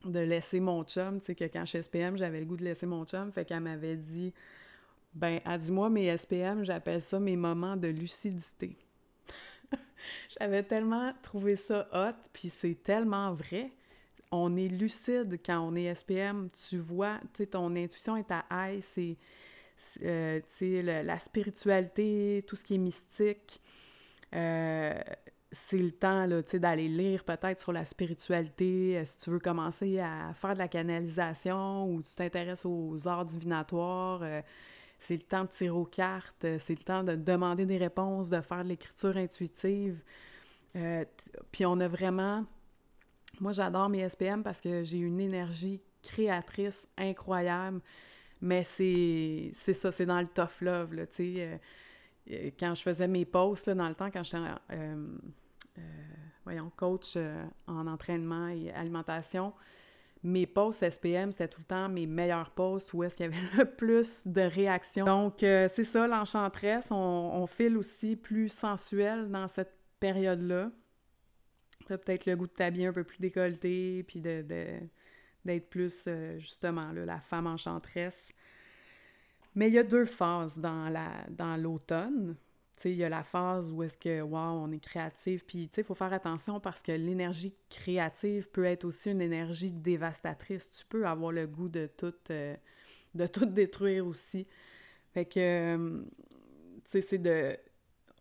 de 0.05 0.19
laisser 0.19 0.61
mon 0.61 0.85
chum, 0.85 1.19
tu 1.19 1.25
sais, 1.25 1.35
que 1.35 1.43
quand 1.45 1.65
je 1.65 1.71
suis 1.71 1.83
SPM, 1.83 2.17
j'avais 2.17 2.39
le 2.39 2.45
goût 2.45 2.57
de 2.57 2.63
laisser 2.63 2.85
mon 2.85 3.03
chum, 3.03 3.33
fait 3.33 3.43
qu'elle 3.43 3.59
m'avait 3.59 3.97
dit, 3.97 4.33
ben, 5.13 5.41
elle 5.45 5.59
dit, 5.59 5.71
moi, 5.73 5.89
mes 5.89 6.17
SPM, 6.17 6.63
j'appelle 6.63 7.01
ça 7.01 7.19
mes 7.19 7.35
moments 7.35 7.75
de 7.75 7.89
lucidité. 7.89 8.77
J'avais 10.39 10.63
tellement 10.63 11.13
trouvé 11.21 11.57
ça 11.57 11.89
hot, 11.91 12.29
puis 12.31 12.49
c'est 12.49 12.81
tellement 12.83 13.33
vrai 13.33 13.71
on 14.31 14.55
est 14.57 14.67
lucide 14.67 15.39
quand 15.45 15.59
on 15.59 15.75
est 15.75 15.93
SPM. 15.93 16.49
Tu 16.67 16.77
vois, 16.77 17.19
ton 17.51 17.75
intuition 17.75 18.17
est 18.17 18.31
à 18.31 18.45
high, 18.51 18.81
c'est, 18.81 19.17
euh, 20.03 20.41
la 20.81 21.19
spiritualité, 21.19 22.43
tout 22.47 22.55
ce 22.55 22.63
qui 22.63 22.75
est 22.75 22.79
mystique. 22.79 23.61
Euh, 24.33 24.99
c'est 25.51 25.77
le 25.77 25.91
temps 25.91 26.27
d'aller 26.53 26.89
lire 26.89 27.23
peut-être 27.23 27.61
sur 27.61 27.71
la 27.71 27.85
spiritualité, 27.85 28.97
euh, 28.97 29.05
si 29.05 29.17
tu 29.17 29.29
veux 29.29 29.39
commencer 29.39 29.99
à 29.99 30.33
faire 30.33 30.53
de 30.53 30.59
la 30.59 30.67
canalisation 30.67 31.89
ou 31.89 32.01
tu 32.01 32.13
t'intéresses 32.15 32.65
aux 32.65 33.07
arts 33.07 33.25
divinatoires, 33.25 34.21
c'est 34.97 35.15
le 35.15 35.23
temps 35.23 35.43
de 35.43 35.49
tirer 35.49 35.69
aux 35.69 35.85
cartes, 35.85 36.45
c'est 36.59 36.77
le 36.77 36.83
temps 36.83 37.03
de 37.03 37.15
demander 37.15 37.65
des 37.65 37.77
réponses, 37.77 38.29
de 38.29 38.41
faire 38.41 38.63
de 38.63 38.69
l'écriture 38.69 39.15
intuitive. 39.15 40.01
Puis 41.51 41.65
on 41.65 41.79
a 41.79 41.87
vraiment 41.87 42.45
moi, 43.39 43.51
j'adore 43.51 43.89
mes 43.89 44.07
SPM 44.07 44.43
parce 44.43 44.61
que 44.61 44.83
j'ai 44.83 44.97
une 44.97 45.19
énergie 45.19 45.81
créatrice 46.01 46.87
incroyable. 46.97 47.81
Mais 48.41 48.63
c'est 48.63 49.51
ça, 49.53 49.91
c'est 49.91 50.05
dans 50.05 50.19
le 50.19 50.27
tough 50.27 50.61
love, 50.61 50.93
là, 50.93 51.03
sais. 51.09 51.59
Euh, 52.29 52.49
quand 52.59 52.73
je 52.75 52.81
faisais 52.81 53.07
mes 53.07 53.25
posts, 53.25 53.67
là, 53.67 53.75
dans 53.75 53.87
le 53.87 53.95
temps, 53.95 54.09
quand 54.11 54.23
j'étais, 54.23 54.37
euh, 54.71 55.17
euh, 55.77 55.81
voyons, 56.43 56.71
coach 56.75 57.17
en 57.67 57.87
entraînement 57.87 58.47
et 58.47 58.71
alimentation, 58.71 59.53
mes 60.25 60.47
posts 60.47 60.89
SPM, 60.89 61.31
c'était 61.31 61.47
tout 61.47 61.61
le 61.61 61.65
temps 61.65 61.87
mes 61.87 62.07
meilleurs 62.07 62.49
posts 62.49 62.93
où 62.93 63.03
est-ce 63.03 63.15
qu'il 63.15 63.27
y 63.27 63.29
avait 63.29 63.57
le 63.57 63.65
plus 63.77 64.27
de 64.27 64.41
réactions. 64.41 65.05
Donc, 65.05 65.43
euh, 65.43 65.67
c'est 65.69 65.83
ça, 65.83 66.07
l'enchantresse. 66.07 66.89
On, 66.91 67.45
file 67.47 67.77
aussi 67.77 68.15
plus 68.15 68.49
sensuel 68.49 69.29
dans 69.29 69.47
cette 69.47 69.73
période-là. 69.99 70.71
Peut-être 71.87 72.25
le 72.25 72.35
goût 72.35 72.47
de 72.47 72.51
t'habiller 72.51 72.87
un 72.87 72.93
peu 72.93 73.03
plus 73.03 73.19
décolleté, 73.19 74.03
puis 74.03 74.21
de, 74.21 74.43
d'être 75.45 75.69
plus, 75.69 76.05
euh, 76.07 76.37
justement, 76.39 76.91
la 76.91 77.19
femme 77.19 77.47
enchanteresse. 77.47 78.31
Mais 79.55 79.67
il 79.67 79.73
y 79.73 79.79
a 79.79 79.83
deux 79.83 80.05
phases 80.05 80.57
dans, 80.57 80.89
la, 80.89 81.25
dans 81.29 81.55
l'automne 81.55 82.35
il 82.83 82.95
y 82.95 83.03
a 83.03 83.09
la 83.09 83.23
phase 83.23 83.71
où 83.71 83.83
est-ce 83.83 83.97
que, 83.97 84.21
wow, 84.21 84.37
on 84.37 84.71
est 84.71 84.79
créatif. 84.79 85.45
Puis, 85.45 85.69
tu 85.69 85.75
sais, 85.75 85.81
il 85.81 85.83
faut 85.85 85.95
faire 85.95 86.11
attention 86.11 86.59
parce 86.59 86.81
que 86.81 86.91
l'énergie 86.91 87.53
créative 87.69 88.49
peut 88.49 88.65
être 88.65 88.83
aussi 88.83 89.11
une 89.11 89.21
énergie 89.21 89.71
dévastatrice. 89.71 90.69
Tu 90.69 90.85
peux 90.85 91.07
avoir 91.07 91.31
le 91.31 91.47
goût 91.47 91.69
de 91.69 91.87
tout, 91.97 92.13
euh, 92.31 92.55
de 93.13 93.27
tout 93.27 93.45
détruire 93.45 94.05
aussi. 94.05 94.45
Fait 95.13 95.25
que, 95.25 95.39
euh, 95.39 96.03
tu 96.83 96.91
sais, 96.91 97.01
c'est 97.01 97.17
de... 97.17 97.57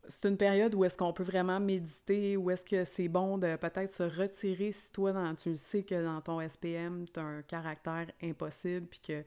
C'est 0.08 0.26
une 0.26 0.36
période 0.36 0.74
où 0.74 0.84
est-ce 0.84 0.98
qu'on 0.98 1.12
peut 1.12 1.22
vraiment 1.22 1.60
méditer, 1.60 2.36
où 2.36 2.50
est-ce 2.50 2.64
que 2.64 2.84
c'est 2.84 3.08
bon 3.08 3.38
de 3.38 3.56
peut-être 3.56 3.90
se 3.90 4.02
retirer 4.02 4.72
si 4.72 4.92
toi, 4.92 5.12
dans, 5.12 5.34
tu 5.34 5.56
sais 5.56 5.82
que 5.82 6.02
dans 6.02 6.20
ton 6.20 6.46
SPM, 6.46 7.06
tu 7.12 7.20
as 7.20 7.22
un 7.22 7.42
caractère 7.42 8.06
impossible, 8.22 8.86
puis 8.86 9.00
que 9.00 9.24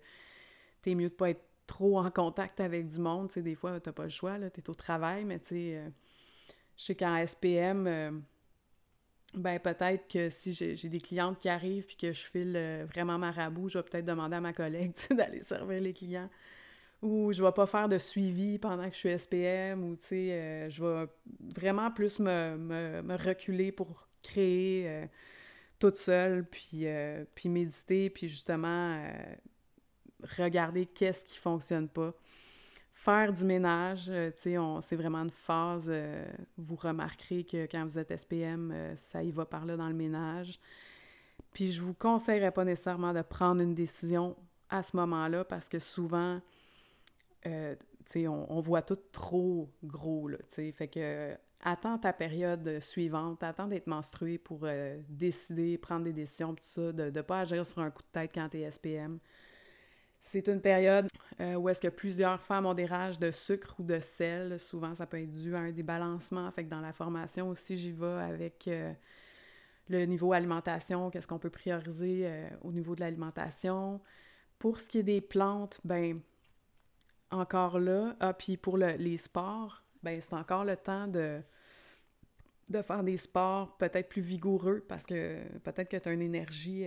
t'es 0.82 0.96
mieux 0.96 1.10
de 1.10 1.14
pas 1.14 1.32
être 1.32 1.44
trop 1.68 2.00
en 2.00 2.10
contact 2.10 2.60
avec 2.60 2.88
du 2.88 3.00
monde. 3.00 3.30
Des 3.36 3.56
fois, 3.56 3.80
t'as 3.80 3.92
pas 3.92 4.06
le 4.06 4.10
choix, 4.10 4.38
tu 4.40 4.60
es 4.60 4.70
au 4.70 4.74
travail, 4.74 5.26
mais 5.26 5.40
tu 5.40 5.48
sais, 5.48 5.76
euh, 5.78 5.90
je 6.78 6.86
sais 6.86 6.96
qu'en 6.96 7.26
SPM, 7.26 7.88
euh, 7.88 8.12
ben 9.34 9.60
peut-être 9.60 10.08
que 10.08 10.30
si 10.30 10.54
j'ai 10.54 10.90
des 10.90 11.02
clientes 11.02 11.38
qui 11.38 11.50
arrivent 11.50 11.86
puis 11.86 11.98
que 11.98 12.14
je 12.14 12.26
file 12.26 12.54
euh, 12.56 12.86
vraiment 12.88 13.18
marabout, 13.18 13.70
je 13.70 13.80
vais 13.80 13.84
peut-être 13.84 14.06
demander 14.06 14.38
à 14.38 14.42
ma 14.42 14.54
collègue 14.54 14.94
d'aller 15.12 15.44
servir 15.44 15.82
les 15.82 15.94
clients. 15.94 16.30
Ou 17.02 17.32
je 17.32 17.44
vais 17.44 17.52
pas 17.52 17.68
faire 17.68 17.88
de 17.88 17.98
suivi 17.98 18.58
pendant 18.58 18.90
que 18.90 18.96
je 18.96 19.00
suis 19.00 19.20
SPM, 19.20 19.84
ou 19.84 19.96
tu 19.96 20.08
sais, 20.08 20.68
je 20.70 20.84
vais 20.84 21.08
vraiment 21.56 21.92
plus 21.92 22.20
me, 22.20 23.16
reculer 23.24 23.72
pour 23.72 24.08
créer 24.24 25.08
toute 25.78 25.98
seule, 25.98 26.44
puis, 26.44 26.88
puis 27.36 27.50
méditer, 27.50 28.10
puis 28.10 28.28
justement 28.28 29.00
regarder 30.38 30.86
qu'est-ce 30.86 31.26
qui 31.26 31.38
fonctionne 31.38 31.88
pas. 31.88 32.14
Faire 32.94 33.32
du 33.32 33.46
ménage, 33.46 34.10
euh, 34.10 34.32
tu 34.32 34.54
sais, 34.54 34.58
c'est 34.82 34.96
vraiment 34.96 35.20
une 35.20 35.32
phase, 35.32 35.88
euh, 35.90 36.26
vous 36.58 36.76
remarquerez 36.76 37.44
que 37.44 37.66
quand 37.68 37.84
vous 37.84 38.00
êtes 38.00 38.12
SPM, 38.12 38.72
euh, 38.72 38.96
ça 38.96 39.24
y 39.24 39.32
va 39.32 39.46
par 39.46 39.66
là 39.66 39.78
dans 39.78 39.88
le 39.88 39.94
ménage. 39.94 40.60
Puis 41.54 41.72
je 41.72 41.82
vous 41.82 41.94
conseillerais 41.94 42.52
pas 42.52 42.66
nécessairement 42.66 43.14
de 43.14 43.22
prendre 43.22 43.62
une 43.62 43.76
décision 43.76 44.36
à 44.70 44.84
ce 44.84 44.98
moment-là 44.98 45.46
parce 45.46 45.70
que 45.70 45.80
souvent, 45.80 46.42
tu 47.44 47.50
sais, 48.06 48.28
on, 48.28 48.60
voit 48.60 48.82
tout 48.82 49.00
trop 49.12 49.70
gros, 49.84 50.28
là. 50.28 50.38
Fait 50.50 50.88
que 50.88 51.36
attends 51.62 51.98
ta 51.98 52.14
période 52.14 52.80
suivante, 52.80 53.44
attends 53.44 53.68
d'être 53.68 53.88
menstrué 53.88 54.38
pour 54.38 54.68
décider, 55.10 55.78
prendre 55.78 56.06
des 56.06 56.14
décisions, 56.14 56.54
tout 56.56 56.64
ça, 56.64 56.92
de 56.92 57.10
ne 57.10 57.22
pas 57.22 57.42
agir 57.42 57.66
sur 57.66 57.80
un 57.80 57.92
coup 57.92 58.04
de 58.04 58.20
tête 58.20 58.32
quand 58.34 58.50
tu 58.50 58.62
es 58.62 58.72
SPM. 58.72 59.20
C'est 60.20 60.48
une 60.48 60.62
période 60.62 61.08
euh, 61.40 61.56
où 61.56 61.70
est-ce 61.70 61.80
que 61.80 61.88
plusieurs 61.88 62.42
femmes 62.42 62.66
ont 62.66 62.74
des 62.74 62.86
rages 62.86 63.18
de 63.20 63.32
sucre 63.32 63.76
ou 63.80 63.84
de 63.84 64.00
sel. 64.00 64.60
Souvent, 64.60 64.94
ça 64.94 65.06
peut 65.06 65.22
être 65.22 65.32
dû 65.32 65.56
à 65.56 65.60
un 65.60 65.72
débalancement. 65.72 66.50
Fait 66.52 66.66
que 66.66 66.70
dans 66.70 66.82
la 66.82 66.92
formation 66.92 67.50
aussi, 67.50 67.78
j'y 67.78 67.92
vais 67.92 68.06
avec 68.06 68.68
euh, 68.68 68.92
le 69.88 70.04
niveau 70.06 70.34
alimentation, 70.34 71.10
qu'est-ce 71.10 71.28
qu'on 71.28 71.40
peut 71.40 71.50
prioriser 71.50 72.24
euh, 72.26 72.50
au 72.62 72.74
niveau 72.74 72.96
de 72.96 73.02
l'alimentation. 73.02 74.02
Pour 74.60 74.80
ce 74.80 74.90
qui 74.90 74.98
est 75.00 75.04
des 75.04 75.22
plantes, 75.22 75.80
ben 75.86 76.20
encore 77.32 77.80
là, 77.80 78.16
ah, 78.20 78.34
puis 78.34 78.58
pour 78.58 78.78
les 78.78 79.18
sports, 79.18 79.84
ben 80.04 80.20
c'est 80.22 80.34
encore 80.34 80.66
le 80.66 80.78
temps 80.78 81.08
de, 81.08 81.42
faire 82.84 83.04
des 83.04 83.18
sports 83.18 83.78
peut-être 83.78 84.10
plus 84.10 84.22
vigoureux 84.22 84.86
parce 84.88 85.06
que 85.06 85.42
peut-être 85.60 85.90
que 85.90 85.98
tu 85.98 86.10
as 86.10 86.12
une 86.12 86.22
énergie 86.22 86.86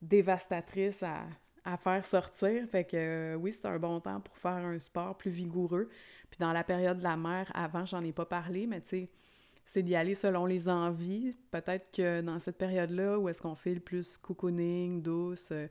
dévastatrice 0.00 1.02
à, 1.02 1.26
à 1.64 1.76
faire 1.76 2.04
sortir. 2.04 2.66
Fait 2.68 2.84
que 2.84 2.96
euh, 2.96 3.34
oui, 3.36 3.52
c'est 3.52 3.66
un 3.66 3.78
bon 3.78 4.00
temps 4.00 4.20
pour 4.20 4.36
faire 4.36 4.52
un 4.52 4.78
sport 4.78 5.16
plus 5.16 5.30
vigoureux. 5.30 5.88
Puis 6.30 6.38
dans 6.38 6.52
la 6.52 6.64
période 6.64 6.98
de 6.98 7.02
la 7.02 7.16
mer, 7.16 7.50
avant, 7.54 7.84
j'en 7.84 8.04
ai 8.04 8.12
pas 8.12 8.26
parlé, 8.26 8.66
mais 8.66 8.80
tu 8.80 8.88
sais, 8.88 9.10
c'est 9.64 9.82
d'y 9.82 9.94
aller 9.94 10.14
selon 10.14 10.46
les 10.46 10.68
envies. 10.68 11.36
Peut-être 11.50 11.90
que 11.92 12.20
dans 12.20 12.38
cette 12.38 12.58
période-là, 12.58 13.18
où 13.18 13.28
est-ce 13.28 13.42
qu'on 13.42 13.54
fait 13.54 13.74
le 13.74 13.80
plus 13.80 14.18
cocooning, 14.18 15.02
douce, 15.02 15.50
euh, 15.52 15.68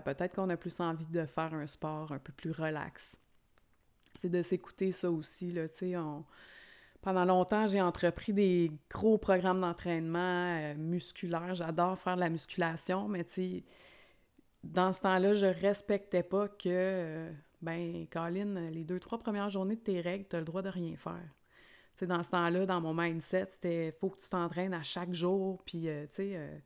ben 0.00 0.14
peut-être 0.14 0.34
qu'on 0.34 0.50
a 0.50 0.56
plus 0.56 0.80
envie 0.80 1.06
de 1.06 1.24
faire 1.26 1.54
un 1.54 1.66
sport 1.66 2.12
un 2.12 2.18
peu 2.18 2.32
plus 2.32 2.50
relax. 2.50 3.18
C'est 4.14 4.30
de 4.30 4.42
s'écouter 4.42 4.92
ça 4.92 5.10
aussi, 5.10 5.50
là, 5.50 5.68
tu 5.68 5.94
Pendant 7.02 7.24
longtemps, 7.24 7.66
j'ai 7.66 7.80
entrepris 7.80 8.32
des 8.32 8.72
gros 8.90 9.18
programmes 9.18 9.60
d'entraînement 9.60 10.58
euh, 10.58 10.74
musculaire. 10.74 11.54
J'adore 11.54 11.98
faire 11.98 12.14
de 12.16 12.20
la 12.20 12.30
musculation, 12.30 13.08
mais 13.08 13.24
dans 14.64 14.92
ce 14.92 15.02
temps-là, 15.02 15.34
je 15.34 15.46
respectais 15.46 16.22
pas 16.22 16.48
que, 16.48 16.68
euh, 16.68 17.32
ben, 17.60 18.06
Colin, 18.10 18.70
les 18.70 18.84
deux, 18.84 18.98
trois 18.98 19.18
premières 19.18 19.50
journées 19.50 19.76
de 19.76 19.80
tes 19.80 20.00
règles, 20.00 20.26
tu 20.28 20.36
as 20.36 20.38
le 20.40 20.44
droit 20.44 20.62
de 20.62 20.68
rien 20.68 20.96
faire. 20.96 21.28
dans 22.02 22.22
ce 22.22 22.30
temps-là, 22.30 22.66
dans 22.66 22.80
mon 22.80 22.94
mindset, 22.94 23.48
c'était 23.50 23.94
faut 24.00 24.10
que 24.10 24.18
tu 24.18 24.28
t'entraînes 24.28 24.74
à 24.74 24.82
chaque 24.82 25.12
jour, 25.12 25.62
puis, 25.64 25.88
euh, 25.88 26.06
tu 26.06 26.16
sais, 26.16 26.32
euh, 26.34 26.58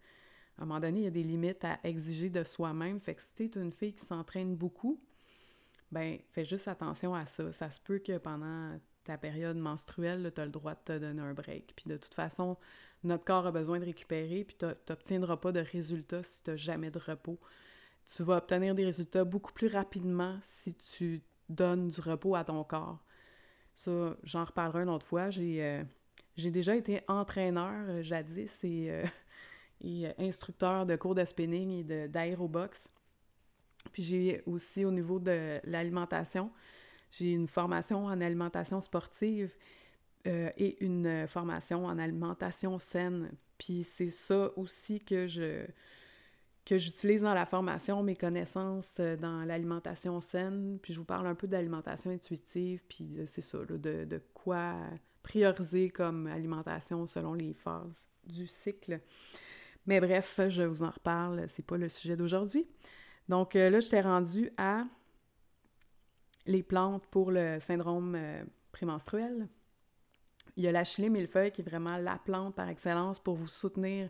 à 0.59 0.63
un 0.63 0.67
moment 0.67 0.81
donné, 0.81 1.01
il 1.01 1.05
y 1.05 1.09
a 1.09 1.11
des 1.11 1.23
limites 1.23 1.65
à 1.65 1.79
exiger 1.85 2.31
de 2.31 2.43
soi-même. 2.43 3.01
Fait 3.01 3.15
que 3.15 3.23
si 3.23 3.33
tu 3.33 3.45
es 3.45 3.63
une 3.63 3.73
fille 3.73 3.95
qui 3.95 4.05
s'entraîne 4.05 4.57
beaucoup, 4.57 5.01
ben, 5.93 6.19
fais 6.33 6.45
juste 6.45 6.69
attention 6.69 7.15
à 7.15 7.27
ça. 7.27 7.53
Ça 7.53 7.71
se 7.71 7.81
peut 7.81 8.01
que 8.01 8.19
pendant 8.19 8.79
ta 9.05 9.17
période 9.17 9.57
menstruelle, 9.57 10.31
tu 10.35 10.41
as 10.41 10.45
le 10.45 10.51
droit 10.51 10.75
de 10.75 10.81
te 10.85 10.99
donner 10.99 11.23
un 11.23 11.33
break. 11.33 11.75
Puis 11.77 11.85
de 11.87 11.97
toute 11.97 12.15
façon, 12.15 12.57
notre 13.05 13.25
corps 13.25 13.47
a 13.47 13.53
besoin 13.53 13.79
de 13.79 13.85
récupérer, 13.85 14.45
puis 14.45 14.57
tu 14.59 14.67
n'obtiendras 14.67 15.37
pas 15.37 15.53
de 15.53 15.61
résultats 15.61 16.23
si 16.23 16.43
tu 16.43 16.51
n'as 16.51 16.57
jamais 16.57 16.91
de 16.91 16.99
repos 16.99 17.39
tu 18.09 18.23
vas 18.23 18.37
obtenir 18.39 18.75
des 18.75 18.85
résultats 18.85 19.25
beaucoup 19.25 19.53
plus 19.53 19.69
rapidement 19.69 20.39
si 20.43 20.75
tu 20.75 21.23
donnes 21.49 21.89
du 21.89 22.01
repos 22.01 22.35
à 22.35 22.45
ton 22.45 22.65
corps. 22.65 22.99
Ça, 23.75 24.17
j'en 24.23 24.45
reparlerai 24.45 24.83
une 24.83 24.89
autre 24.89 25.07
fois. 25.07 25.31
J'ai, 25.31 25.63
euh, 25.63 25.85
déjà 26.37 26.75
été 26.75 27.03
entraîneur 27.07 27.89
euh, 27.89 28.03
jadis 28.03 28.65
et, 28.65 28.91
euh, 28.91 29.05
et, 29.81 30.07
instructeur 30.19 30.87
de 30.87 30.97
cours 30.97 31.15
de 31.15 31.25
spinning 31.25 31.71
et 31.71 32.09
d'aérobox. 32.09 32.93
Puis 33.93 34.03
j'ai 34.03 34.43
aussi 34.47 34.85
au 34.85 34.91
niveau 34.91 35.19
de 35.19 35.61
l'alimentation, 35.65 36.51
j'ai 37.11 37.31
une 37.31 37.49
formation 37.49 38.07
en 38.07 38.21
alimentation 38.21 38.81
sportive 38.81 39.53
et 40.27 40.85
une 40.85 41.27
formation 41.27 41.87
en 41.87 41.99
alimentation 41.99 42.79
saine. 42.79 43.31
Puis 43.57 43.83
c'est 43.83 44.11
ça 44.11 44.51
aussi 44.57 45.01
que 45.01 45.27
je, 45.27 45.65
que 46.69 46.77
j'utilise 46.77 47.23
dans 47.23 47.33
la 47.33 47.47
formation, 47.47 48.03
mes 48.03 48.15
connaissances 48.15 48.99
euh, 49.01 49.17
dans 49.17 49.43
l'alimentation 49.45 50.21
saine, 50.21 50.79
puis 50.83 50.93
je 50.93 50.99
vous 50.99 51.07
parle 51.07 51.27
un 51.27 51.35
peu 51.35 51.47
d'alimentation 51.47 52.11
intuitive, 52.11 52.83
puis 52.87 53.19
euh, 53.19 53.25
c'est 53.27 53.41
ça, 53.41 53.59
de, 53.65 54.05
de, 54.05 54.23
quoi 54.35 54.75
prioriser 55.23 55.89
comme 55.89 56.27
alimentation 56.27 57.07
selon 57.07 57.33
les 57.33 57.55
phases 57.55 58.07
du 58.27 58.47
cycle. 58.47 59.01
Mais 59.89 60.01
bref, 60.01 60.39
je 60.49 60.63
vous 60.63 60.85
en 60.85 60.91
reparle, 60.91 61.49
c'est 61.49 61.65
pas 61.65 61.77
le 61.77 61.89
sujet 61.89 62.15
d'aujourd'hui. 62.15 62.69
Donc 63.29 63.57
euh, 63.57 63.71
là, 63.71 63.81
je 63.81 63.89
t'ai 63.89 64.01
rendu 64.01 64.51
à 64.57 64.85
les 66.47 66.63
plantes 66.63 67.07
pour 67.07 67.31
le 67.33 67.59
syndrome 67.59 68.17
prémenstruel. 68.71 69.49
Il 70.57 70.65
y 70.65 70.69
a 70.69 70.73
la 70.73 70.83
millefeuille 71.09 71.51
qui 71.51 71.63
est 71.63 71.65
vraiment 71.65 71.97
la 71.97 72.19
plante 72.19 72.55
par 72.55 72.69
excellence 72.69 73.19
pour 73.19 73.35
vous 73.35 73.49
soutenir 73.49 74.09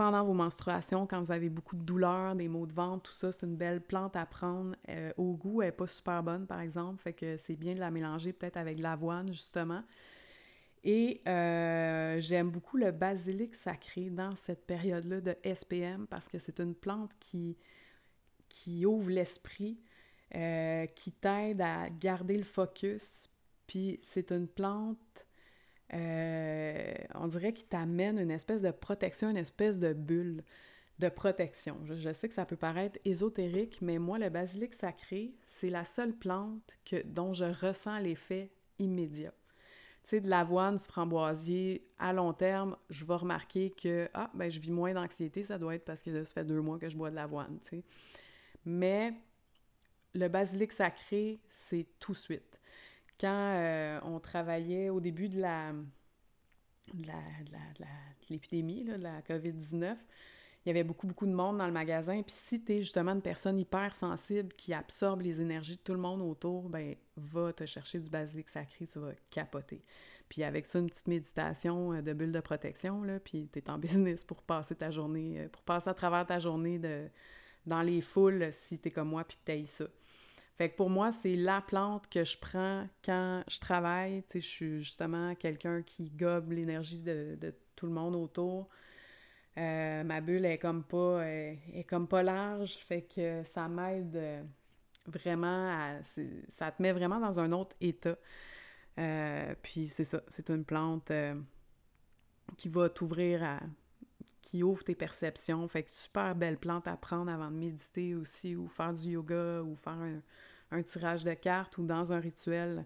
pendant 0.00 0.24
vos 0.24 0.32
menstruations, 0.32 1.06
quand 1.06 1.20
vous 1.20 1.30
avez 1.30 1.50
beaucoup 1.50 1.76
de 1.76 1.82
douleurs, 1.82 2.34
des 2.34 2.48
maux 2.48 2.66
de 2.66 2.72
ventre, 2.72 3.10
tout 3.10 3.12
ça, 3.12 3.32
c'est 3.32 3.44
une 3.44 3.56
belle 3.56 3.82
plante 3.82 4.16
à 4.16 4.24
prendre. 4.24 4.74
Euh, 4.88 5.12
au 5.18 5.34
goût, 5.34 5.60
elle 5.60 5.68
n'est 5.68 5.72
pas 5.72 5.86
super 5.86 6.22
bonne, 6.22 6.46
par 6.46 6.60
exemple, 6.60 7.02
fait 7.02 7.12
que 7.12 7.36
c'est 7.36 7.56
bien 7.56 7.74
de 7.74 7.80
la 7.80 7.90
mélanger 7.90 8.32
peut-être 8.32 8.56
avec 8.56 8.78
l'avoine, 8.78 9.28
justement. 9.28 9.82
Et 10.82 11.20
euh, 11.28 12.20
j'aime 12.20 12.50
beaucoup 12.50 12.76
le 12.76 12.90
basilic 12.90 13.54
sacré 13.54 14.08
dans 14.08 14.34
cette 14.34 14.66
période-là 14.66 15.20
de 15.20 15.36
SPM 15.44 16.06
parce 16.06 16.26
que 16.26 16.38
c'est 16.38 16.58
une 16.58 16.74
plante 16.74 17.12
qui, 17.20 17.58
qui 18.48 18.86
ouvre 18.86 19.10
l'esprit, 19.10 19.78
euh, 20.34 20.86
qui 20.86 21.12
t'aide 21.12 21.60
à 21.60 21.90
garder 21.90 22.38
le 22.38 22.44
focus. 22.44 23.28
Puis 23.66 24.00
c'est 24.02 24.32
une 24.32 24.48
plante 24.48 25.26
euh, 25.92 26.94
on 27.14 27.26
dirait 27.26 27.52
qu'il 27.52 27.66
t'amène 27.66 28.18
une 28.18 28.30
espèce 28.30 28.62
de 28.62 28.70
protection, 28.70 29.30
une 29.30 29.36
espèce 29.36 29.78
de 29.78 29.92
bulle 29.92 30.44
de 30.98 31.08
protection. 31.08 31.78
Je, 31.84 32.12
sais 32.12 32.28
que 32.28 32.34
ça 32.34 32.44
peut 32.44 32.56
paraître 32.56 32.98
ésotérique, 33.04 33.78
mais 33.80 33.98
moi, 33.98 34.18
le 34.18 34.28
basilic 34.28 34.74
sacré, 34.74 35.34
c'est 35.44 35.70
la 35.70 35.84
seule 35.84 36.12
plante 36.12 36.78
que, 36.84 37.02
dont 37.06 37.32
je 37.32 37.46
ressens 37.46 37.98
l'effet 38.00 38.52
immédiat. 38.78 39.32
De 40.18 40.28
l'avoine, 40.28 40.76
du 40.76 40.84
framboisier, 40.84 41.86
à 41.98 42.12
long 42.12 42.32
terme, 42.32 42.76
je 42.88 43.04
vais 43.04 43.14
remarquer 43.14 43.70
que, 43.70 44.08
ah, 44.12 44.28
ben, 44.34 44.50
je 44.50 44.58
vis 44.58 44.72
moins 44.72 44.92
d'anxiété, 44.92 45.44
ça 45.44 45.58
doit 45.58 45.76
être 45.76 45.84
parce 45.84 46.02
que 46.02 46.10
là, 46.10 46.24
ça 46.24 46.32
fait 46.32 46.44
deux 46.44 46.60
mois 46.60 46.78
que 46.78 46.88
je 46.88 46.96
bois 46.96 47.10
de 47.10 47.14
l'avoine. 47.14 47.60
Mais 48.64 49.14
le 50.14 50.28
basilic 50.28 50.72
sacré, 50.72 51.38
c'est 51.48 51.86
tout 52.00 52.12
de 52.12 52.16
suite. 52.16 52.58
Quand 53.20 53.54
euh, 53.56 54.00
on 54.02 54.18
travaillait 54.18 54.90
au 54.90 54.98
début 54.98 55.28
de 55.28 55.40
la, 55.40 55.72
de 56.94 57.06
l'épidémie, 58.28 58.84
de, 58.84 58.94
la 58.94 59.20
COVID-19, 59.22 59.96
il 60.64 60.68
y 60.68 60.70
avait 60.70 60.84
beaucoup, 60.84 61.06
beaucoup 61.06 61.26
de 61.26 61.32
monde 61.32 61.58
dans 61.58 61.66
le 61.66 61.72
magasin. 61.72 62.22
Puis 62.22 62.34
si 62.36 62.62
tu 62.62 62.74
es 62.74 62.82
justement 62.82 63.12
une 63.12 63.22
personne 63.22 63.58
hyper 63.58 63.94
sensible 63.94 64.52
qui 64.54 64.74
absorbe 64.74 65.22
les 65.22 65.40
énergies 65.40 65.76
de 65.76 65.80
tout 65.80 65.94
le 65.94 66.00
monde 66.00 66.20
autour, 66.20 66.68
ben 66.68 66.96
va 67.16 67.52
te 67.52 67.64
chercher 67.64 67.98
du 67.98 68.10
basilic 68.10 68.48
sacré, 68.48 68.86
tu 68.86 68.98
vas 68.98 69.12
capoter. 69.30 69.82
Puis 70.28 70.44
avec 70.44 70.66
ça, 70.66 70.78
une 70.78 70.88
petite 70.88 71.08
méditation 71.08 71.92
euh, 71.92 72.02
de 72.02 72.12
bulle 72.12 72.32
de 72.32 72.40
protection, 72.40 73.02
là, 73.02 73.18
puis 73.18 73.48
tu 73.52 73.58
es 73.58 73.70
en 73.70 73.78
business 73.78 74.24
pour 74.24 74.42
passer 74.42 74.74
ta 74.74 74.90
journée, 74.90 75.40
euh, 75.40 75.48
pour 75.48 75.62
passer 75.62 75.90
à 75.90 75.94
travers 75.94 76.26
ta 76.26 76.38
journée 76.38 76.78
de, 76.78 77.08
dans 77.66 77.82
les 77.82 78.00
foules 78.00 78.48
si 78.52 78.78
tu 78.78 78.88
es 78.88 78.90
comme 78.90 79.08
moi 79.08 79.24
puis 79.24 79.38
que 79.44 79.52
tu 79.52 79.66
ça. 79.66 79.86
Fait 80.60 80.68
que 80.68 80.76
pour 80.76 80.90
moi, 80.90 81.10
c'est 81.10 81.36
la 81.36 81.62
plante 81.62 82.06
que 82.10 82.22
je 82.22 82.36
prends 82.36 82.86
quand 83.02 83.42
je 83.48 83.58
travaille. 83.58 84.22
Tu 84.24 84.32
sais, 84.32 84.40
je 84.40 84.46
suis 84.46 84.82
justement 84.82 85.34
quelqu'un 85.34 85.80
qui 85.80 86.10
gobe 86.10 86.52
l'énergie 86.52 86.98
de, 86.98 87.34
de, 87.40 87.54
tout 87.76 87.86
le 87.86 87.92
monde 87.92 88.14
autour. 88.14 88.68
Euh, 89.58 90.04
ma 90.04 90.20
bulle 90.20 90.44
est 90.44 90.58
comme 90.58 90.84
pas 90.84 91.26
est, 91.26 91.84
comme 91.88 92.06
pas 92.06 92.22
large, 92.22 92.76
fait 92.76 93.02
que 93.02 93.42
ça 93.42 93.68
m'aide 93.68 94.16
euh, 94.16 94.42
vraiment 95.06 95.68
à, 95.68 96.02
ça 96.48 96.70
te 96.70 96.80
met 96.80 96.92
vraiment 96.92 97.18
dans 97.18 97.40
un 97.40 97.52
autre 97.52 97.74
état. 97.80 98.16
Euh, 98.98 99.54
puis 99.62 99.88
c'est 99.88 100.04
ça, 100.04 100.22
c'est 100.28 100.50
une 100.50 100.64
plante 100.64 101.12
qui 102.56 102.68
va 102.68 102.88
t'ouvrir 102.88 103.60
qui 104.42 104.62
ouvre 104.62 104.82
tes 104.82 104.94
perceptions. 104.94 105.66
Fait 105.68 105.84
que 105.84 105.90
super 105.90 106.34
belle 106.34 106.58
plante 106.58 106.88
à 106.88 106.96
prendre 106.96 107.30
avant 107.30 107.50
de 107.50 107.56
méditer 107.56 108.14
aussi, 108.14 108.56
ou 108.56 108.68
faire 108.68 108.92
du 108.94 109.10
yoga, 109.10 109.62
ou 109.62 109.76
faire 109.76 109.98
un 110.70 110.82
tirage 110.82 111.24
de 111.24 111.34
cartes, 111.34 111.78
ou 111.78 111.84
dans 111.84 112.12
un 112.12 112.20
rituel 112.20 112.84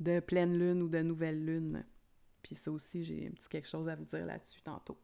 de 0.00 0.20
pleine 0.20 0.58
lune 0.58 0.82
ou 0.82 0.88
de 0.88 1.00
nouvelle 1.00 1.44
lune. 1.44 1.84
Puis 2.42 2.54
ça 2.54 2.70
aussi, 2.70 3.04
j'ai 3.04 3.28
un 3.28 3.30
petit 3.30 3.48
quelque 3.48 3.68
chose 3.68 3.88
à 3.88 3.94
vous 3.94 4.04
dire 4.04 4.24
là-dessus 4.26 4.60
tantôt. 4.62 4.98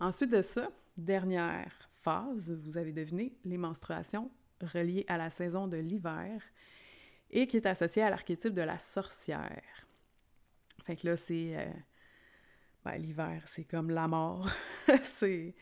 Ensuite 0.00 0.30
de 0.30 0.42
ça, 0.42 0.70
dernière 0.96 1.88
phase, 1.92 2.52
vous 2.52 2.76
avez 2.76 2.92
deviné, 2.92 3.36
les 3.44 3.58
menstruations 3.58 4.30
reliées 4.60 5.04
à 5.08 5.16
la 5.16 5.30
saison 5.30 5.66
de 5.66 5.76
l'hiver 5.76 6.42
et 7.30 7.46
qui 7.46 7.56
est 7.56 7.66
associée 7.66 8.02
à 8.02 8.10
l'archétype 8.10 8.54
de 8.54 8.62
la 8.62 8.78
sorcière. 8.78 9.86
Fait 10.84 10.96
que 10.96 11.08
là, 11.08 11.16
c'est... 11.16 11.56
Euh, 11.56 11.72
ben, 12.84 12.96
l'hiver, 12.96 13.42
c'est 13.46 13.64
comme 13.64 13.90
la 13.90 14.06
mort. 14.06 14.48
c'est... 15.02 15.54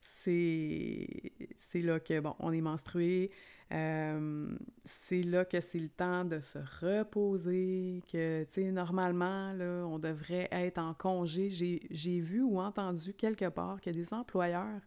C'est 0.00 1.30
là 1.74 2.00
que, 2.00 2.22
on 2.38 2.52
est 2.52 2.60
menstrué, 2.60 3.30
euh, 3.72 4.48
c'est 4.84 5.22
là 5.22 5.44
que 5.44 5.60
c'est 5.60 5.78
le 5.78 5.88
temps 5.88 6.24
de 6.24 6.40
se 6.40 6.58
reposer, 6.58 8.02
que, 8.10 8.44
tu 8.44 8.64
normalement, 8.72 9.52
on 9.86 9.98
devrait 9.98 10.48
être 10.50 10.78
en 10.78 10.94
congé. 10.94 11.50
J'ai 11.50 12.20
vu 12.20 12.42
ou 12.42 12.60
entendu 12.60 13.14
quelque 13.14 13.48
part 13.48 13.80
qu'il 13.80 13.94
y 13.94 13.98
a 13.98 14.02
des 14.02 14.12
employeurs 14.12 14.80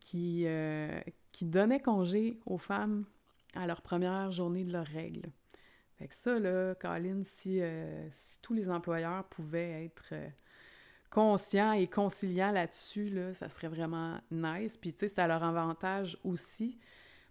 qui, 0.00 0.44
euh, 0.46 1.00
qui 1.32 1.44
donnaient 1.44 1.80
congé 1.80 2.38
aux 2.46 2.58
femmes 2.58 3.04
à 3.54 3.66
leur 3.66 3.82
première 3.82 4.30
journée 4.32 4.64
de 4.64 4.72
leurs 4.72 4.86
règles. 4.86 5.30
Fait 5.98 6.08
que 6.08 6.14
ça, 6.14 6.38
là, 6.38 6.74
Colin, 6.74 7.22
si, 7.24 7.60
euh, 7.60 8.08
si 8.10 8.40
tous 8.40 8.54
les 8.54 8.70
employeurs 8.70 9.24
pouvaient 9.24 9.84
être 9.84 10.14
conscients 11.12 11.72
et 11.72 11.86
conciliants 11.86 12.50
là-dessus, 12.50 13.10
là, 13.10 13.34
ça 13.34 13.50
serait 13.50 13.68
vraiment 13.68 14.18
nice. 14.30 14.78
Puis, 14.78 14.94
tu 14.94 15.00
sais, 15.00 15.08
c'est 15.08 15.20
à 15.20 15.28
leur 15.28 15.44
avantage 15.44 16.18
aussi 16.24 16.78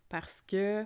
parce 0.08 0.42
que 0.42 0.86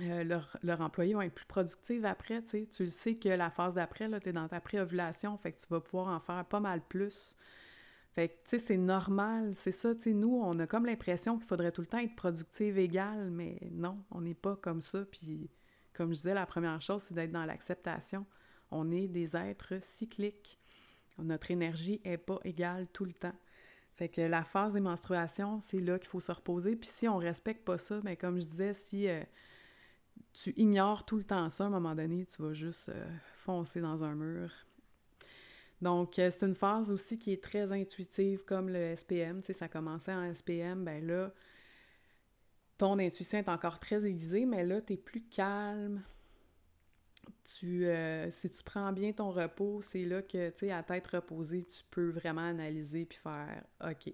euh, 0.00 0.24
leurs 0.24 0.56
leur 0.62 0.82
employés 0.82 1.14
vont 1.14 1.22
être 1.22 1.34
plus 1.34 1.46
productifs 1.46 2.04
après, 2.04 2.42
tu 2.42 2.50
sais. 2.50 2.68
Tu 2.70 2.84
le 2.84 2.90
sais 2.90 3.16
que 3.16 3.30
la 3.30 3.50
phase 3.50 3.74
d'après, 3.74 4.08
là, 4.08 4.18
es 4.24 4.32
dans 4.32 4.46
ta 4.46 4.60
pré-ovulation, 4.60 5.36
fait 5.38 5.52
que 5.52 5.60
tu 5.60 5.66
vas 5.68 5.80
pouvoir 5.80 6.08
en 6.08 6.20
faire 6.20 6.44
pas 6.44 6.60
mal 6.60 6.82
plus. 6.86 7.34
Fait 8.14 8.28
que, 8.28 8.34
tu 8.34 8.50
sais, 8.50 8.58
c'est 8.58 8.76
normal, 8.76 9.52
c'est 9.54 9.72
ça, 9.72 9.94
tu 9.94 10.02
sais, 10.02 10.12
nous, 10.12 10.38
on 10.42 10.58
a 10.58 10.66
comme 10.66 10.84
l'impression 10.84 11.38
qu'il 11.38 11.46
faudrait 11.46 11.72
tout 11.72 11.80
le 11.80 11.86
temps 11.86 11.98
être 11.98 12.14
productive 12.14 12.78
égale, 12.78 13.30
mais 13.30 13.58
non, 13.72 14.04
on 14.10 14.20
n'est 14.20 14.34
pas 14.34 14.56
comme 14.56 14.82
ça, 14.82 15.04
puis 15.04 15.50
comme 15.94 16.10
je 16.10 16.16
disais, 16.16 16.34
la 16.34 16.46
première 16.46 16.82
chose, 16.82 17.02
c'est 17.02 17.14
d'être 17.14 17.32
dans 17.32 17.46
l'acceptation. 17.46 18.26
On 18.70 18.90
est 18.90 19.08
des 19.08 19.36
êtres 19.36 19.82
cycliques. 19.82 20.59
Notre 21.18 21.50
énergie 21.50 22.00
n'est 22.04 22.18
pas 22.18 22.38
égale 22.44 22.86
tout 22.92 23.04
le 23.04 23.12
temps. 23.12 23.34
Fait 23.94 24.08
que 24.08 24.22
la 24.22 24.44
phase 24.44 24.72
des 24.72 24.80
menstruations, 24.80 25.60
c'est 25.60 25.80
là 25.80 25.98
qu'il 25.98 26.08
faut 26.08 26.20
se 26.20 26.32
reposer. 26.32 26.74
Puis 26.76 26.88
si 26.88 27.06
on 27.06 27.18
respecte 27.18 27.64
pas 27.64 27.76
ça, 27.76 28.00
bien 28.00 28.16
comme 28.16 28.40
je 28.40 28.46
disais, 28.46 28.72
si 28.72 29.08
euh, 29.08 29.22
tu 30.32 30.54
ignores 30.56 31.04
tout 31.04 31.16
le 31.16 31.24
temps 31.24 31.50
ça, 31.50 31.64
à 31.64 31.66
un 31.66 31.70
moment 31.70 31.94
donné, 31.94 32.24
tu 32.24 32.40
vas 32.40 32.54
juste 32.54 32.88
euh, 32.88 33.06
foncer 33.36 33.80
dans 33.80 34.02
un 34.02 34.14
mur. 34.14 34.50
Donc, 35.82 36.18
euh, 36.18 36.30
c'est 36.30 36.46
une 36.46 36.54
phase 36.54 36.92
aussi 36.92 37.18
qui 37.18 37.32
est 37.32 37.42
très 37.42 37.72
intuitive, 37.72 38.44
comme 38.44 38.68
le 38.68 38.94
SPM. 38.96 39.40
Tu 39.40 39.48
sais, 39.48 39.52
ça 39.52 39.68
commençait 39.68 40.14
en 40.14 40.32
SPM, 40.32 40.84
ben 40.84 41.06
là, 41.06 41.32
ton 42.78 42.98
intuition 42.98 43.38
est 43.38 43.48
encore 43.48 43.78
très 43.78 44.06
aiguisée, 44.06 44.46
mais 44.46 44.64
là, 44.64 44.80
tu 44.80 44.94
es 44.94 44.96
plus 44.96 45.22
calme, 45.22 46.02
tu, 47.44 47.86
euh, 47.86 48.30
si 48.30 48.50
tu 48.50 48.62
prends 48.62 48.92
bien 48.92 49.12
ton 49.12 49.30
repos, 49.30 49.82
c'est 49.82 50.04
là 50.04 50.22
que, 50.22 50.50
tu 50.50 50.58
sais, 50.58 50.72
à 50.72 50.82
tête 50.82 51.06
reposée, 51.08 51.64
tu 51.64 51.82
peux 51.90 52.10
vraiment 52.10 52.48
analyser 52.48 53.04
puis 53.04 53.18
faire 53.18 53.64
OK, 53.84 54.12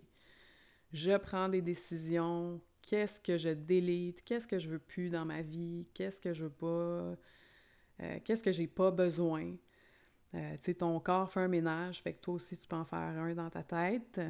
je 0.92 1.16
prends 1.16 1.48
des 1.48 1.62
décisions, 1.62 2.60
qu'est-ce 2.82 3.20
que 3.20 3.36
je 3.36 3.50
délite, 3.50 4.22
qu'est-ce 4.24 4.46
que 4.46 4.58
je 4.58 4.68
veux 4.68 4.78
plus 4.78 5.10
dans 5.10 5.24
ma 5.24 5.42
vie, 5.42 5.86
qu'est-ce 5.94 6.20
que 6.20 6.32
je 6.32 6.44
veux 6.44 6.50
pas, 6.50 6.66
euh, 8.00 8.20
qu'est-ce 8.24 8.42
que 8.42 8.52
j'ai 8.52 8.66
pas 8.66 8.90
besoin. 8.90 9.54
Euh, 10.34 10.52
tu 10.56 10.64
sais, 10.64 10.74
ton 10.74 10.98
corps 11.00 11.30
fait 11.30 11.40
un 11.40 11.48
ménage, 11.48 12.02
fait 12.02 12.14
que 12.14 12.20
toi 12.20 12.34
aussi, 12.34 12.56
tu 12.56 12.66
peux 12.68 12.76
en 12.76 12.84
faire 12.84 12.98
un 12.98 13.34
dans 13.34 13.50
ta 13.50 13.62
tête. 13.62 14.20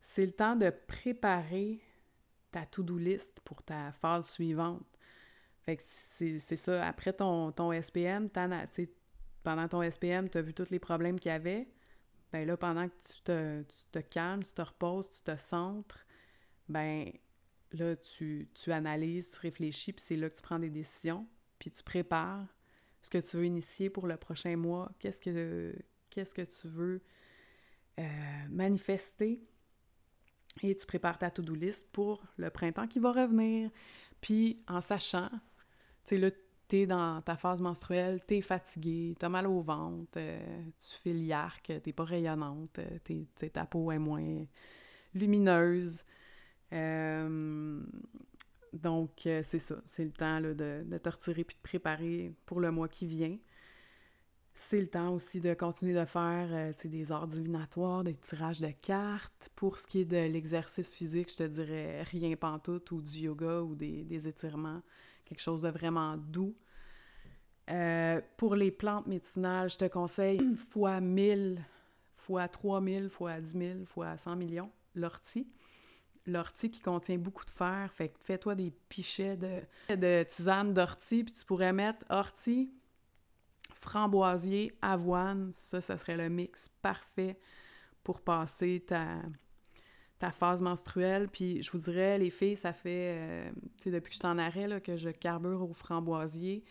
C'est 0.00 0.26
le 0.26 0.32
temps 0.32 0.56
de 0.56 0.70
préparer 0.70 1.80
ta 2.50 2.66
to-do 2.66 2.98
list 2.98 3.40
pour 3.40 3.62
ta 3.62 3.92
phase 3.92 4.28
suivante. 4.28 4.97
Fait 5.68 5.76
que 5.76 5.82
c'est 5.82 6.56
ça. 6.56 6.86
Après 6.86 7.12
ton, 7.12 7.52
ton 7.52 7.78
SPM, 7.78 8.30
pendant 8.30 9.68
ton 9.68 9.82
SPM, 9.82 10.30
tu 10.30 10.38
as 10.38 10.40
vu 10.40 10.54
tous 10.54 10.70
les 10.70 10.78
problèmes 10.78 11.20
qu'il 11.20 11.30
y 11.30 11.34
avait? 11.34 11.68
Ben 12.32 12.46
là, 12.46 12.56
pendant 12.56 12.88
que 12.88 12.94
tu 13.04 13.20
te, 13.20 13.62
tu 13.64 13.84
te 13.92 13.98
calmes, 13.98 14.42
tu 14.42 14.54
te 14.54 14.62
reposes, 14.62 15.10
tu 15.10 15.20
te 15.20 15.36
centres, 15.36 16.06
ben 16.70 17.12
là, 17.72 17.96
tu, 17.96 18.48
tu 18.54 18.72
analyses, 18.72 19.28
tu 19.28 19.40
réfléchis, 19.40 19.92
puis 19.92 20.02
c'est 20.02 20.16
là 20.16 20.30
que 20.30 20.36
tu 20.36 20.40
prends 20.40 20.58
des 20.58 20.70
décisions, 20.70 21.26
puis 21.58 21.70
tu 21.70 21.82
prépares 21.82 22.46
ce 23.02 23.10
que 23.10 23.18
tu 23.18 23.36
veux 23.36 23.44
initier 23.44 23.90
pour 23.90 24.06
le 24.06 24.16
prochain 24.16 24.56
mois, 24.56 24.90
qu'est-ce 24.98 25.20
que, 25.20 25.74
que 26.10 26.44
tu 26.44 26.68
veux 26.68 27.02
euh, 27.98 28.04
manifester, 28.48 29.42
et 30.62 30.74
tu 30.74 30.86
prépares 30.86 31.18
ta 31.18 31.30
to-do 31.30 31.54
list 31.54 31.92
pour 31.92 32.24
le 32.38 32.48
printemps 32.48 32.86
qui 32.86 33.00
va 33.00 33.12
revenir. 33.12 33.70
Puis 34.22 34.62
en 34.66 34.80
sachant 34.80 35.28
tu 36.08 36.14
sais, 36.14 36.20
là, 36.20 36.30
t'es 36.68 36.86
dans 36.86 37.20
ta 37.22 37.36
phase 37.36 37.60
menstruelle, 37.60 38.20
t'es 38.26 38.40
fatigué, 38.40 39.14
t'as 39.18 39.28
mal 39.28 39.46
au 39.46 39.60
ventre, 39.60 40.12
euh, 40.16 40.62
tu 40.78 40.96
fais 41.02 41.12
l'arc, 41.12 41.72
t'es 41.82 41.92
pas 41.92 42.04
rayonnante, 42.04 42.78
euh, 42.78 42.98
t'es, 43.04 43.48
ta 43.50 43.66
peau 43.66 43.92
est 43.92 43.98
moins 43.98 44.44
lumineuse. 45.14 46.04
Euh, 46.72 47.82
donc, 48.72 49.10
c'est 49.22 49.58
ça. 49.58 49.76
C'est 49.86 50.04
le 50.04 50.12
temps 50.12 50.40
là, 50.40 50.54
de, 50.54 50.84
de, 50.84 50.98
te 50.98 51.08
retirer 51.08 51.44
puis 51.44 51.56
de 51.56 51.62
préparer 51.62 52.32
pour 52.46 52.60
le 52.60 52.70
mois 52.70 52.88
qui 52.88 53.06
vient. 53.06 53.36
C'est 54.54 54.80
le 54.80 54.88
temps 54.88 55.14
aussi 55.14 55.40
de 55.40 55.54
continuer 55.54 55.94
de 55.94 56.04
faire 56.04 56.74
des 56.84 57.12
arts 57.12 57.28
divinatoires, 57.28 58.04
des 58.04 58.14
tirages 58.14 58.60
de 58.60 58.70
cartes. 58.82 59.50
Pour 59.54 59.78
ce 59.78 59.86
qui 59.86 60.00
est 60.00 60.04
de 60.04 60.16
l'exercice 60.16 60.94
physique, 60.94 61.30
je 61.30 61.36
te 61.36 61.42
dirais 61.44 62.02
rien 62.02 62.34
pantoute 62.36 62.90
ou 62.90 63.00
du 63.00 63.20
yoga 63.20 63.62
ou 63.62 63.74
des, 63.74 64.04
des 64.04 64.28
étirements 64.28 64.82
quelque 65.28 65.40
chose 65.40 65.62
de 65.62 65.68
vraiment 65.68 66.16
doux. 66.16 66.56
Euh, 67.70 68.20
pour 68.36 68.54
les 68.54 68.70
plantes 68.70 69.06
médicinales, 69.06 69.68
je 69.70 69.76
te 69.76 69.84
conseille 69.84 70.40
fois 70.70 71.00
1000, 71.00 71.62
fois 72.14 72.48
3000, 72.48 73.10
fois 73.10 73.40
10 73.40 73.58
000, 73.58 73.84
fois 73.84 74.16
100 74.16 74.36
millions, 74.36 74.70
l'ortie. 74.94 75.48
L'ortie 76.26 76.70
qui 76.70 76.80
contient 76.80 77.18
beaucoup 77.18 77.44
de 77.44 77.50
fer, 77.50 77.90
fait 77.94 78.14
fais-toi 78.20 78.54
des 78.54 78.70
pichets 78.88 79.36
de, 79.36 79.60
de 79.94 80.22
tisane 80.24 80.74
d'ortie, 80.74 81.24
puis 81.24 81.32
tu 81.32 81.44
pourrais 81.44 81.72
mettre 81.72 82.04
ortie, 82.10 82.70
framboisier, 83.72 84.76
avoine, 84.82 85.50
ça, 85.54 85.80
ça 85.80 85.96
serait 85.96 86.16
le 86.16 86.28
mix 86.28 86.68
parfait 86.82 87.38
pour 88.02 88.20
passer 88.20 88.84
ta, 88.86 89.22
ta 90.18 90.30
phase 90.30 90.60
menstruelle. 90.60 91.28
Puis 91.28 91.62
je 91.62 91.70
vous 91.70 91.78
dirais, 91.78 92.18
les 92.18 92.30
filles, 92.30 92.56
ça 92.56 92.72
fait, 92.72 93.14
euh, 93.16 93.50
tu 93.76 93.84
sais, 93.84 93.90
depuis 93.90 94.10
que 94.10 94.14
je 94.14 94.20
suis 94.20 94.26
en 94.26 94.38
arrêt, 94.38 94.68
là, 94.68 94.80
que 94.80 94.96
je 94.96 95.10
carbure 95.10 95.62
au 95.62 95.74
framboisier. 95.74 96.64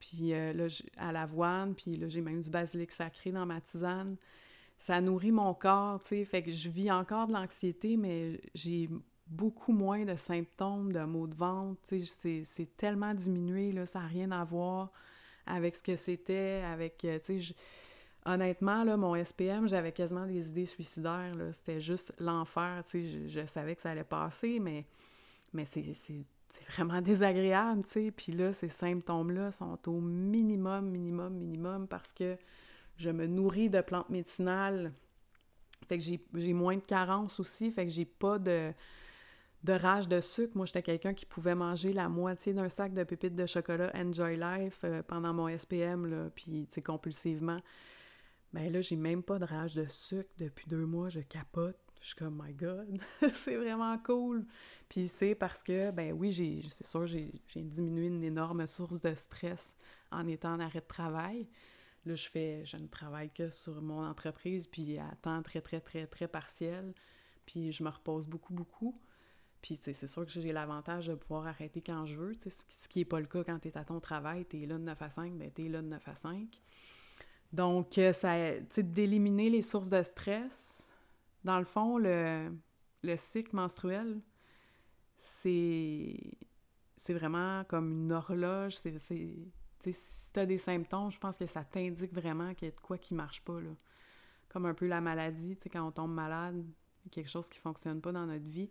puis 0.00 0.30
là, 0.30 0.66
à 0.98 1.12
l'avoine, 1.12 1.74
puis 1.74 1.96
là, 1.96 2.08
j'ai 2.08 2.20
même 2.20 2.42
du 2.42 2.50
basilic 2.50 2.92
sacré 2.92 3.32
dans 3.32 3.46
ma 3.46 3.60
tisane. 3.60 4.16
Ça 4.76 5.00
nourrit 5.00 5.32
mon 5.32 5.54
corps, 5.54 6.02
tu 6.02 6.08
sais, 6.08 6.24
fait 6.24 6.42
que 6.42 6.50
je 6.50 6.68
vis 6.68 6.90
encore 6.90 7.26
de 7.26 7.32
l'anxiété, 7.32 7.96
mais 7.96 8.40
j'ai 8.54 8.90
beaucoup 9.26 9.72
moins 9.72 10.04
de 10.04 10.14
symptômes 10.16 10.92
de 10.92 11.00
maux 11.00 11.26
de 11.26 11.34
ventre, 11.34 11.80
tu 11.88 12.04
sais, 12.04 12.42
c'est 12.44 12.76
tellement 12.76 13.14
diminué, 13.14 13.72
là, 13.72 13.86
ça 13.86 14.00
n'a 14.00 14.06
rien 14.06 14.30
à 14.30 14.44
voir 14.44 14.92
avec 15.46 15.76
ce 15.76 15.82
que 15.82 15.96
c'était, 15.96 16.62
avec, 16.66 16.98
tu 16.98 17.08
sais, 17.22 17.54
honnêtement, 18.26 18.84
là, 18.84 18.96
mon 18.96 19.22
SPM, 19.22 19.68
j'avais 19.68 19.92
quasiment 19.92 20.26
des 20.26 20.48
idées 20.48 20.66
suicidaires. 20.66 21.34
C'était 21.52 21.80
juste 21.80 22.12
l'enfer. 22.18 22.82
Je, 22.92 23.26
je 23.26 23.46
savais 23.46 23.76
que 23.76 23.82
ça 23.82 23.90
allait 23.90 24.04
passer, 24.04 24.58
mais, 24.60 24.86
mais 25.52 25.64
c'est 25.64 25.84
vraiment 26.68 27.00
désagréable. 27.02 27.82
Puis 28.16 28.32
là, 28.32 28.52
ces 28.52 28.68
symptômes-là 28.68 29.50
sont 29.50 29.78
au 29.88 30.00
minimum, 30.00 30.90
minimum, 30.90 31.34
minimum 31.34 31.86
parce 31.86 32.12
que 32.12 32.36
je 32.96 33.10
me 33.10 33.26
nourris 33.26 33.70
de 33.70 33.80
plantes 33.80 34.10
médicinales. 34.10 34.92
Fait 35.88 35.98
que 35.98 36.04
j'ai 36.04 36.52
moins 36.52 36.76
de 36.76 36.82
carence 36.82 37.40
aussi. 37.40 37.70
Fait 37.70 37.84
que 37.84 37.92
j'ai 37.92 38.06
pas 38.06 38.38
de, 38.38 38.72
de 39.64 39.72
rage 39.72 40.08
de 40.08 40.20
sucre. 40.20 40.52
Moi, 40.56 40.66
j'étais 40.66 40.82
quelqu'un 40.82 41.14
qui 41.14 41.26
pouvait 41.26 41.54
manger 41.54 41.92
la 41.92 42.08
moitié 42.08 42.52
d'un 42.52 42.68
sac 42.68 42.92
de 42.92 43.02
pépites 43.04 43.34
de 43.34 43.46
chocolat 43.46 43.90
Enjoy 43.94 44.36
Life 44.36 44.80
euh, 44.84 45.02
pendant 45.02 45.32
mon 45.32 45.48
SPM, 45.48 46.06
là, 46.06 46.30
puis, 46.34 46.66
tu 46.68 46.74
sais, 46.74 46.82
compulsivement. 46.82 47.60
Ben 48.54 48.72
là, 48.72 48.80
j'ai 48.80 48.94
même 48.94 49.24
pas 49.24 49.40
de 49.40 49.44
rage 49.44 49.74
de 49.74 49.84
sucre 49.86 50.30
depuis 50.38 50.68
deux 50.68 50.86
mois, 50.86 51.08
je 51.08 51.18
capote. 51.18 51.76
Je 52.00 52.06
suis 52.06 52.14
comme, 52.14 52.40
my 52.40 52.52
God, 52.52 53.00
c'est 53.34 53.56
vraiment 53.56 53.98
cool. 53.98 54.46
Puis 54.88 55.08
c'est 55.08 55.34
parce 55.34 55.60
que, 55.60 55.90
ben 55.90 56.12
oui, 56.12 56.30
j'ai, 56.30 56.62
c'est 56.70 56.86
sûr, 56.86 57.04
j'ai, 57.04 57.32
diminué 57.56 58.06
une 58.06 58.22
énorme 58.22 58.64
source 58.68 59.00
de 59.00 59.12
stress 59.16 59.74
en 60.12 60.28
étant 60.28 60.54
en 60.54 60.60
arrêt 60.60 60.78
de 60.78 60.86
travail. 60.86 61.48
Là, 62.06 62.14
je 62.14 62.28
fais, 62.28 62.64
je 62.64 62.76
ne 62.76 62.86
travaille 62.86 63.30
que 63.30 63.50
sur 63.50 63.82
mon 63.82 64.04
entreprise, 64.04 64.68
puis 64.68 64.98
à 64.98 65.10
temps 65.20 65.42
très, 65.42 65.60
très, 65.60 65.80
très, 65.80 66.06
très 66.06 66.28
partiel. 66.28 66.94
Puis 67.46 67.72
je 67.72 67.82
me 67.82 67.88
repose 67.88 68.28
beaucoup, 68.28 68.54
beaucoup. 68.54 68.96
Puis 69.62 69.80
c'est 69.82 70.06
sûr 70.06 70.24
que 70.26 70.30
j'ai 70.30 70.52
l'avantage 70.52 71.08
de 71.08 71.16
pouvoir 71.16 71.48
arrêter 71.48 71.82
quand 71.82 72.06
je 72.06 72.16
veux, 72.16 72.36
ce 72.38 72.88
qui 72.88 73.00
n'est 73.00 73.04
pas 73.04 73.18
le 73.18 73.26
cas 73.26 73.42
quand 73.42 73.58
tu 73.58 73.66
es 73.66 73.76
à 73.76 73.84
ton 73.84 73.98
travail. 73.98 74.46
Tu 74.48 74.62
es 74.62 74.66
là 74.66 74.78
de 74.78 74.84
9 74.84 75.02
à 75.02 75.10
5, 75.10 75.32
ben 75.32 75.50
tu 75.52 75.66
es 75.66 75.68
là 75.68 75.82
de 75.82 75.88
9 75.88 76.06
à 76.06 76.14
5. 76.14 76.60
Donc, 77.54 77.98
euh, 77.98 78.12
ça, 78.12 78.34
d'éliminer 78.78 79.48
les 79.48 79.62
sources 79.62 79.88
de 79.88 80.02
stress. 80.02 80.90
Dans 81.44 81.60
le 81.60 81.64
fond, 81.64 81.98
le, 81.98 82.50
cycle 83.14 83.54
menstruel, 83.54 84.20
c'est, 85.16 86.18
vraiment 87.10 87.62
comme 87.68 87.92
une 87.92 88.12
horloge. 88.12 88.74
Si 88.74 89.52
tu 89.84 90.40
as 90.40 90.46
des 90.46 90.58
symptômes, 90.58 91.12
je 91.12 91.18
pense 91.18 91.38
que 91.38 91.46
ça 91.46 91.62
t'indique 91.62 92.12
vraiment 92.12 92.54
qu'il 92.54 92.66
y 92.66 92.72
a 92.72 92.74
de 92.74 92.80
quoi 92.80 92.98
qui 92.98 93.14
marche 93.14 93.40
pas. 93.42 93.60
Là. 93.60 93.70
Comme 94.48 94.66
un 94.66 94.74
peu 94.74 94.88
la 94.88 95.00
maladie, 95.00 95.56
quand 95.72 95.86
on 95.86 95.92
tombe 95.92 96.12
malade, 96.12 96.60
quelque 97.12 97.30
chose 97.30 97.48
qui 97.48 97.60
fonctionne 97.60 98.00
pas 98.00 98.10
dans 98.10 98.26
notre 98.26 98.48
vie. 98.48 98.70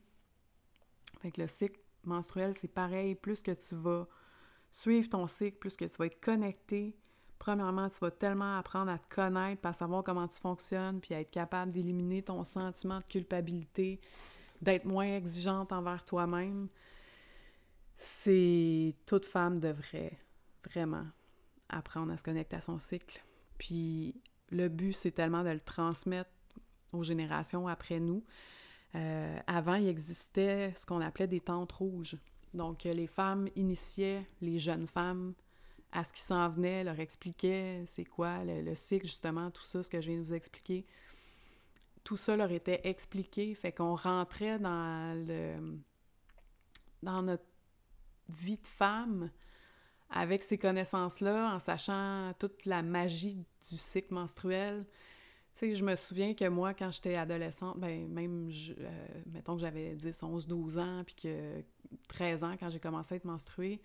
Fait 1.21 1.31
que 1.31 1.39
le 1.39 1.47
cycle 1.47 1.79
menstruel, 2.03 2.53
c'est 2.53 2.67
pareil. 2.67 3.15
Plus 3.15 3.41
que 3.41 3.51
tu 3.51 3.75
vas 3.75 4.09
suivre 4.71 5.07
ton 5.07 5.25
cycle, 5.27 5.57
plus 5.57 5.77
que 5.77 5.85
tu 5.85 5.95
vas 5.95 6.07
être 6.07 6.19
connecté 6.19 6.97
Premièrement, 7.39 7.89
tu 7.89 7.99
vas 7.99 8.11
tellement 8.11 8.57
apprendre 8.57 8.91
à 8.91 8.97
te 8.97 9.13
connaître, 9.13 9.65
à 9.65 9.73
savoir 9.73 10.03
comment 10.03 10.27
tu 10.27 10.39
fonctionnes, 10.39 11.01
puis 11.01 11.13
à 11.13 11.19
être 11.19 11.31
capable 11.31 11.73
d'éliminer 11.73 12.21
ton 12.21 12.43
sentiment 12.43 12.99
de 12.99 13.05
culpabilité, 13.05 13.99
d'être 14.61 14.85
moins 14.85 15.15
exigeante 15.15 15.71
envers 15.71 16.05
toi-même. 16.05 16.67
C'est 17.97 18.95
toute 19.05 19.25
femme 19.25 19.59
devrait 19.59 20.17
vraiment 20.69 21.05
apprendre 21.69 22.13
à 22.13 22.17
se 22.17 22.23
connecter 22.23 22.55
à 22.55 22.61
son 22.61 22.77
cycle. 22.77 23.23
Puis 23.57 24.15
le 24.49 24.69
but, 24.69 24.93
c'est 24.93 25.11
tellement 25.11 25.43
de 25.43 25.49
le 25.49 25.59
transmettre 25.59 26.29
aux 26.93 27.03
générations 27.03 27.67
après 27.67 27.99
nous. 27.99 28.23
Euh, 28.95 29.37
avant, 29.47 29.75
il 29.75 29.87
existait 29.87 30.73
ce 30.75 30.85
qu'on 30.85 31.01
appelait 31.01 31.27
des 31.27 31.41
tentes 31.41 31.71
rouges. 31.71 32.17
Donc, 32.53 32.83
les 32.83 33.07
femmes 33.07 33.49
initiaient 33.55 34.25
les 34.41 34.59
jeunes 34.59 34.87
femmes 34.87 35.33
à 35.93 36.03
ce 36.03 36.11
qui 36.11 36.21
s'en 36.21 36.49
venait, 36.49 36.83
leur 36.83 36.99
expliquait 36.99 37.83
c'est 37.85 38.03
quoi 38.03 38.43
le, 38.43 38.73
cycle, 38.75 39.05
justement, 39.05 39.51
tout 39.51 39.63
ça, 39.63 39.83
ce 39.83 39.89
que 39.89 40.01
je 40.01 40.09
viens 40.09 40.19
de 40.19 40.23
vous 40.23 40.33
expliquer. 40.33 40.85
Tout 42.03 42.17
ça 42.17 42.35
leur 42.35 42.51
était 42.51 42.81
expliqué, 42.83 43.53
fait 43.53 43.71
qu'on 43.71 43.95
rentrait 43.95 44.59
dans 44.59 45.15
le 45.27 45.79
dans 47.03 47.21
notre 47.21 47.43
vie 48.29 48.57
de 48.57 48.67
femme 48.67 49.29
avec 50.09 50.41
ces 50.41 50.57
connaissances-là, 50.57 51.53
en 51.53 51.59
sachant 51.59 52.33
toute 52.39 52.65
la 52.65 52.81
magie 52.81 53.45
du 53.69 53.77
cycle 53.77 54.13
menstruel. 54.13 54.85
Tu 55.53 55.59
sais, 55.59 55.75
je 55.75 55.83
me 55.83 55.95
souviens 55.95 56.33
que 56.33 56.47
moi, 56.47 56.73
quand 56.73 56.91
j'étais 56.91 57.15
adolescente, 57.15 57.77
ben 57.77 58.07
même, 58.07 58.49
euh, 58.79 59.07
mettons 59.27 59.55
que 59.55 59.61
j'avais 59.61 59.95
10, 59.95 60.23
11, 60.23 60.47
12 60.47 60.77
ans, 60.77 61.03
puis 61.05 61.15
que 61.15 61.63
13 62.07 62.43
ans, 62.43 62.55
quand 62.59 62.69
j'ai 62.69 62.79
commencé 62.79 63.13
à 63.13 63.17
être 63.17 63.25
menstruée, 63.25 63.81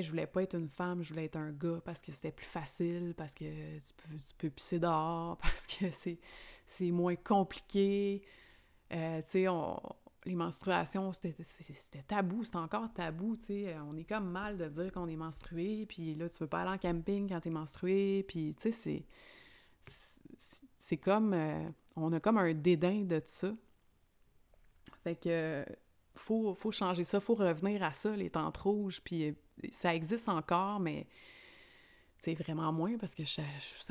je 0.00 0.10
voulais 0.10 0.26
pas 0.26 0.42
être 0.42 0.54
une 0.54 0.68
femme, 0.68 1.02
je 1.02 1.10
voulais 1.10 1.24
être 1.24 1.36
un 1.36 1.50
gars 1.50 1.80
parce 1.84 2.00
que 2.00 2.12
c'était 2.12 2.30
plus 2.30 2.46
facile, 2.46 3.14
parce 3.16 3.34
que 3.34 3.78
tu 3.78 4.34
peux, 4.38 4.50
pisser 4.50 4.78
dehors, 4.78 5.36
parce 5.42 5.66
que 5.66 5.86
c'est 5.90 6.90
moins 6.90 7.16
compliqué. 7.16 8.22
Euh, 8.92 9.22
tu 9.22 9.44
sais, 9.44 9.46
les 10.26 10.34
menstruations, 10.34 11.12
c'était 11.12 11.34
tabou, 12.06 12.44
c'est 12.44 12.56
encore 12.56 12.92
tabou, 12.92 13.36
tu 13.36 13.46
sais. 13.46 13.76
On 13.88 13.96
est 13.96 14.04
comme 14.04 14.30
mal 14.30 14.56
de 14.56 14.68
dire 14.68 14.92
qu'on 14.92 15.08
est 15.08 15.16
menstrué, 15.16 15.86
puis 15.86 16.14
là, 16.14 16.28
tu 16.28 16.38
veux 16.38 16.48
pas 16.48 16.60
aller 16.60 16.70
en 16.70 16.78
camping 16.78 17.28
quand 17.28 17.40
t'es 17.40 17.50
menstrué, 17.50 18.24
puis 18.28 18.54
tu 18.60 18.70
sais, 18.70 18.72
c'est... 18.72 19.04
C'est 20.78 20.96
comme... 20.96 21.34
Euh, 21.34 21.68
on 21.94 22.12
a 22.12 22.20
comme 22.20 22.38
un 22.38 22.52
dédain 22.52 23.02
de 23.02 23.20
ça. 23.24 23.54
Fait 25.04 25.14
que 25.14 25.64
faut, 26.20 26.54
faut 26.54 26.70
changer 26.70 27.04
ça, 27.04 27.20
faut 27.20 27.34
revenir 27.34 27.82
à 27.82 27.92
ça, 27.92 28.14
les 28.14 28.30
tentes 28.30 28.56
rouges, 28.58 29.00
puis 29.02 29.34
ça 29.72 29.94
existe 29.94 30.28
encore, 30.28 30.80
mais 30.80 31.06
c'est 32.18 32.34
vraiment 32.34 32.72
moins 32.72 32.98
parce 32.98 33.14
que 33.14 33.24
ça, 33.24 33.42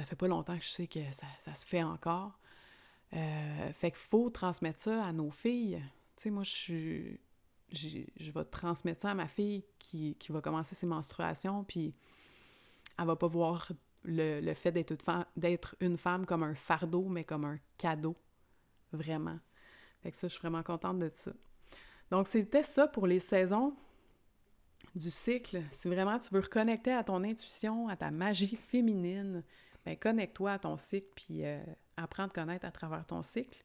fait 0.05 0.15
pas 0.15 0.27
longtemps 0.27 0.57
que 0.57 0.63
je 0.63 0.69
sais 0.69 0.88
que 0.88 0.99
ça, 1.11 1.53
se 1.53 1.65
fait 1.65 1.84
encore. 1.84 2.39
Euh, 3.13 3.73
fait 3.73 3.89
qu'il 3.91 3.99
faut 3.99 4.30
transmettre 4.30 4.80
ça 4.80 5.03
à 5.03 5.11
nos 5.11 5.32
filles. 5.32 5.82
Tu 6.15 6.23
sais, 6.23 6.30
moi, 6.30 6.43
je 6.43 6.51
suis. 6.51 7.19
Je 7.71 8.32
vais 8.32 8.45
transmettre 8.45 9.01
ça 9.01 9.11
à 9.11 9.13
ma 9.13 9.27
fille 9.27 9.63
qui, 9.77 10.15
va 10.30 10.41
commencer 10.41 10.75
ses 10.75 10.88
menstruations, 10.88 11.63
puis 11.63 11.93
elle 12.97 13.05
va 13.05 13.15
pas 13.15 13.27
voir 13.27 13.71
le, 14.03 14.39
le 14.41 14.53
fait 14.53 14.71
d'être 14.71 14.95
une, 15.82 15.88
une 15.88 15.97
femme 15.97 16.25
comme 16.25 16.43
un 16.43 16.55
fardeau, 16.55 17.09
mais 17.09 17.23
comme 17.23 17.45
un 17.45 17.59
cadeau. 17.77 18.15
Vraiment. 18.91 19.39
Fait 20.01 20.11
que 20.11 20.17
ça, 20.17 20.27
je 20.27 20.34
suis 20.34 20.41
vraiment 20.41 20.63
contente 20.63 20.99
de 20.99 21.11
ça. 21.13 21.32
Donc, 22.12 22.28
c'était 22.28 22.64
ça 22.64 22.88
pour 22.88 23.05
les 23.07 23.20
saisons 23.20 23.74
du 24.95 25.12
cycle. 25.12 25.62
Si 25.72 25.88
vraiment 25.88 26.18
tu 26.20 26.34
veux 26.34 26.41
reconnecter 26.41 26.91
à 26.91 27.03
ton 27.03 27.24
intuition, 27.24 27.88
à 27.88 27.95
ta 27.95 28.12
magie 28.12 28.55
féminine, 28.55 29.43
bien, 29.86 29.95
connecte-toi 29.95 30.53
à 30.53 30.60
ton 30.60 30.78
cycle, 30.78 31.07
puis 31.16 31.45
euh, 31.45 31.60
apprends 31.97 32.26
à 32.26 32.30
connaître 32.30 32.66
à 32.66 32.72
travers 32.72 33.05
ton 33.05 33.22
cycle. 33.22 33.64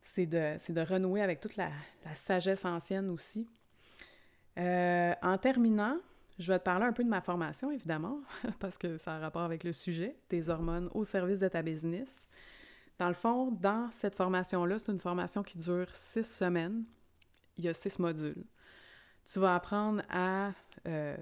C'est 0.00 0.26
de, 0.26 0.56
de, 0.72 0.80
renouer 0.80 1.22
avec 1.22 1.40
toute 1.40 1.56
la, 1.56 1.70
sagesse 2.14 2.64
ancienne 2.64 3.08
aussi. 3.08 3.48
Euh, 4.58 5.14
en 5.22 5.38
terminant, 5.38 5.96
je 6.38 6.52
vais 6.52 6.58
te 6.58 6.64
parler 6.64 6.86
un 6.86 6.92
peu 6.92 7.04
de 7.04 7.08
ma 7.08 7.20
formation, 7.20 7.70
évidemment, 7.70 8.20
parce 8.58 8.78
que 8.78 8.96
ça 8.96 9.14
a 9.14 9.18
rapport 9.20 9.42
avec 9.42 9.62
le 9.62 9.72
sujet, 9.72 10.16
tes 10.28 10.48
hormones 10.48 10.90
au 10.92 11.04
service 11.04 11.40
de 11.40 11.48
ta 11.48 11.62
business. 11.62 12.26
Dans 12.98 13.08
le 13.08 13.14
fond, 13.14 13.52
dans 13.52 13.90
cette 13.92 14.16
formation-là, 14.16 14.78
c'est 14.78 14.90
une 14.90 15.00
formation 15.00 15.42
qui 15.42 15.58
dure 15.58 15.88
six 15.94 16.24
semaines 16.24 16.84
il 17.56 17.64
y 17.64 17.68
a 17.68 17.74
six 17.74 17.98
modules. 17.98 18.44
Tu 19.24 19.38
vas 19.38 19.54
apprendre 19.54 20.02
à 20.10 20.52
euh, 20.86 21.16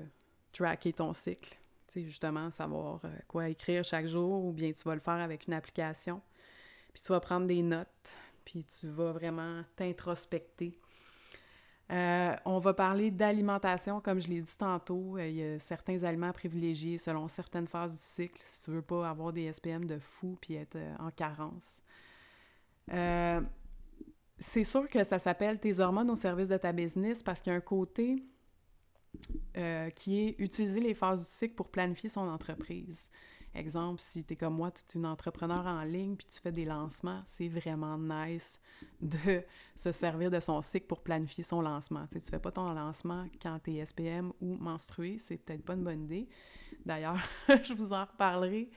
tracker 0.53 0.93
ton 0.93 1.13
cycle. 1.13 1.59
Tu 1.87 1.95
sais, 1.95 2.03
justement, 2.05 2.51
savoir 2.51 3.01
euh, 3.05 3.09
quoi 3.29 3.49
écrire 3.49 3.85
chaque 3.85 4.07
jour 4.07 4.45
ou 4.45 4.53
bien 4.53 4.73
tu 4.73 4.83
vas 4.85 4.95
le 4.95 5.01
faire 5.01 5.15
avec 5.15 5.47
une 5.47 5.55
application. 5.55 6.21
Puis 6.93 7.03
tu 7.03 7.13
vas 7.13 7.21
prendre 7.21 7.47
des 7.47 7.63
notes, 7.63 8.15
puis 8.45 8.65
tu 8.65 8.89
vas 8.89 9.13
vraiment 9.13 9.63
t'introspecter. 9.77 10.79
Euh, 11.91 12.37
on 12.45 12.61
va 12.61 12.73
parler 12.73 13.11
d'alimentation, 13.11 14.01
comme 14.01 14.21
je 14.21 14.29
l'ai 14.29 14.41
dit 14.41 14.57
tantôt. 14.57 15.19
Il 15.19 15.35
y 15.35 15.43
a 15.43 15.59
certains 15.59 16.05
aliments 16.05 16.33
privilégiés 16.33 16.99
selon 16.99 17.27
certaines 17.27 17.67
phases 17.67 17.93
du 17.93 18.01
cycle, 18.01 18.41
si 18.45 18.63
tu 18.65 18.71
veux 18.71 18.83
pas 18.83 19.09
avoir 19.09 19.33
des 19.33 19.53
SPM 19.53 19.85
de 19.87 19.99
fou 19.99 20.39
puis 20.41 20.55
être 20.55 20.79
en 21.01 21.11
carence 21.11 21.83
c'est 24.41 24.65
sûr 24.65 24.89
que 24.89 25.05
ça 25.05 25.19
s'appelle 25.19 25.61
tes 25.61 25.79
hormones 25.81 26.11
au 26.11 26.17
service 26.17 26.49
de 26.49 26.57
ta 26.57 26.73
business 26.73 27.23
parce 27.23 27.41
qu'il 27.41 27.53
y 27.53 27.55
a 27.55 27.59
un 27.59 27.63
côté 27.63 28.25
euh, 29.57 29.91
qui 29.91 30.21
est 30.21 30.37
utiliser 30.39 30.81
les 30.81 30.95
phases 30.95 31.25
du 31.25 31.31
cycle 31.31 31.55
pour 31.55 31.69
planifier 31.69 32.09
son 32.09 32.27
entreprise. 32.29 33.11
Exemple, 33.55 34.01
si 34.01 34.25
tu 34.25 34.35
es 34.35 34.37
comme 34.37 34.55
moi, 34.55 34.71
tu 34.71 34.81
es 34.81 35.01
une 35.01 35.07
entrepreneur 35.07 35.67
en 35.67 35.83
ligne, 35.83 36.15
puis 36.15 36.27
tu 36.31 36.41
fais 36.41 36.53
des 36.53 36.65
lancements, 36.65 37.21
c'est 37.25 37.49
vraiment 37.49 37.99
nice 37.99 38.61
de 39.01 39.43
se 39.75 39.91
servir 39.91 40.31
de 40.31 40.39
son 40.39 40.63
cycle 40.63 40.87
pour 40.87 41.03
planifier 41.03 41.43
son 41.43 41.61
lancement. 41.61 42.07
Tu 42.07 42.21
tu 42.21 42.31
fais 42.31 42.39
pas 42.39 42.53
ton 42.53 42.73
lancement 42.73 43.27
quand 43.43 43.59
tu 43.65 43.73
es 43.73 43.85
SPM 43.85 44.33
ou 44.41 44.57
menstrué, 44.57 45.19
c'est 45.19 45.37
peut-être 45.37 45.65
pas 45.65 45.75
une 45.75 45.83
bonne 45.83 46.05
idée. 46.05 46.29
D'ailleurs, 46.87 47.19
je 47.49 47.75
vous 47.75 47.93
en 47.93 48.05
reparlerai 48.05 48.71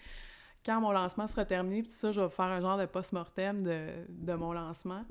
quand 0.66 0.82
mon 0.82 0.91
lancement 0.91 1.28
sera 1.28 1.45
terminé, 1.45 1.84
puis 1.84 1.91
ça, 1.91 2.11
je 2.11 2.22
vais 2.22 2.30
faire 2.30 2.45
un 2.45 2.61
genre 2.61 2.78
de 2.78 2.86
post-mortem 2.86 3.64
de, 3.64 4.34
mon 4.34 4.53
lancement. 4.53 5.05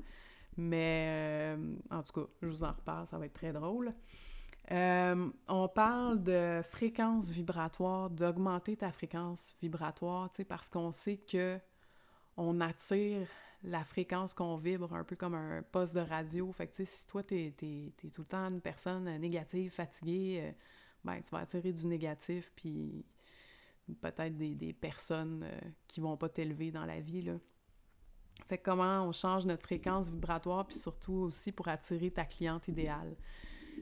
Mais 0.57 1.55
euh, 1.57 1.75
en 1.89 2.03
tout 2.03 2.21
cas, 2.21 2.27
je 2.41 2.47
vous 2.47 2.63
en 2.63 2.71
reparle, 2.71 3.07
ça 3.07 3.17
va 3.17 3.25
être 3.25 3.33
très 3.33 3.53
drôle. 3.53 3.93
Euh, 4.71 5.29
on 5.47 5.67
parle 5.67 6.23
de 6.23 6.61
fréquence 6.63 7.29
vibratoire, 7.31 8.09
d'augmenter 8.09 8.77
ta 8.77 8.91
fréquence 8.91 9.55
vibratoire, 9.61 10.31
tu 10.31 10.45
parce 10.45 10.69
qu'on 10.69 10.91
sait 10.91 11.17
que 11.17 11.59
on 12.37 12.61
attire 12.61 13.27
la 13.63 13.83
fréquence 13.83 14.33
qu'on 14.33 14.57
vibre, 14.57 14.93
un 14.93 15.03
peu 15.03 15.15
comme 15.15 15.35
un 15.35 15.63
poste 15.63 15.95
de 15.95 16.01
radio. 16.01 16.51
Fait 16.51 16.67
que, 16.67 16.75
tu 16.75 16.85
si 16.85 17.07
toi, 17.07 17.23
t'es 17.23 17.53
es, 17.61 18.09
tout 18.09 18.21
le 18.21 18.27
temps 18.27 18.49
une 18.49 18.61
personne 18.61 19.05
négative, 19.17 19.71
fatiguée, 19.71 20.41
euh, 20.43 20.51
ben, 21.03 21.21
tu 21.21 21.29
vas 21.29 21.39
attirer 21.39 21.71
du 21.71 21.87
négatif, 21.87 22.51
puis 22.55 23.05
peut-être 24.01 24.37
des, 24.37 24.55
des, 24.55 24.73
personnes 24.73 25.43
euh, 25.43 25.59
qui 25.87 26.01
vont 26.01 26.17
pas 26.17 26.29
t'élever 26.29 26.71
dans 26.71 26.85
la 26.85 26.99
vie, 26.99 27.21
là. 27.21 27.33
Fait 28.47 28.57
comment 28.57 29.03
on 29.03 29.11
change 29.11 29.45
notre 29.45 29.63
fréquence 29.63 30.09
vibratoire, 30.09 30.65
puis 30.65 30.77
surtout 30.77 31.13
aussi 31.13 31.51
pour 31.51 31.67
attirer 31.67 32.11
ta 32.11 32.25
cliente 32.25 32.67
idéale 32.67 33.15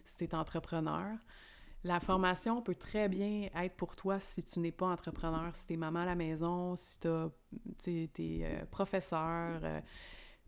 si 0.06 0.18
tu 0.18 0.24
es 0.26 0.36
entrepreneur. 0.36 1.18
La 1.84 2.00
formation 2.00 2.62
peut 2.62 2.76
très 2.76 3.10
bien 3.10 3.50
être 3.56 3.76
pour 3.76 3.96
toi 3.96 4.20
si 4.20 4.44
tu 4.44 4.60
n'es 4.60 4.72
pas 4.72 4.86
entrepreneur, 4.86 5.56
si 5.56 5.66
tu 5.66 5.74
es 5.74 5.78
maman 5.78 6.02
à 6.02 6.06
la 6.06 6.16
maison, 6.16 6.76
si 6.76 7.00
tu 7.00 7.10
es 7.90 8.10
euh, 8.20 8.66
professeur, 8.70 9.60
euh, 9.64 9.82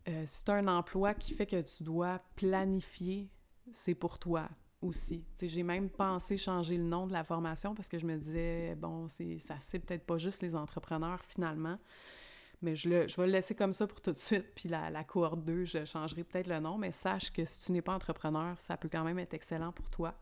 euh, 0.08 0.22
si 0.26 0.44
tu 0.44 0.50
as 0.52 0.54
un 0.54 0.68
emploi 0.68 1.12
qui 1.14 1.34
fait 1.34 1.46
que 1.46 1.60
tu 1.62 1.82
dois 1.82 2.20
planifier, 2.36 3.28
c'est 3.72 3.96
pour 3.96 4.20
toi 4.20 4.48
aussi. 4.80 5.24
J'ai 5.42 5.64
même 5.64 5.88
pensé 5.88 6.36
changer 6.36 6.76
le 6.76 6.84
nom 6.84 7.08
de 7.08 7.12
la 7.12 7.24
formation 7.24 7.74
parce 7.74 7.88
que 7.88 7.98
je 7.98 8.06
me 8.06 8.16
disais, 8.16 8.76
bon, 8.76 9.08
ça 9.08 9.56
c'est 9.60 9.80
peut-être 9.80 10.06
pas 10.06 10.18
juste 10.18 10.40
les 10.40 10.54
entrepreneurs 10.54 11.24
finalement. 11.24 11.78
Mais 12.62 12.76
je, 12.76 12.88
le, 12.88 13.08
je 13.08 13.16
vais 13.16 13.26
le 13.26 13.32
laisser 13.32 13.54
comme 13.54 13.72
ça 13.72 13.86
pour 13.86 14.00
tout 14.00 14.12
de 14.12 14.18
suite. 14.18 14.46
Puis 14.54 14.68
la, 14.68 14.90
la 14.90 15.04
cohorte 15.04 15.44
2, 15.44 15.64
je 15.64 15.84
changerai 15.84 16.24
peut-être 16.24 16.46
le 16.46 16.60
nom, 16.60 16.78
mais 16.78 16.92
sache 16.92 17.32
que 17.32 17.44
si 17.44 17.60
tu 17.60 17.72
n'es 17.72 17.82
pas 17.82 17.94
entrepreneur, 17.94 18.58
ça 18.58 18.76
peut 18.76 18.88
quand 18.90 19.04
même 19.04 19.18
être 19.18 19.34
excellent 19.34 19.72
pour 19.72 19.90
toi. 19.90 20.14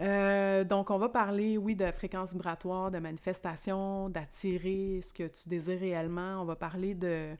Euh, 0.00 0.64
donc, 0.64 0.90
on 0.90 0.98
va 0.98 1.08
parler, 1.08 1.58
oui, 1.58 1.76
de 1.76 1.90
fréquence 1.90 2.32
vibratoire, 2.32 2.90
de 2.90 2.98
manifestation, 2.98 4.08
d'attirer 4.08 5.00
ce 5.02 5.12
que 5.12 5.26
tu 5.26 5.48
désires 5.48 5.80
réellement. 5.80 6.40
On 6.40 6.44
va 6.44 6.56
parler 6.56 6.94
de, 6.94 7.36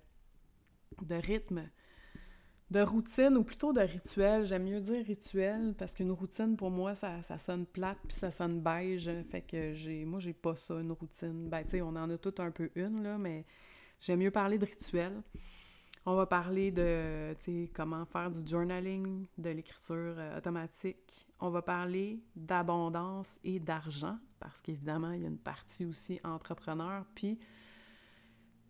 de 1.02 1.14
rythme, 1.14 1.68
de 2.70 2.80
routine 2.80 3.36
ou 3.36 3.42
plutôt 3.42 3.72
de 3.72 3.80
rituel. 3.80 4.46
J'aime 4.46 4.64
mieux 4.64 4.80
dire 4.80 5.04
rituel 5.04 5.74
parce 5.76 5.94
qu'une 5.94 6.12
routine, 6.12 6.56
pour 6.56 6.70
moi, 6.70 6.94
ça, 6.94 7.20
sonne 7.38 7.66
plate 7.66 7.98
puis 8.06 8.16
ça 8.16 8.30
sonne 8.30 8.60
beige. 8.60 9.10
Fait 9.28 9.42
que 9.42 9.74
j'ai, 9.74 10.04
moi, 10.04 10.20
j'ai 10.20 10.32
pas 10.32 10.56
ça, 10.56 10.74
une 10.74 10.92
routine. 10.92 11.48
Ben, 11.48 11.64
tu 11.64 11.80
on 11.82 11.88
en 11.88 12.08
a 12.08 12.18
tout 12.18 12.34
un 12.38 12.50
peu 12.50 12.70
une, 12.76 13.02
là, 13.02 13.18
mais 13.18 13.44
j'aime 14.00 14.20
mieux 14.20 14.30
parler 14.30 14.58
de 14.58 14.66
rituel. 14.66 15.22
On 16.06 16.14
va 16.14 16.24
parler 16.24 16.70
de, 16.70 17.34
comment 17.74 18.06
faire 18.06 18.30
du 18.30 18.46
journaling, 18.46 19.26
de 19.36 19.50
l'écriture 19.50 20.14
euh, 20.16 20.38
automatique. 20.38 21.26
On 21.40 21.50
va 21.50 21.60
parler 21.60 22.22
d'abondance 22.34 23.38
et 23.44 23.60
d'argent 23.60 24.16
parce 24.38 24.62
qu'évidemment, 24.62 25.12
il 25.12 25.22
y 25.22 25.24
a 25.24 25.28
une 25.28 25.38
partie 25.38 25.84
aussi 25.84 26.18
entrepreneur. 26.24 27.04
Puis, 27.14 27.38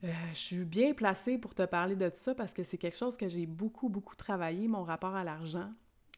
euh, 0.04 0.12
je 0.32 0.38
suis 0.38 0.64
bien 0.64 0.94
placée 0.94 1.36
pour 1.36 1.54
te 1.54 1.64
parler 1.64 1.96
de 1.96 2.10
ça 2.14 2.34
parce 2.34 2.54
que 2.54 2.62
c'est 2.62 2.78
quelque 2.78 2.96
chose 2.96 3.16
que 3.16 3.28
j'ai 3.28 3.46
beaucoup, 3.46 3.88
beaucoup 3.88 4.16
travaillé, 4.16 4.66
mon 4.66 4.82
rapport 4.82 5.14
à 5.14 5.24
l'argent. 5.24 5.70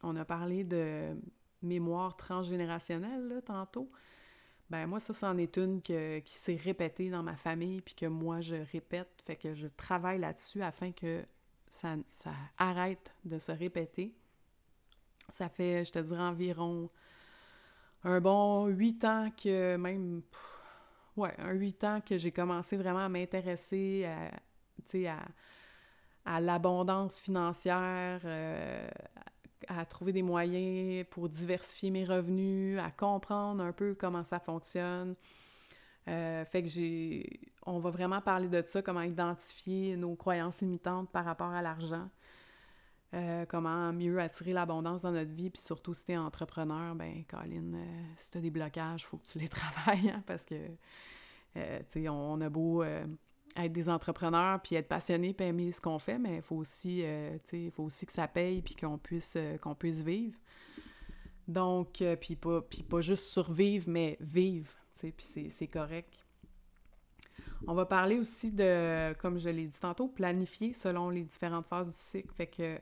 On 0.02 0.14
a 0.16 0.24
parlé 0.24 0.64
de 0.64 1.16
mémoire 1.62 2.16
transgénérationnelle, 2.16 3.28
là, 3.28 3.42
tantôt. 3.42 3.90
Ben 4.70 4.86
moi, 4.86 5.00
ça, 5.00 5.12
c'en 5.12 5.36
est 5.36 5.56
une 5.58 5.82
qui 5.82 6.22
s'est 6.38 6.56
répétée 6.56 7.10
dans 7.10 7.22
ma 7.22 7.36
famille, 7.36 7.80
puis 7.82 7.94
que 7.94 8.06
moi, 8.06 8.40
je 8.40 8.56
répète. 8.72 9.22
Fait 9.26 9.36
que 9.36 9.54
je 9.54 9.66
travaille 9.76 10.18
là-dessus 10.18 10.62
afin 10.62 10.92
que 10.92 11.24
ça, 11.68 11.96
ça 12.10 12.32
arrête 12.58 13.14
de 13.24 13.38
se 13.38 13.52
répéter. 13.52 14.14
Ça 15.28 15.48
fait, 15.48 15.84
je 15.84 15.92
te 15.92 15.98
dirais, 15.98 16.22
environ 16.22 16.90
un 18.04 18.20
bon 18.20 18.66
huit 18.66 19.04
ans 19.04 19.30
que 19.30 19.76
même 19.76 20.22
ouais, 21.16 21.34
un 21.38 21.52
huit 21.52 21.82
ans 21.84 22.00
que 22.00 22.16
j'ai 22.16 22.32
commencé 22.32 22.76
vraiment 22.76 23.04
à 23.04 23.08
m'intéresser 23.08 24.06
à, 24.06 25.08
à, 25.08 26.36
à 26.36 26.40
l'abondance 26.40 27.20
financière, 27.20 28.20
euh, 28.24 28.88
à 29.68 29.84
trouver 29.84 30.12
des 30.12 30.22
moyens 30.22 31.06
pour 31.10 31.28
diversifier 31.28 31.90
mes 31.90 32.04
revenus, 32.04 32.78
à 32.80 32.90
comprendre 32.90 33.62
un 33.62 33.72
peu 33.72 33.94
comment 33.94 34.24
ça 34.24 34.38
fonctionne. 34.38 35.14
Euh, 36.08 36.44
fait 36.44 36.62
que 36.62 36.68
j'ai. 36.68 37.40
On 37.64 37.78
va 37.78 37.90
vraiment 37.90 38.20
parler 38.20 38.48
de 38.48 38.62
ça, 38.66 38.82
comment 38.82 39.02
identifier 39.02 39.96
nos 39.96 40.16
croyances 40.16 40.60
limitantes 40.60 41.08
par 41.10 41.24
rapport 41.24 41.52
à 41.52 41.62
l'argent. 41.62 42.08
Euh, 43.14 43.44
comment 43.46 43.92
mieux 43.92 44.18
attirer 44.20 44.54
l'abondance 44.54 45.02
dans 45.02 45.12
notre 45.12 45.32
vie, 45.32 45.50
puis 45.50 45.60
surtout 45.60 45.92
si 45.92 46.06
tu 46.06 46.12
es 46.12 46.16
entrepreneur, 46.16 46.94
ben 46.94 47.24
Colin, 47.28 47.74
euh, 47.74 48.02
si 48.16 48.30
tu 48.30 48.38
as 48.38 48.40
des 48.40 48.50
blocages, 48.50 49.04
faut 49.04 49.18
que 49.18 49.26
tu 49.26 49.38
les 49.38 49.48
travailles, 49.50 50.08
hein, 50.08 50.22
parce 50.26 50.46
que, 50.46 50.54
euh, 51.56 51.78
tu 51.80 52.04
sais, 52.04 52.08
on, 52.08 52.40
a 52.40 52.48
beau 52.48 52.82
être 52.82 53.72
des 53.72 53.90
entrepreneurs, 53.90 54.62
puis 54.62 54.76
être 54.76 54.88
passionné, 54.88 55.34
puis 55.34 55.46
aimer 55.46 55.72
ce 55.72 55.80
qu'on 55.82 55.98
fait, 55.98 56.18
mais 56.18 56.36
il 56.36 56.42
faut 56.42 56.56
aussi, 56.56 57.04
tu 57.44 57.70
faut 57.70 57.82
aussi 57.82 58.06
que 58.06 58.12
ça 58.12 58.26
paye, 58.28 58.62
puis 58.62 58.74
qu'on 58.76 58.96
puisse, 58.96 59.36
puisse 59.78 60.02
vivre. 60.02 60.38
Donc, 61.46 62.02
puis 62.18 62.36
pas, 62.36 62.62
puis 62.62 62.82
pas 62.82 63.02
juste 63.02 63.24
survivre, 63.24 63.90
mais 63.90 64.16
vivre, 64.20 64.72
tu 64.94 65.00
sais, 65.00 65.12
puis 65.12 65.50
c'est 65.50 65.66
correct. 65.66 66.24
On 67.66 67.74
va 67.74 67.84
parler 67.84 68.18
aussi 68.18 68.50
de, 68.50 69.12
comme 69.14 69.38
je 69.38 69.50
l'ai 69.50 69.66
dit 69.66 69.78
tantôt, 69.78 70.08
planifier 70.08 70.72
selon 70.72 71.10
les 71.10 71.22
différentes 71.22 71.66
phases 71.66 71.88
du 71.88 71.96
cycle. 71.96 72.32
Fait 72.32 72.46
que 72.46 72.80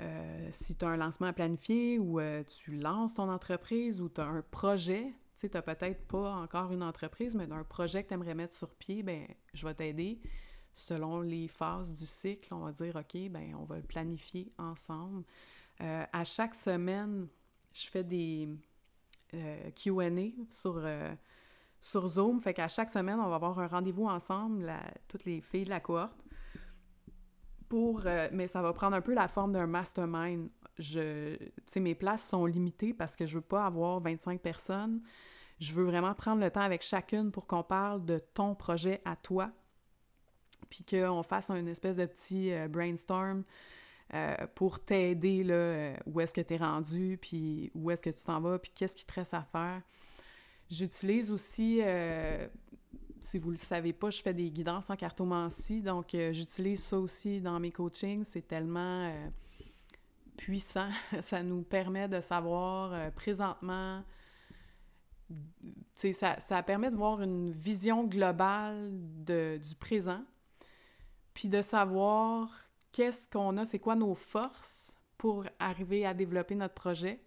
euh, 0.00 0.48
si 0.52 0.76
tu 0.76 0.84
as 0.84 0.88
un 0.88 0.96
lancement 0.96 1.28
à 1.28 1.32
planifier 1.32 1.98
ou 1.98 2.20
euh, 2.20 2.42
tu 2.44 2.76
lances 2.76 3.14
ton 3.14 3.30
entreprise 3.30 4.02
ou 4.02 4.08
tu 4.08 4.20
as 4.20 4.26
un 4.26 4.42
projet, 4.42 5.04
tu 5.34 5.40
sais, 5.40 5.48
tu 5.48 5.56
n'as 5.56 5.62
peut-être 5.62 6.06
pas 6.06 6.34
encore 6.34 6.72
une 6.72 6.82
entreprise, 6.82 7.34
mais 7.34 7.50
un 7.50 7.64
projet 7.64 8.02
que 8.02 8.08
tu 8.08 8.14
aimerais 8.14 8.34
mettre 8.34 8.54
sur 8.54 8.74
pied, 8.74 9.02
ben 9.02 9.26
je 9.54 9.66
vais 9.66 9.74
t'aider 9.74 10.20
selon 10.74 11.20
les 11.20 11.48
phases 11.48 11.94
du 11.94 12.04
cycle. 12.04 12.52
On 12.52 12.60
va 12.60 12.72
dire, 12.72 12.96
OK, 12.96 13.30
ben 13.30 13.54
on 13.58 13.64
va 13.64 13.76
le 13.76 13.82
planifier 13.82 14.52
ensemble. 14.58 15.24
Euh, 15.80 16.04
à 16.12 16.24
chaque 16.24 16.54
semaine, 16.54 17.28
je 17.72 17.86
fais 17.88 18.04
des 18.04 18.48
Q&A 19.74 20.30
sur, 20.50 20.86
sur 21.80 22.08
Zoom. 22.08 22.40
Fait 22.40 22.54
qu'à 22.54 22.68
chaque 22.68 22.90
semaine, 22.90 23.18
on 23.18 23.28
va 23.28 23.36
avoir 23.36 23.58
un 23.58 23.66
rendez-vous 23.66 24.06
ensemble, 24.06 24.72
toutes 25.08 25.24
les 25.24 25.40
filles 25.40 25.64
de 25.64 25.70
la 25.70 25.80
cohorte 25.80 26.26
pour... 27.68 28.02
Euh, 28.06 28.28
mais 28.32 28.48
ça 28.48 28.62
va 28.62 28.72
prendre 28.72 28.96
un 28.96 29.00
peu 29.00 29.14
la 29.14 29.28
forme 29.28 29.52
d'un 29.52 29.66
mastermind. 29.66 30.48
Je... 30.78 31.36
Mes 31.76 31.94
places 31.94 32.26
sont 32.26 32.46
limitées 32.46 32.94
parce 32.94 33.16
que 33.16 33.26
je 33.26 33.36
veux 33.36 33.44
pas 33.44 33.66
avoir 33.66 34.00
25 34.00 34.40
personnes. 34.40 35.00
Je 35.58 35.72
veux 35.72 35.84
vraiment 35.84 36.14
prendre 36.14 36.42
le 36.42 36.50
temps 36.50 36.60
avec 36.60 36.82
chacune 36.82 37.30
pour 37.32 37.46
qu'on 37.46 37.62
parle 37.62 38.04
de 38.04 38.18
ton 38.18 38.54
projet 38.54 39.00
à 39.04 39.16
toi, 39.16 39.50
puis 40.68 40.84
qu'on 40.84 41.22
fasse 41.22 41.50
une 41.50 41.68
espèce 41.68 41.96
de 41.96 42.04
petit 42.04 42.52
euh, 42.52 42.68
brainstorm 42.68 43.42
euh, 44.14 44.34
pour 44.54 44.84
t'aider, 44.84 45.44
là, 45.44 45.94
où 46.06 46.20
est-ce 46.20 46.34
que 46.34 46.42
tu 46.42 46.54
es 46.54 46.56
rendu, 46.58 47.18
puis 47.20 47.70
où 47.74 47.90
est-ce 47.90 48.02
que 48.02 48.10
tu 48.10 48.22
t'en 48.24 48.40
vas, 48.40 48.58
puis 48.58 48.70
qu'est-ce 48.74 48.94
qui 48.94 49.06
te 49.06 49.14
reste 49.14 49.34
à 49.34 49.42
faire. 49.42 49.80
J'utilise 50.68 51.32
aussi 51.32 51.80
si 53.26 53.38
vous 53.38 53.48
ne 53.48 53.54
le 53.54 53.58
savez 53.60 53.92
pas, 53.92 54.10
je 54.10 54.22
fais 54.22 54.32
des 54.32 54.50
guidances 54.50 54.88
en 54.88 54.94
cartomancie, 54.94 55.82
donc 55.82 56.14
euh, 56.14 56.32
j'utilise 56.32 56.82
ça 56.82 56.96
aussi 56.96 57.40
dans 57.40 57.58
mes 57.58 57.72
coachings. 57.72 58.22
C'est 58.22 58.46
tellement 58.46 59.04
euh, 59.04 59.28
puissant. 60.36 60.88
ça 61.22 61.42
nous 61.42 61.62
permet 61.62 62.06
de 62.06 62.20
savoir 62.20 62.92
euh, 62.92 63.10
présentement, 63.10 64.04
ça, 65.96 66.38
ça 66.38 66.62
permet 66.62 66.88
de 66.88 66.96
voir 66.96 67.20
une 67.20 67.50
vision 67.50 68.04
globale 68.04 68.92
du 69.24 69.74
présent, 69.74 70.22
puis 71.34 71.48
de 71.48 71.62
savoir 71.62 72.48
qu'est-ce 72.92 73.28
qu'on 73.28 73.56
a, 73.56 73.64
c'est 73.64 73.80
quoi 73.80 73.96
nos 73.96 74.14
forces 74.14 74.96
pour 75.18 75.44
arriver 75.58 76.06
à 76.06 76.14
développer 76.14 76.54
notre 76.54 76.74
projet, 76.74 77.20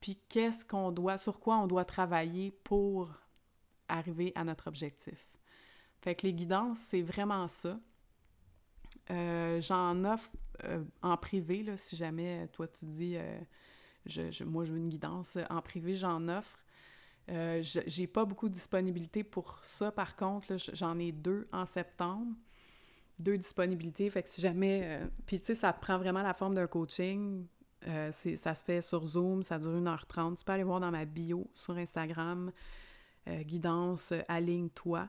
puis 0.00 0.18
qu'est-ce 0.30 0.64
qu'on 0.64 0.90
doit, 0.90 1.18
sur 1.18 1.38
quoi 1.38 1.58
on 1.58 1.66
doit 1.66 1.84
travailler 1.84 2.50
pour 2.64 3.10
arriver 3.88 4.32
à 4.34 4.44
notre 4.44 4.68
objectif. 4.68 5.26
Fait 6.00 6.14
que 6.14 6.26
les 6.26 6.34
guidances, 6.34 6.78
c'est 6.78 7.02
vraiment 7.02 7.48
ça. 7.48 7.80
Euh, 9.10 9.60
j'en 9.60 10.04
offre 10.04 10.30
euh, 10.64 10.84
en 11.02 11.16
privé, 11.16 11.62
là, 11.62 11.76
si 11.76 11.96
jamais 11.96 12.48
toi 12.48 12.68
tu 12.68 12.86
dis 12.86 13.16
euh, 13.16 13.38
je, 14.06 14.44
moi 14.44 14.64
je 14.64 14.72
veux 14.72 14.78
une 14.78 14.88
guidance 14.88 15.38
en 15.50 15.62
privé, 15.62 15.94
j'en 15.94 16.28
offre. 16.28 16.58
Euh, 17.30 17.62
j'ai 17.62 18.06
pas 18.06 18.24
beaucoup 18.24 18.48
de 18.48 18.54
disponibilité 18.54 19.22
pour 19.22 19.60
ça, 19.62 19.92
par 19.92 20.16
contre. 20.16 20.56
J'en 20.72 20.98
ai 20.98 21.12
deux 21.12 21.46
en 21.52 21.64
septembre. 21.66 22.34
Deux 23.18 23.36
disponibilités. 23.36 24.08
Fait 24.08 24.22
que 24.22 24.28
si 24.28 24.40
jamais. 24.40 24.82
Euh, 24.84 25.06
puis, 25.26 25.38
tu 25.38 25.46
sais, 25.46 25.54
ça 25.54 25.72
prend 25.72 25.98
vraiment 25.98 26.22
la 26.22 26.34
forme 26.34 26.54
d'un 26.54 26.66
coaching. 26.66 27.46
Euh, 27.86 28.10
ça 28.12 28.54
se 28.54 28.64
fait 28.64 28.80
sur 28.80 29.04
Zoom, 29.04 29.42
ça 29.42 29.58
dure 29.58 29.70
1h30. 29.70 30.36
Tu 30.36 30.44
peux 30.44 30.52
aller 30.52 30.64
voir 30.64 30.80
dans 30.80 30.90
ma 30.90 31.04
bio 31.04 31.48
sur 31.54 31.76
Instagram, 31.76 32.50
guidance 33.26 34.12
Aligne-toi. 34.28 35.08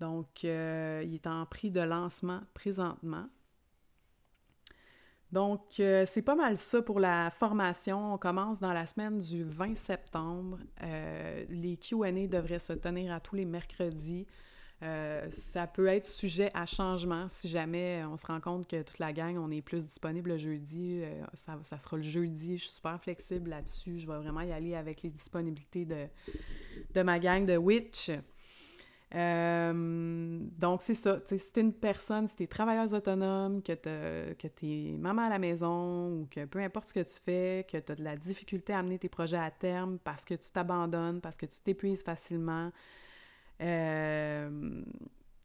Donc, 0.00 0.44
il 0.44 0.48
est 1.14 1.26
en 1.26 1.46
prix 1.46 1.70
de 1.70 1.80
lancement 1.80 2.40
présentement. 2.54 3.26
Donc, 5.32 5.80
euh, 5.80 6.04
c'est 6.06 6.20
pas 6.20 6.34
mal 6.34 6.58
ça 6.58 6.82
pour 6.82 7.00
la 7.00 7.30
formation. 7.30 8.12
On 8.12 8.18
commence 8.18 8.60
dans 8.60 8.74
la 8.74 8.84
semaine 8.84 9.18
du 9.18 9.44
20 9.44 9.74
septembre. 9.76 10.58
Euh, 10.82 11.46
les 11.48 11.78
QA 11.78 12.12
devraient 12.28 12.58
se 12.58 12.74
tenir 12.74 13.14
à 13.14 13.18
tous 13.18 13.34
les 13.34 13.46
mercredis. 13.46 14.26
Euh, 14.82 15.28
ça 15.30 15.66
peut 15.68 15.86
être 15.86 16.06
sujet 16.06 16.50
à 16.54 16.66
changement 16.66 17.28
si 17.28 17.48
jamais 17.48 18.02
on 18.10 18.16
se 18.16 18.26
rend 18.26 18.40
compte 18.40 18.66
que 18.66 18.82
toute 18.82 18.98
la 18.98 19.12
gang, 19.12 19.38
on 19.38 19.50
est 19.50 19.62
plus 19.62 19.86
disponible 19.86 20.30
le 20.30 20.38
jeudi. 20.38 21.02
ça, 21.34 21.58
ça, 21.62 21.78
sera 21.78 21.96
le 21.96 22.02
jeudi. 22.02 22.58
Je 22.58 22.64
suis 22.64 22.74
super 22.74 23.00
flexible 23.00 23.50
là-dessus. 23.50 23.98
Je 23.98 24.06
vais 24.06 24.18
vraiment 24.18 24.40
y 24.40 24.52
aller 24.52 24.74
avec 24.74 25.02
les 25.02 25.10
disponibilités 25.10 25.84
de, 25.84 26.06
de 26.94 27.02
ma 27.02 27.18
gang 27.18 27.46
de 27.46 27.56
Witch. 27.56 28.10
Euh, 29.14 30.38
donc, 30.58 30.80
c'est 30.82 30.94
ça. 30.94 31.18
Si 31.24 31.52
t'es 31.52 31.60
une 31.60 31.72
personne, 31.72 32.26
si 32.26 32.36
t'es 32.36 32.46
travailleuse 32.46 32.94
autonome, 32.94 33.62
que 33.62 33.72
t'es 33.74 34.96
maman 34.98 35.22
à 35.22 35.28
la 35.28 35.38
maison 35.38 36.08
ou 36.08 36.28
que 36.30 36.44
peu 36.46 36.60
importe 36.60 36.88
ce 36.88 36.94
que 36.94 37.00
tu 37.00 37.20
fais, 37.22 37.66
que 37.70 37.76
t'as 37.78 37.94
de 37.94 38.02
la 38.02 38.16
difficulté 38.16 38.72
à 38.72 38.78
amener 38.78 38.98
tes 38.98 39.08
projets 39.08 39.38
à 39.38 39.50
terme 39.50 39.98
parce 40.02 40.24
que 40.24 40.34
tu 40.34 40.50
t'abandonnes, 40.50 41.20
parce 41.20 41.36
que 41.36 41.46
tu 41.46 41.60
t'épuises 41.60 42.02
facilement, 42.02 42.70
euh, 43.62 44.82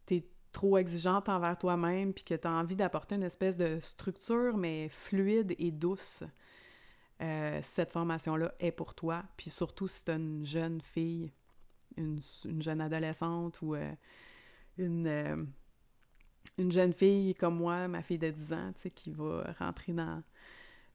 t'es 0.06 0.26
trop 0.52 0.78
exigeante 0.78 1.28
envers 1.28 1.56
toi-même 1.56 2.12
puis 2.12 2.24
que 2.24 2.34
t'as 2.34 2.50
envie 2.50 2.76
d'apporter 2.76 3.14
une 3.14 3.22
espèce 3.22 3.56
de 3.56 3.78
structure, 3.80 4.56
mais 4.56 4.88
fluide 4.88 5.54
et 5.58 5.70
douce, 5.70 6.24
euh, 7.22 7.60
cette 7.62 7.90
formation-là 7.90 8.54
est 8.60 8.72
pour 8.72 8.94
toi. 8.94 9.24
Puis 9.36 9.50
surtout 9.50 9.88
si 9.88 10.04
t'as 10.04 10.16
une 10.16 10.44
jeune 10.44 10.80
fille 10.80 11.32
une, 11.98 12.62
jeune 12.62 12.80
adolescente 12.80 13.60
ou 13.62 13.74
euh, 13.74 13.92
une, 14.76 15.06
euh, 15.06 15.44
une 16.56 16.72
jeune 16.72 16.92
fille 16.92 17.34
comme 17.34 17.56
moi, 17.56 17.88
ma 17.88 18.02
fille 18.02 18.18
de 18.18 18.30
10 18.30 18.52
ans, 18.52 18.72
tu 18.74 18.82
sais, 18.82 18.90
qui 18.90 19.10
va 19.10 19.54
rentrer 19.58 19.92
dans 19.92 20.22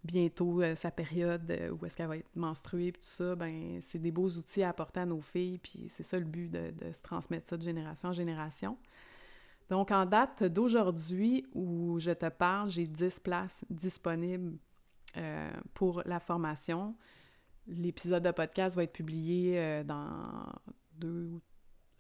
bientôt 0.04 0.62
euh, 0.62 0.76
sa 0.76 0.92
période 0.92 1.52
où 1.72 1.86
est-ce 1.86 1.98
qu'elle 1.98 2.08
va 2.08 2.18
être 2.18 2.36
menstruée, 2.36 2.92
puis 2.92 3.02
tout 3.02 3.08
ça, 3.08 3.36
ben 3.36 3.80
c'est 3.82 4.00
des 4.00 4.12
beaux 4.12 4.30
outils 4.30 4.64
à 4.64 4.70
apporter 4.70 5.02
à 5.02 5.06
nos 5.06 5.22
filles, 5.22 5.58
puis 5.58 5.86
c'est 5.90 6.04
ça 6.04 6.20
le 6.20 6.26
but 6.26 6.50
de, 6.50 6.72
de, 6.72 6.92
se 6.92 7.02
transmettre 7.02 7.48
ça 7.48 7.58
de 7.58 7.64
génération 7.64 8.10
en 8.10 8.14
génération. 8.14 8.78
Donc, 9.70 9.92
en 9.92 10.06
date 10.06 10.44
d'aujourd'hui 10.44 11.46
où 11.54 11.98
je 12.00 12.12
te 12.12 12.28
parle, 12.28 12.70
j'ai 12.70 12.86
10 12.86 13.20
places 13.22 13.66
disponibles 13.70 14.58
pour 15.74 16.02
la 16.06 16.20
formation. 16.20 16.96
L'épisode 17.68 18.24
de 18.24 18.32
podcast 18.32 18.76
va 18.76 18.84
être 18.84 18.92
publié 18.92 19.84
dans 19.86 20.52
deux 20.98 21.28
ou. 21.28 21.42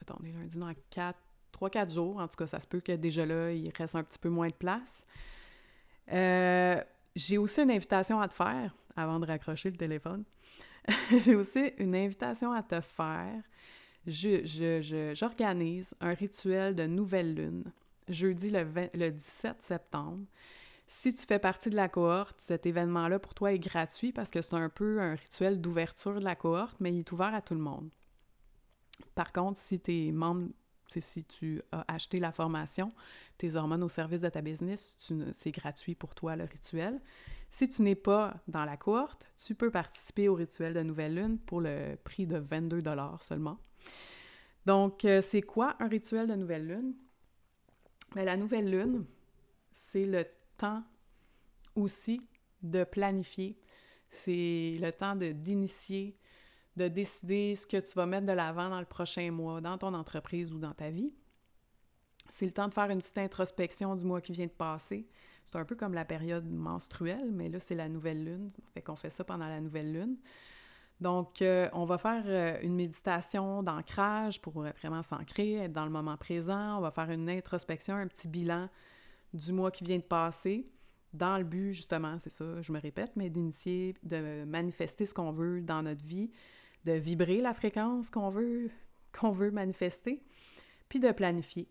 Attendez, 0.02 0.34
lundi 0.34 0.58
dans 0.58 0.74
quatre, 0.90 1.20
trois, 1.54 1.70
quatre 1.70 1.94
jours. 1.94 2.18
En 2.18 2.28
tout 2.28 2.36
cas, 2.36 2.48
ça 2.48 2.60
se 2.60 2.68
peut 2.68 2.82
que 2.82 2.92
déjà 2.92 3.26
là, 3.26 3.52
il 3.54 3.72
reste 3.78 3.96
un 3.96 4.04
petit 4.04 4.20
peu 4.20 4.30
moins 4.30 4.50
de 4.50 4.54
place. 4.54 5.06
Euh, 6.12 6.84
j'ai 7.16 7.38
aussi 7.38 7.62
une 7.62 7.72
invitation 7.72 8.20
à 8.20 8.28
te 8.28 8.34
faire 8.34 8.76
avant 8.96 9.20
de 9.20 9.26
raccrocher 9.26 9.70
le 9.72 9.78
téléphone. 9.78 10.24
j'ai 11.20 11.36
aussi 11.36 11.74
une 11.78 11.96
invitation 11.96 12.52
à 12.52 12.64
te 12.64 12.82
faire. 12.82 13.42
J'organise 14.06 15.94
un 16.02 16.14
rituel 16.14 16.76
de 16.76 16.86
nouvelle 16.86 17.36
lune 17.36 17.72
jeudi 18.10 18.50
le, 18.50 18.66
le 18.94 19.12
17 19.12 19.62
septembre. 19.62 20.26
Si 20.88 21.14
tu 21.14 21.26
fais 21.26 21.40
partie 21.40 21.70
de 21.70 21.76
la 21.76 21.90
cohorte, 21.90 22.36
cet 22.40 22.66
événement-là 22.66 23.20
pour 23.20 23.34
toi 23.34 23.54
est 23.54 23.60
gratuit 23.60 24.12
parce 24.12 24.30
que 24.30 24.42
c'est 24.42 24.56
un 24.56 24.70
peu 24.70 25.00
un 25.00 25.16
rituel 25.16 25.62
d'ouverture 25.62 26.20
de 26.20 26.26
la 26.26 26.36
cohorte, 26.36 26.76
mais 26.80 26.94
il 26.94 27.00
est 27.00 27.12
ouvert 27.12 27.34
à 27.34 27.42
tout 27.42 27.56
le 27.56 27.62
monde. 27.62 27.90
Par 29.16 29.32
contre, 29.32 29.60
si 29.60 29.80
tu 29.80 30.08
es 30.08 30.12
membre, 30.12 30.50
si 30.88 31.24
tu 31.24 31.62
as 31.72 31.86
acheté 31.88 32.20
la 32.20 32.32
formation, 32.32 32.92
tes 33.38 33.56
hormones 33.56 33.84
au 33.84 33.90
service 33.90 34.22
de 34.22 34.30
ta 34.30 34.42
business, 34.42 34.96
c'est 35.34 35.52
gratuit 35.52 35.96
pour 35.96 36.16
toi 36.16 36.36
le 36.36 36.44
rituel. 36.44 37.02
Si 37.50 37.70
tu 37.70 37.82
n'es 37.84 37.96
pas 37.96 38.36
dans 38.48 38.66
la 38.66 38.78
cohorte, 38.78 39.32
tu 39.44 39.56
peux 39.56 39.72
participer 39.72 40.28
au 40.28 40.36
rituel 40.36 40.74
de 40.74 40.82
nouvelle 40.82 41.16
lune 41.16 41.38
pour 41.38 41.62
le 41.62 41.96
prix 42.04 42.26
de 42.26 42.38
22 42.38 42.84
seulement. 43.20 43.60
Donc, 44.66 45.06
euh, 45.06 45.22
c'est 45.22 45.42
quoi 45.42 45.76
un 45.80 45.88
rituel 45.88 46.28
de 46.28 46.36
nouvelle 46.36 46.68
lune? 46.68 46.94
Ben, 48.16 48.26
la 48.26 48.38
nouvelle 48.38 48.70
lune, 48.70 49.06
c'est 49.72 50.06
le 50.06 50.26
temps 50.58 50.84
aussi 51.76 52.22
de 52.62 52.84
planifier. 52.84 53.58
C'est 54.10 54.78
le 54.80 54.92
temps 54.92 55.16
d'initier 55.16 56.16
de 56.76 56.88
décider 56.88 57.56
ce 57.56 57.68
que 57.68 57.78
tu 57.78 57.94
vas 57.96 58.06
mettre 58.06 58.26
de 58.26 58.32
l'avant 58.32 58.70
dans 58.70 58.80
le 58.80 58.86
prochain 58.86 59.32
mois, 59.32 59.62
dans 59.62 59.78
ton 59.78 59.94
entreprise 59.94 60.54
ou 60.54 60.60
dans 60.60 60.74
ta 60.74 60.90
vie. 60.90 61.14
C'est 62.30 62.46
le 62.46 62.52
temps 62.52 62.68
de 62.68 62.74
faire 62.74 62.90
une 62.90 63.00
petite 63.00 63.18
introspection 63.18 63.96
du 63.96 64.06
mois 64.06 64.22
qui 64.22 64.32
vient 64.32 64.48
de 64.48 64.52
passer. 64.52 65.08
C'est 65.46 65.58
un 65.58 65.66
peu 65.66 65.76
comme 65.76 65.94
la 65.94 66.06
période 66.06 66.50
menstruelle, 66.50 67.32
mais 67.32 67.50
là, 67.50 67.60
c'est 67.60 67.76
la 67.76 67.90
nouvelle 67.90 68.24
lune. 68.24 68.50
Fait 68.74 68.82
qu'on 68.82 68.96
fait 68.96 69.10
ça 69.10 69.24
pendant 69.24 69.48
la 69.48 69.60
nouvelle 69.60 69.92
lune. 69.92 70.18
Donc, 71.00 71.42
euh, 71.42 71.70
on 71.74 71.86
va 71.86 71.98
faire 71.98 72.24
euh, 72.26 72.58
une 72.62 72.76
méditation 72.76 73.62
d'ancrage 73.62 74.42
pour 74.42 74.54
vraiment 74.54 75.02
s'ancrer, 75.02 75.56
être 75.56 75.74
dans 75.74 75.86
le 75.86 75.92
moment 75.92 76.16
présent. 76.18 76.78
On 76.78 76.82
va 76.82 76.92
faire 76.92 77.12
une 77.12 77.30
introspection, 77.30 77.96
un 77.96 78.08
petit 78.08 78.28
bilan 78.28 78.70
du 79.34 79.52
mois 79.52 79.70
qui 79.70 79.84
vient 79.84 79.98
de 79.98 80.04
passer, 80.04 80.66
dans 81.14 81.38
le 81.38 81.44
but, 81.44 81.74
justement, 81.74 82.18
c'est 82.18 82.30
ça, 82.30 82.62
je 82.62 82.72
me 82.72 82.80
répète, 82.80 83.12
mais 83.16 83.30
d'initier, 83.30 83.96
de 84.04 84.44
manifester 84.46 85.06
ce 85.06 85.14
qu'on 85.14 85.32
veut 85.32 85.62
dans 85.62 85.84
notre 85.84 86.04
vie, 86.04 86.32
de 86.86 86.94
vibrer 86.94 87.42
la 87.42 87.54
fréquence 87.54 88.10
qu'on 88.10 88.30
veut, 88.30 89.52
manifester, 89.52 90.24
puis 90.90 91.00
de 91.00 91.12
planifier. 91.12 91.70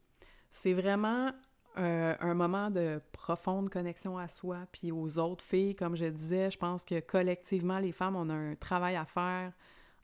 C'est 0.51 0.73
vraiment 0.75 1.33
euh, 1.79 2.15
un 2.21 2.35
moment 2.35 2.71
de 2.71 3.01
profonde 3.13 3.71
connexion 3.71 4.19
à 4.19 4.29
soi, 4.29 4.67
puis 4.73 4.93
aux 4.93 5.19
autres 5.19 5.45
filles. 5.45 5.75
Comme 5.75 5.97
je 5.97 6.07
disais, 6.07 6.51
je 6.51 6.59
pense 6.59 6.85
que 6.85 7.01
collectivement, 7.01 7.79
les 7.79 7.93
femmes, 7.93 8.17
on 8.17 8.29
a 8.29 8.35
un 8.35 8.55
travail 8.55 8.97
à 8.97 9.07
faire 9.07 9.53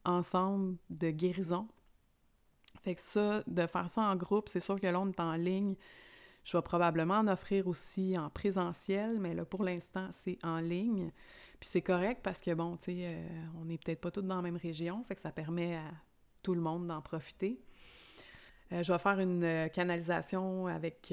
ensemble 0.05 0.77
de 0.91 1.11
guérison. 1.11 1.69
Fait 2.83 2.95
que 2.95 3.01
ça, 3.01 3.43
de 3.47 3.67
faire 3.67 3.91
ça 3.91 4.03
en 4.03 4.17
groupe, 4.17 4.49
c'est 4.49 4.61
sûr 4.61 4.81
que 4.81 4.87
l'on 4.87 5.11
est 5.11 5.21
en 5.21 5.35
ligne. 5.35 5.75
Je 6.45 6.57
vais 6.57 6.63
probablement 6.63 7.19
en 7.19 7.29
offrir 7.29 7.67
aussi 7.67 8.17
en 8.17 8.31
présentiel, 8.31 9.19
mais 9.21 9.35
là, 9.35 9.45
pour 9.45 9.63
l'instant, 9.63 10.09
c'est 10.11 10.39
en 10.43 10.61
ligne. 10.61 11.13
Puis 11.61 11.69
c'est 11.69 11.83
correct 11.83 12.21
parce 12.23 12.41
que, 12.41 12.55
bon, 12.55 12.77
tu 12.77 12.85
sais, 12.85 13.09
euh, 13.11 13.45
on 13.61 13.65
n'est 13.65 13.79
peut-être 13.79 14.01
pas 14.01 14.11
tous 14.11 14.23
dans 14.23 14.37
la 14.37 14.43
même 14.43 14.57
région, 14.57 15.03
fait 15.05 15.17
que 15.17 15.21
ça 15.21 15.33
permet 15.33 15.77
à 15.77 15.91
tout 16.43 16.55
le 16.55 16.61
monde 16.61 16.87
d'en 16.87 17.03
profiter. 17.03 17.61
Euh, 18.73 18.83
je 18.83 18.93
vais 18.93 18.99
faire 18.99 19.19
une 19.19 19.43
euh, 19.43 19.69
canalisation 19.69 20.69
avec, 20.69 21.13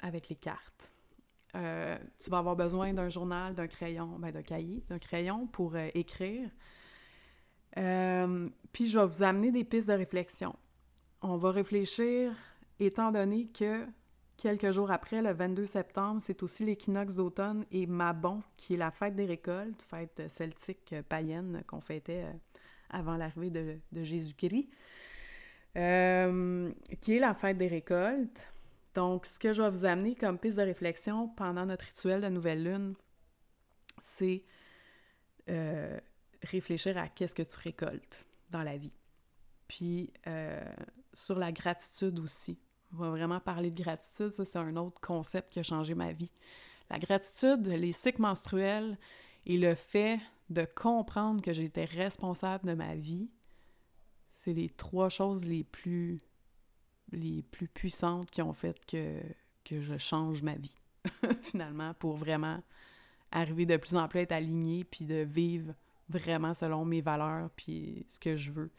avec 0.00 0.28
les 0.28 0.36
cartes. 0.36 0.92
tu 1.52 2.30
vas 2.30 2.38
avoir 2.38 2.54
besoin 2.54 2.92
d'un 2.92 3.08
journal, 3.08 3.54
d'un 3.54 3.66
crayon, 3.66 4.18
ben 4.18 4.30
d'un 4.30 4.42
cahier, 4.42 4.84
d'un 4.88 4.98
crayon 4.98 5.46
pour 5.48 5.76
écrire. 5.76 6.48
puis 7.74 8.86
je 8.86 8.98
vais 8.98 9.06
vous 9.06 9.22
amener 9.22 9.50
des 9.50 9.64
pistes 9.64 9.88
de 9.88 9.94
réflexion. 9.94 10.54
On 11.22 11.38
va 11.38 11.50
réfléchir, 11.50 12.32
étant 12.78 13.10
donné 13.10 13.48
que 13.48 13.84
Quelques 14.36 14.70
jours 14.70 14.90
après, 14.90 15.22
le 15.22 15.32
22 15.32 15.64
septembre, 15.64 16.20
c'est 16.20 16.42
aussi 16.42 16.64
l'équinoxe 16.64 17.14
d'automne 17.14 17.64
et 17.70 17.86
Mabon, 17.86 18.42
qui 18.58 18.74
est 18.74 18.76
la 18.76 18.90
fête 18.90 19.16
des 19.16 19.24
récoltes, 19.24 19.82
fête 19.88 20.22
celtique 20.28 20.94
païenne 21.08 21.62
qu'on 21.66 21.80
fêtait 21.80 22.24
euh, 22.24 22.32
avant 22.90 23.16
l'arrivée 23.16 23.50
de, 23.50 24.04
Jésus-Christ, 24.04 24.68
euh, 25.76 26.70
qui 27.00 27.16
est 27.16 27.18
la 27.18 27.32
fête 27.32 27.56
des 27.56 27.66
récoltes. 27.66 28.52
Donc, 28.94 29.24
ce 29.24 29.38
que 29.38 29.54
je 29.54 29.62
vais 29.62 29.70
vous 29.70 29.86
amener 29.86 30.14
comme 30.14 30.38
piste 30.38 30.58
de 30.58 30.62
réflexion 30.62 31.28
pendant 31.28 31.64
notre 31.64 31.86
rituel 31.86 32.20
de 32.20 32.28
nouvelle 32.28 32.62
lune, 32.62 32.94
c'est 34.00 34.44
euh, 35.48 35.98
réfléchir 36.42 36.98
à 36.98 37.08
qu'est-ce 37.08 37.34
que 37.34 37.42
tu 37.42 37.58
récoltes 37.58 38.26
dans 38.50 38.62
la 38.62 38.76
vie. 38.76 38.92
Puis, 39.66 40.12
sur 41.14 41.38
la 41.38 41.50
gratitude 41.52 42.18
aussi 42.20 42.58
on 42.92 42.96
va 42.96 43.10
vraiment 43.10 43.40
parler 43.40 43.70
de 43.70 43.82
gratitude. 43.82 44.30
Ça, 44.30 44.44
c'est 44.44 44.58
un 44.58 44.76
autre 44.76 45.00
concept 45.00 45.52
qui 45.52 45.58
a 45.58 45.62
changé 45.62 45.94
ma 45.94 46.12
vie. 46.12 46.32
La 46.90 46.98
gratitude, 46.98 47.66
les 47.66 47.92
cycles 47.92 48.22
menstruels 48.22 48.96
et 49.44 49.58
le 49.58 49.74
fait 49.74 50.20
de 50.50 50.64
comprendre 50.64 51.42
que 51.42 51.52
j'étais 51.52 51.84
responsable 51.84 52.66
de 52.66 52.74
ma 52.74 52.94
vie, 52.94 53.28
c'est 54.28 54.52
les 54.52 54.68
trois 54.68 55.08
choses 55.08 55.44
les 55.44 55.64
plus, 55.64 56.18
les 57.10 57.42
plus 57.42 57.68
puissantes 57.68 58.30
qui 58.30 58.42
ont 58.42 58.52
fait 58.52 58.78
que, 58.86 59.20
que 59.64 59.80
je 59.80 59.96
change 59.96 60.42
ma 60.42 60.54
vie, 60.54 60.74
finalement, 61.42 61.94
pour 61.94 62.16
vraiment 62.16 62.62
arriver 63.32 63.66
de 63.66 63.76
plus 63.76 63.96
en 63.96 64.06
plus 64.06 64.20
à 64.20 64.22
être 64.22 64.32
alignée 64.32 64.84
puis 64.84 65.04
de 65.04 65.16
vivre 65.16 65.74
vraiment 66.08 66.54
selon 66.54 66.84
mes 66.84 67.00
valeurs 67.00 67.50
puis 67.56 68.04
ce 68.08 68.20
que 68.20 68.36
je 68.36 68.52
veux. 68.52 68.70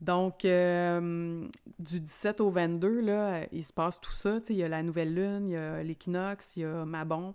Donc, 0.00 0.44
euh, 0.44 1.48
du 1.78 2.00
17 2.00 2.40
au 2.40 2.50
22, 2.50 3.00
là, 3.00 3.46
il 3.52 3.64
se 3.64 3.72
passe 3.72 4.00
tout 4.00 4.12
ça. 4.12 4.38
Il 4.48 4.56
y 4.56 4.62
a 4.62 4.68
la 4.68 4.82
nouvelle 4.82 5.14
lune, 5.14 5.46
il 5.46 5.52
y 5.52 5.56
a 5.56 5.82
l'équinoxe, 5.82 6.56
il 6.56 6.60
y 6.60 6.64
a 6.64 6.84
Mabon. 6.84 7.34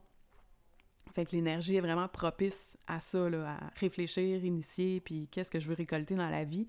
Fait 1.13 1.25
que 1.25 1.31
l'énergie 1.31 1.75
est 1.75 1.81
vraiment 1.81 2.07
propice 2.07 2.77
à 2.87 2.99
ça, 2.99 3.29
là, 3.29 3.57
à 3.59 3.79
réfléchir, 3.79 4.43
initier, 4.43 4.99
puis 4.99 5.27
qu'est-ce 5.31 5.49
que 5.49 5.59
je 5.59 5.67
veux 5.67 5.73
récolter 5.73 6.15
dans 6.15 6.29
la 6.29 6.43
vie. 6.43 6.67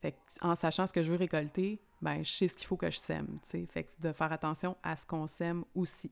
Fait 0.00 0.12
que, 0.12 0.16
en 0.42 0.54
sachant 0.54 0.86
ce 0.86 0.92
que 0.92 1.00
je 1.00 1.10
veux 1.10 1.16
récolter, 1.16 1.80
ben 2.02 2.22
je 2.22 2.30
sais 2.30 2.48
ce 2.48 2.56
qu'il 2.56 2.66
faut 2.66 2.76
que 2.76 2.90
je 2.90 2.98
sème, 2.98 3.38
tu 3.48 3.64
Fait 3.66 3.84
que 3.84 3.90
de 4.00 4.12
faire 4.12 4.32
attention 4.32 4.76
à 4.82 4.96
ce 4.96 5.06
qu'on 5.06 5.26
sème 5.26 5.64
aussi. 5.74 6.10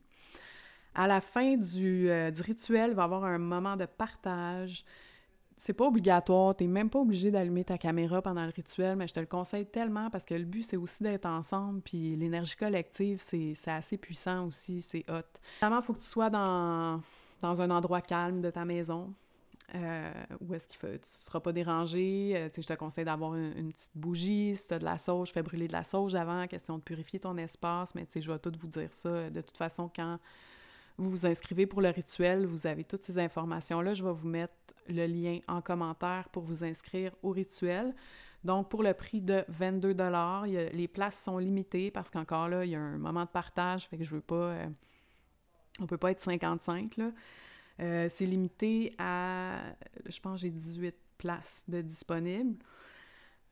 À 0.95 1.07
la 1.07 1.21
fin 1.21 1.57
du, 1.57 2.09
euh, 2.09 2.31
du 2.31 2.41
rituel, 2.41 2.91
il 2.91 2.95
va 2.95 3.03
y 3.03 3.05
avoir 3.05 3.25
un 3.25 3.37
moment 3.37 3.75
de 3.75 3.85
partage. 3.85 4.83
C'est 5.63 5.73
pas 5.73 5.85
obligatoire, 5.85 6.55
t'es 6.55 6.65
même 6.65 6.89
pas 6.89 6.97
obligé 6.97 7.29
d'allumer 7.29 7.63
ta 7.63 7.77
caméra 7.77 8.19
pendant 8.23 8.43
le 8.43 8.49
rituel, 8.49 8.95
mais 8.95 9.07
je 9.07 9.13
te 9.13 9.19
le 9.19 9.27
conseille 9.27 9.67
tellement 9.67 10.09
parce 10.09 10.25
que 10.25 10.33
le 10.33 10.43
but, 10.43 10.63
c'est 10.63 10.75
aussi 10.75 11.03
d'être 11.03 11.27
ensemble, 11.27 11.81
puis 11.81 12.15
l'énergie 12.15 12.55
collective, 12.55 13.21
c'est 13.21 13.53
assez 13.67 13.95
puissant 13.97 14.47
aussi, 14.47 14.81
c'est 14.81 15.05
hot. 15.07 15.21
Vraiment, 15.61 15.81
il 15.81 15.83
faut 15.83 15.93
que 15.93 15.99
tu 15.99 16.05
sois 16.05 16.31
dans 16.31 16.99
dans 17.41 17.61
un 17.61 17.69
endroit 17.69 18.01
calme 18.01 18.41
de 18.41 18.49
ta 18.49 18.65
maison. 18.65 19.13
Euh, 19.75 20.11
où 20.41 20.53
est-ce 20.55 20.67
qu'il 20.67 20.79
tu 20.79 20.99
seras 21.03 21.39
pas 21.39 21.53
dérangé. 21.53 22.33
Euh, 22.35 22.49
je 22.55 22.65
te 22.65 22.73
conseille 22.73 23.05
d'avoir 23.05 23.35
une, 23.35 23.71
petite 23.71 23.91
bougie. 23.93 24.55
Si 24.55 24.67
tu 24.67 24.73
as 24.73 24.79
de 24.79 24.83
la 24.83 24.97
sauge, 24.97 25.31
fais 25.31 25.43
brûler 25.43 25.67
de 25.67 25.73
la 25.73 25.83
sauge 25.83 26.15
avant, 26.15 26.45
question 26.47 26.77
de 26.77 26.81
purifier 26.81 27.19
ton 27.19 27.37
espace. 27.37 27.93
Mais 27.93 28.07
je 28.13 28.31
vais 28.31 28.39
tout 28.39 28.51
vous 28.59 28.67
dire 28.67 28.91
ça. 28.91 29.29
De 29.29 29.41
toute 29.41 29.57
façon, 29.57 29.89
quand 29.95 30.17
vous 30.97 31.09
vous 31.09 31.25
inscrivez 31.25 31.65
pour 31.65 31.81
le 31.81 31.89
rituel, 31.89 32.45
vous 32.45 32.67
avez 32.67 32.83
toutes 32.83 33.03
ces 33.03 33.17
informations-là. 33.17 33.93
Je 33.93 34.03
vais 34.03 34.11
vous 34.11 34.27
mettre 34.27 34.53
le 34.87 35.05
lien 35.05 35.39
en 35.47 35.61
commentaire 35.61 36.29
pour 36.29 36.43
vous 36.43 36.63
inscrire 36.63 37.11
au 37.23 37.31
rituel. 37.31 37.93
Donc, 38.43 38.69
pour 38.69 38.81
le 38.81 38.93
prix 38.93 39.21
de 39.21 39.43
22 39.49 39.95
les 40.73 40.87
places 40.87 41.21
sont 41.21 41.37
limitées 41.37 41.91
parce 41.91 42.09
qu'encore 42.09 42.49
là, 42.49 42.65
il 42.65 42.71
y 42.71 42.75
a 42.75 42.79
un 42.79 42.97
moment 42.97 43.23
de 43.23 43.29
partage, 43.29 43.87
fait 43.87 43.97
que 43.97 44.03
je 44.03 44.15
veux 44.15 44.21
pas... 44.21 44.35
Euh, 44.35 44.67
on 45.79 45.85
peut 45.85 45.97
pas 45.97 46.11
être 46.11 46.19
55, 46.19 46.97
là. 46.97 47.11
Euh, 47.79 48.07
c'est 48.09 48.25
limité 48.25 48.93
à, 48.99 49.61
je 50.05 50.19
pense, 50.19 50.41
j'ai 50.41 50.49
18 50.49 50.95
places 51.17 51.63
de 51.67 51.81
disponibles. 51.81 52.57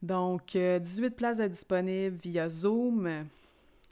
Donc, 0.02 0.52
18 0.52 0.56
euh, 0.56 1.10
places 1.10 1.38
de 1.38 1.48
disponibles 1.48 2.16
via 2.22 2.48
Zoom. 2.48 3.26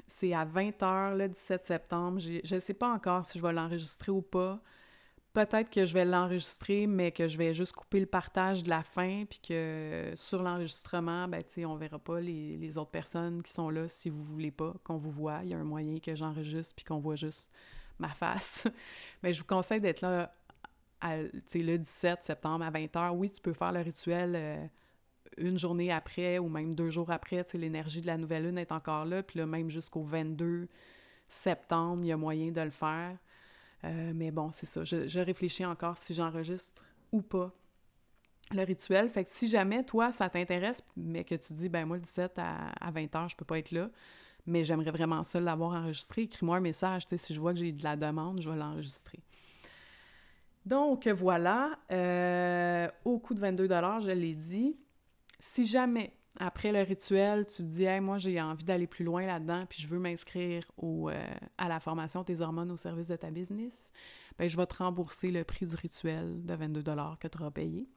C'est 0.09 0.33
à 0.33 0.45
20h 0.45 1.17
le 1.17 1.29
17 1.29 1.65
septembre. 1.65 2.19
Je 2.19 2.55
ne 2.55 2.61
sais 2.61 2.75
pas 2.75 2.93
encore 2.93 3.25
si 3.25 3.39
je 3.39 3.43
vais 3.43 3.53
l'enregistrer 3.53 4.11
ou 4.11 4.23
pas. 4.23 4.61
Peut-être 5.35 5.71
que 5.71 5.85
je 5.85 5.93
vais 5.93 6.05
l'enregistrer, 6.05 6.87
mais 6.87 7.13
que 7.13 7.29
je 7.29 7.39
vais 7.39 7.55
juste 7.55 7.73
couper 7.73 8.01
le 8.01 8.07
partage 8.07 8.65
de 8.65 8.71
la 8.71 8.83
fin, 8.83 9.25
puis 9.29 9.39
que 9.39 10.13
sur 10.17 10.43
l'enregistrement, 10.43 11.29
ben, 11.29 11.45
on 11.67 11.77
verra 11.77 11.99
pas 11.99 12.21
les, 12.21 12.57
les, 12.57 12.79
autres 12.79 12.91
personnes 12.91 13.43
qui 13.43 13.53
sont 13.53 13.71
là 13.71 13.87
si 13.87 14.09
vous 14.09 14.25
voulez 14.25 14.51
pas 14.51 14.75
qu'on 14.83 14.97
vous 14.97 15.13
voit. 15.13 15.41
Il 15.45 15.51
y 15.51 15.55
a 15.55 15.59
un 15.59 15.65
moyen 15.65 16.01
que 16.01 16.15
j'enregistre, 16.15 16.75
puis 16.75 16.85
qu'on 16.85 16.99
voit 16.99 17.15
juste 17.15 17.51
ma 17.99 18.09
face. 18.09 18.67
Mais 19.23 19.33
je 19.33 19.41
vous 19.41 19.47
conseille 19.47 19.81
d'être 19.81 20.01
là 20.01 20.33
le 21.03 21.77
17 21.77 22.23
septembre 22.23 22.65
à 22.65 22.71
20h. 22.71 23.11
Oui, 23.11 23.31
tu 23.31 23.41
peux 23.41 23.53
faire 23.53 23.73
le 23.73 23.81
rituel 23.81 24.33
euh, 24.35 24.67
une 25.39 25.59
journée 25.59 25.93
après 25.93 26.39
ou 26.39 26.49
même 26.49 26.75
deux 26.75 26.91
jours 26.91 27.11
après. 27.11 27.45
L'énergie 27.55 28.01
de 28.01 28.07
la 28.07 28.17
nouvelle 28.17 28.45
lune 28.45 28.59
est 28.59 28.73
encore 28.73 29.05
là. 29.05 29.23
Puis 29.23 29.39
là, 29.39 29.47
même 29.47 29.71
jusqu'au 29.71 30.03
22 30.03 30.69
septembre, 31.29 32.03
il 32.03 32.09
y 32.09 32.13
a 32.13 32.17
moyen 32.17 32.51
de 32.51 32.61
le 32.61 32.71
faire. 32.71 33.17
Euh, 33.85 34.13
mais 34.15 34.31
bon, 34.31 34.51
c'est 34.53 34.67
ça. 34.67 34.85
Je, 34.85 35.21
réfléchis 35.21 35.65
encore 35.65 35.99
si 35.99 36.15
j'enregistre 36.15 36.85
ou 37.13 37.23
pas 37.23 37.53
le 38.51 38.63
rituel. 38.63 39.11
Fait 39.11 39.25
que 39.25 39.31
si 39.31 39.47
jamais, 39.47 39.85
toi, 39.85 40.11
ça 40.11 40.29
t'intéresse, 40.29 40.83
mais 40.97 41.25
que 41.25 41.35
tu 41.35 41.53
dis, 41.53 41.69
ben 41.69 41.87
moi, 41.87 41.97
le 41.97 42.03
17 42.03 42.39
à, 42.39 42.71
à 42.81 42.91
20h, 42.91 43.31
je 43.31 43.37
peux 43.37 43.45
pas 43.45 43.59
être 43.59 43.71
là, 43.71 43.91
mais 44.47 44.65
j'aimerais 44.65 44.91
vraiment 44.91 45.23
ça 45.23 45.39
l'avoir 45.39 45.73
enregistré. 45.73 46.23
Écris-moi 46.23 46.57
un 46.57 46.61
message, 46.61 47.05
si 47.15 47.35
je 47.35 47.41
vois 47.41 47.53
que 47.53 47.59
j'ai 47.59 47.73
de 47.73 47.85
la 47.85 47.97
demande, 47.97 48.41
je 48.41 48.51
vais 48.51 48.57
l'enregistrer. 48.57 49.21
Donc 50.69 51.09
voilà, 51.09 51.79
euh, 51.91 52.89
au 53.05 53.19
coût 53.19 53.33
de 53.33 53.41
22 53.41 53.69
je 54.01 54.11
l'ai 54.11 54.35
dit. 54.35 54.77
Si 55.41 55.65
jamais, 55.65 56.13
après 56.39 56.73
le 56.73 56.83
rituel, 56.83 57.47
tu 57.47 57.59
te 57.59 57.63
dis 57.63 57.87
moi 58.01 58.19
j'ai 58.19 58.41
envie 58.41 58.65
d'aller 58.65 58.87
plus 58.87 59.05
loin 59.05 59.25
là-dedans, 59.27 59.67
puis 59.69 59.81
je 59.81 59.89
veux 59.89 59.99
m'inscrire 59.99 60.65
au, 60.77 61.09
euh, 61.11 61.35
à 61.59 61.69
la 61.69 61.81
formation 61.81 62.25
Tes 62.25 62.41
hormones 62.41 62.71
au 62.71 62.77
service 62.77 63.09
de 63.09 63.17
ta 63.17 63.31
business, 63.31 63.93
bien, 64.39 64.49
je 64.49 64.57
vais 64.57 64.67
te 64.67 64.77
rembourser 64.77 65.31
le 65.31 65.45
prix 65.45 65.67
du 65.67 65.77
rituel 65.77 66.45
de 66.45 66.55
22 66.55 66.83
que 67.21 67.29
tu 67.29 67.39
auras 67.39 67.51
payé. 67.51 67.89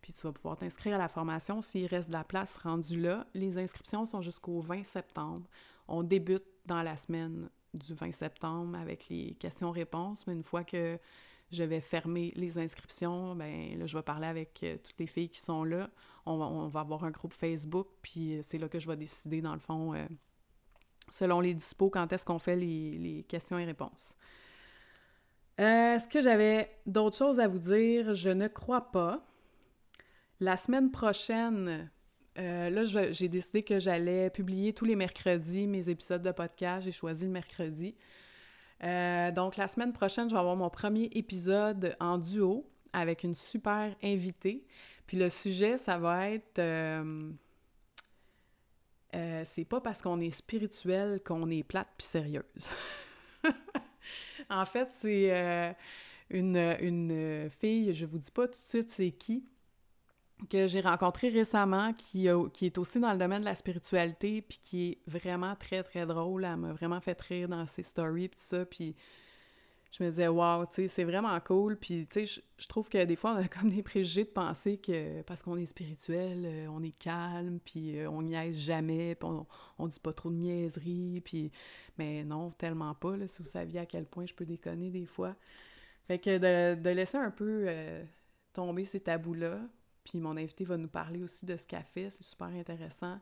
Puis 0.00 0.12
tu 0.12 0.22
vas 0.22 0.32
pouvoir 0.32 0.56
t'inscrire 0.56 0.96
à 0.96 0.98
la 0.98 1.08
formation 1.08 1.60
s'il 1.62 1.86
reste 1.86 2.08
de 2.08 2.14
la 2.14 2.24
place 2.24 2.56
rendue 2.56 3.00
là. 3.00 3.26
Les 3.34 3.56
inscriptions 3.56 4.04
sont 4.04 4.20
jusqu'au 4.20 4.60
20 4.60 4.84
septembre. 4.84 5.46
On 5.86 6.02
débute 6.02 6.44
dans 6.66 6.82
la 6.82 6.96
semaine 6.96 7.48
du 7.72 7.94
20 7.94 8.12
septembre 8.12 8.76
avec 8.76 9.08
les 9.08 9.34
questions-réponses, 9.34 10.26
mais 10.26 10.32
une 10.32 10.42
fois 10.42 10.64
que 10.64 10.98
je 11.52 11.64
vais 11.64 11.80
fermer 11.80 12.32
les 12.34 12.58
inscriptions, 12.58 13.36
ben 13.36 13.78
là, 13.78 13.86
je 13.86 13.96
vais 13.96 14.02
parler 14.02 14.26
avec 14.26 14.60
euh, 14.62 14.76
toutes 14.82 14.98
les 14.98 15.06
filles 15.06 15.28
qui 15.28 15.40
sont 15.40 15.64
là. 15.64 15.90
On 16.24 16.68
va, 16.68 16.80
avoir 16.80 17.04
un 17.04 17.10
groupe 17.10 17.34
Facebook, 17.34 17.88
puis 18.00 18.38
euh, 18.38 18.40
c'est 18.42 18.58
là 18.58 18.68
que 18.68 18.78
je 18.78 18.88
vais 18.88 18.96
décider, 18.96 19.42
dans 19.42 19.52
le 19.52 19.60
fond, 19.60 19.92
euh, 19.92 20.06
selon 21.10 21.40
les 21.40 21.52
dispos, 21.52 21.90
quand 21.90 22.10
est-ce 22.12 22.24
qu'on 22.24 22.38
fait 22.38 22.56
les, 22.56 23.24
questions 23.28 23.58
et 23.58 23.66
réponses. 23.66 24.16
Est-ce 25.58 26.08
que 26.08 26.22
j'avais 26.22 26.70
d'autres 26.86 27.18
choses 27.18 27.38
à 27.38 27.48
vous 27.48 27.58
dire? 27.58 28.14
Je 28.14 28.30
ne 28.30 28.48
crois 28.48 28.90
pas. 28.90 29.22
La 30.40 30.56
semaine 30.56 30.90
prochaine, 30.90 31.90
là, 32.36 32.84
j'ai 32.84 33.28
décidé 33.28 33.62
que 33.62 33.78
j'allais 33.78 34.30
publier 34.30 34.72
tous 34.72 34.86
les 34.86 34.96
mercredis 34.96 35.66
mes 35.66 35.90
épisodes 35.90 36.22
de 36.22 36.32
podcast. 36.32 36.86
J'ai 36.86 36.92
choisi 36.92 37.26
le 37.26 37.30
mercredi. 37.30 37.94
Euh, 38.84 39.30
donc, 39.30 39.56
la 39.56 39.68
semaine 39.68 39.92
prochaine, 39.92 40.28
je 40.28 40.34
vais 40.34 40.40
avoir 40.40 40.56
mon 40.56 40.70
premier 40.70 41.04
épisode 41.12 41.96
en 42.00 42.18
duo 42.18 42.68
avec 42.92 43.22
une 43.22 43.34
super 43.34 43.94
invitée. 44.02 44.64
Puis 45.06 45.16
le 45.16 45.30
sujet, 45.30 45.78
ça 45.78 45.98
va 45.98 46.30
être... 46.30 46.58
Euh, 46.58 47.30
c'est 49.44 49.64
pas 49.66 49.80
parce 49.80 50.00
qu'on 50.00 50.20
est 50.20 50.30
spirituel 50.30 51.20
qu'on 51.22 51.50
est 51.50 51.62
plate 51.62 51.88
puis 51.98 52.06
sérieuse. 52.06 52.70
en 54.50 54.64
fait, 54.64 54.88
c'est 54.90 55.76
une, 56.30 56.56
une 56.80 57.50
fille, 57.50 57.94
je 57.94 58.06
vous 58.06 58.18
dis 58.18 58.30
pas 58.30 58.46
tout 58.46 58.52
de 58.52 58.66
suite 58.66 58.88
c'est 58.88 59.10
qui, 59.10 59.44
que 60.50 60.66
j'ai 60.66 60.80
rencontré 60.80 61.28
récemment 61.28 61.92
qui, 61.92 62.28
qui 62.52 62.66
est 62.66 62.78
aussi 62.78 63.00
dans 63.00 63.12
le 63.12 63.18
domaine 63.18 63.40
de 63.40 63.44
la 63.44 63.54
spiritualité 63.54 64.42
puis 64.42 64.58
qui 64.62 64.88
est 64.90 64.98
vraiment 65.06 65.54
très 65.56 65.82
très 65.82 66.06
drôle. 66.06 66.44
Elle 66.44 66.56
m'a 66.56 66.72
vraiment 66.72 67.00
fait 67.00 67.20
rire 67.20 67.48
dans 67.48 67.66
ses 67.66 67.82
stories 67.82 68.24
et 68.24 68.28
tout 68.28 68.38
ça. 68.38 68.64
Puis 68.64 68.94
je 69.92 70.02
me 70.02 70.08
disais, 70.08 70.28
waouh, 70.28 70.64
tu 70.66 70.74
sais, 70.74 70.88
c'est 70.88 71.04
vraiment 71.04 71.38
cool. 71.40 71.76
Puis 71.76 72.06
tu 72.10 72.26
sais, 72.26 72.42
je, 72.56 72.66
trouve 72.66 72.88
que 72.88 73.04
des 73.04 73.16
fois 73.16 73.34
on 73.34 73.44
a 73.44 73.48
comme 73.48 73.68
des 73.68 73.82
préjugés 73.82 74.24
de 74.24 74.30
penser 74.30 74.78
que 74.78 75.22
parce 75.22 75.42
qu'on 75.42 75.56
est 75.56 75.66
spirituel, 75.66 76.44
euh, 76.46 76.66
on 76.70 76.82
est 76.82 76.98
calme, 76.98 77.60
puis 77.64 77.98
euh, 77.98 78.10
on 78.10 78.22
niaise 78.22 78.58
jamais, 78.58 79.14
puis 79.14 79.28
on, 79.28 79.46
on 79.78 79.86
dit 79.88 80.00
pas 80.00 80.12
trop 80.12 80.30
de 80.30 80.36
niaiseries. 80.36 81.20
Puis, 81.22 81.52
mais 81.98 82.24
non, 82.24 82.50
tellement 82.50 82.94
pas, 82.94 83.16
là, 83.16 83.26
si 83.26 83.42
vous 83.42 83.48
saviez 83.48 83.80
à 83.80 83.86
quel 83.86 84.06
point 84.06 84.24
je 84.26 84.34
peux 84.34 84.46
déconner 84.46 84.90
des 84.90 85.06
fois. 85.06 85.34
Fait 86.06 86.18
que 86.18 86.38
de, 86.74 86.90
laisser 86.90 87.18
un 87.18 87.30
peu 87.30 87.64
euh, 87.68 88.02
tomber 88.52 88.84
ces 88.84 89.00
tabous-là, 89.00 89.60
puis 90.04 90.18
mon 90.18 90.36
invité 90.36 90.64
va 90.64 90.76
nous 90.76 90.88
parler 90.88 91.22
aussi 91.22 91.46
de 91.46 91.56
ce 91.56 91.66
qu'elle 91.66 91.84
fait, 91.84 92.10
c'est 92.10 92.22
super 92.22 92.48
intéressant. 92.48 93.18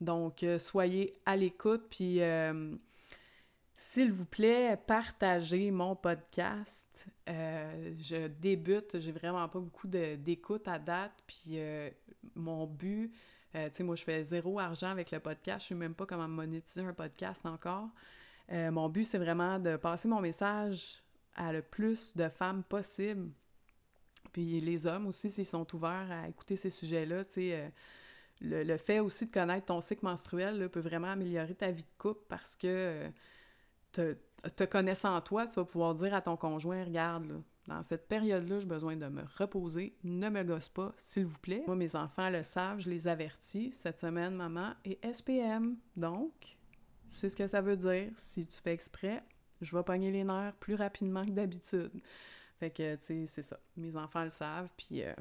Donc, 0.00 0.42
euh, 0.42 0.58
soyez 0.58 1.18
à 1.24 1.36
l'écoute, 1.36 1.86
puis 1.90 2.20
euh, 2.20 2.74
s'il 3.74 4.12
vous 4.12 4.26
plaît, 4.26 4.78
partagez 4.86 5.70
mon 5.70 5.96
podcast. 5.96 7.06
Euh, 7.28 7.94
je 7.98 8.26
débute, 8.26 9.00
j'ai 9.00 9.12
vraiment 9.12 9.48
pas 9.48 9.58
beaucoup 9.58 9.88
d'écoute 9.88 10.68
à 10.68 10.78
date, 10.78 11.12
puis 11.26 11.58
mon 12.34 12.66
but, 12.66 13.12
tu 13.52 13.60
sais, 13.72 13.82
moi 13.82 13.96
je 13.96 14.04
fais 14.04 14.22
zéro 14.22 14.58
argent 14.58 14.90
avec 14.90 15.10
le 15.10 15.20
podcast, 15.20 15.64
je 15.64 15.68
sais 15.68 15.74
même 15.74 15.94
pas 15.94 16.04
comment 16.04 16.28
monétiser 16.28 16.82
un 16.82 16.92
podcast 16.92 17.46
encore. 17.46 17.88
mon 18.50 18.88
but, 18.88 19.04
c'est 19.04 19.18
vraiment 19.18 19.58
de 19.58 19.76
passer 19.76 20.08
mon 20.08 20.20
message 20.20 21.02
à 21.34 21.52
le 21.52 21.62
plus 21.62 22.14
de 22.16 22.28
femmes 22.28 22.62
possible 22.64 23.30
puis 24.36 24.60
les 24.60 24.86
hommes 24.86 25.06
aussi, 25.06 25.30
s'ils 25.30 25.46
sont 25.46 25.66
ouverts 25.74 26.10
à 26.10 26.28
écouter 26.28 26.56
ces 26.56 26.68
sujets-là, 26.68 27.24
tu 27.24 27.52
euh, 27.52 27.70
le, 28.42 28.76
fait 28.76 29.00
aussi 29.00 29.24
de 29.24 29.30
connaître 29.30 29.64
ton 29.64 29.80
cycle 29.80 30.04
menstruel 30.04 30.68
peut 30.68 30.80
vraiment 30.80 31.12
améliorer 31.12 31.54
ta 31.54 31.70
vie 31.70 31.84
de 31.84 31.96
couple 31.96 32.20
parce 32.28 32.54
que 32.54 33.08
te, 33.92 34.14
te 34.54 34.64
connaissant 34.64 35.18
toi, 35.22 35.46
tu 35.46 35.54
vas 35.54 35.64
pouvoir 35.64 35.94
dire 35.94 36.12
à 36.12 36.20
ton 36.20 36.36
conjoint, 36.36 36.84
regarde, 36.84 37.42
dans 37.66 37.82
cette 37.82 38.08
période-là, 38.08 38.58
j'ai 38.58 38.66
besoin 38.66 38.94
de 38.94 39.06
me 39.06 39.22
reposer, 39.38 39.96
ne 40.04 40.28
me 40.28 40.42
gosse 40.44 40.68
pas, 40.68 40.92
s'il 40.98 41.24
vous 41.24 41.38
plaît. 41.38 41.64
Moi, 41.66 41.76
mes 41.76 41.96
enfants 41.96 42.28
le 42.28 42.42
savent, 42.42 42.80
je 42.80 42.90
les 42.90 43.08
avertis. 43.08 43.70
Cette 43.72 43.98
semaine, 43.98 44.34
maman 44.34 44.74
est 44.84 45.02
SPM. 45.10 45.78
Donc, 45.96 46.58
tu 47.08 47.16
sais 47.16 47.30
ce 47.30 47.36
que 47.36 47.46
ça 47.46 47.62
veut 47.62 47.78
dire. 47.78 48.12
Si 48.18 48.46
tu 48.46 48.60
fais 48.60 48.74
exprès, 48.74 49.22
je 49.62 49.74
vais 49.74 49.82
pogner 49.82 50.12
les 50.12 50.24
nerfs 50.24 50.52
plus 50.60 50.74
rapidement 50.74 51.24
que 51.24 51.30
d'habitude. 51.30 52.02
Fait 52.58 52.70
que, 52.70 52.96
tu 52.96 53.04
sais, 53.04 53.26
c'est 53.26 53.42
ça. 53.42 53.58
Mes 53.76 53.96
enfants 53.96 54.24
le 54.24 54.30
savent, 54.30 54.68
puis... 54.76 55.02
Euh, 55.02 55.14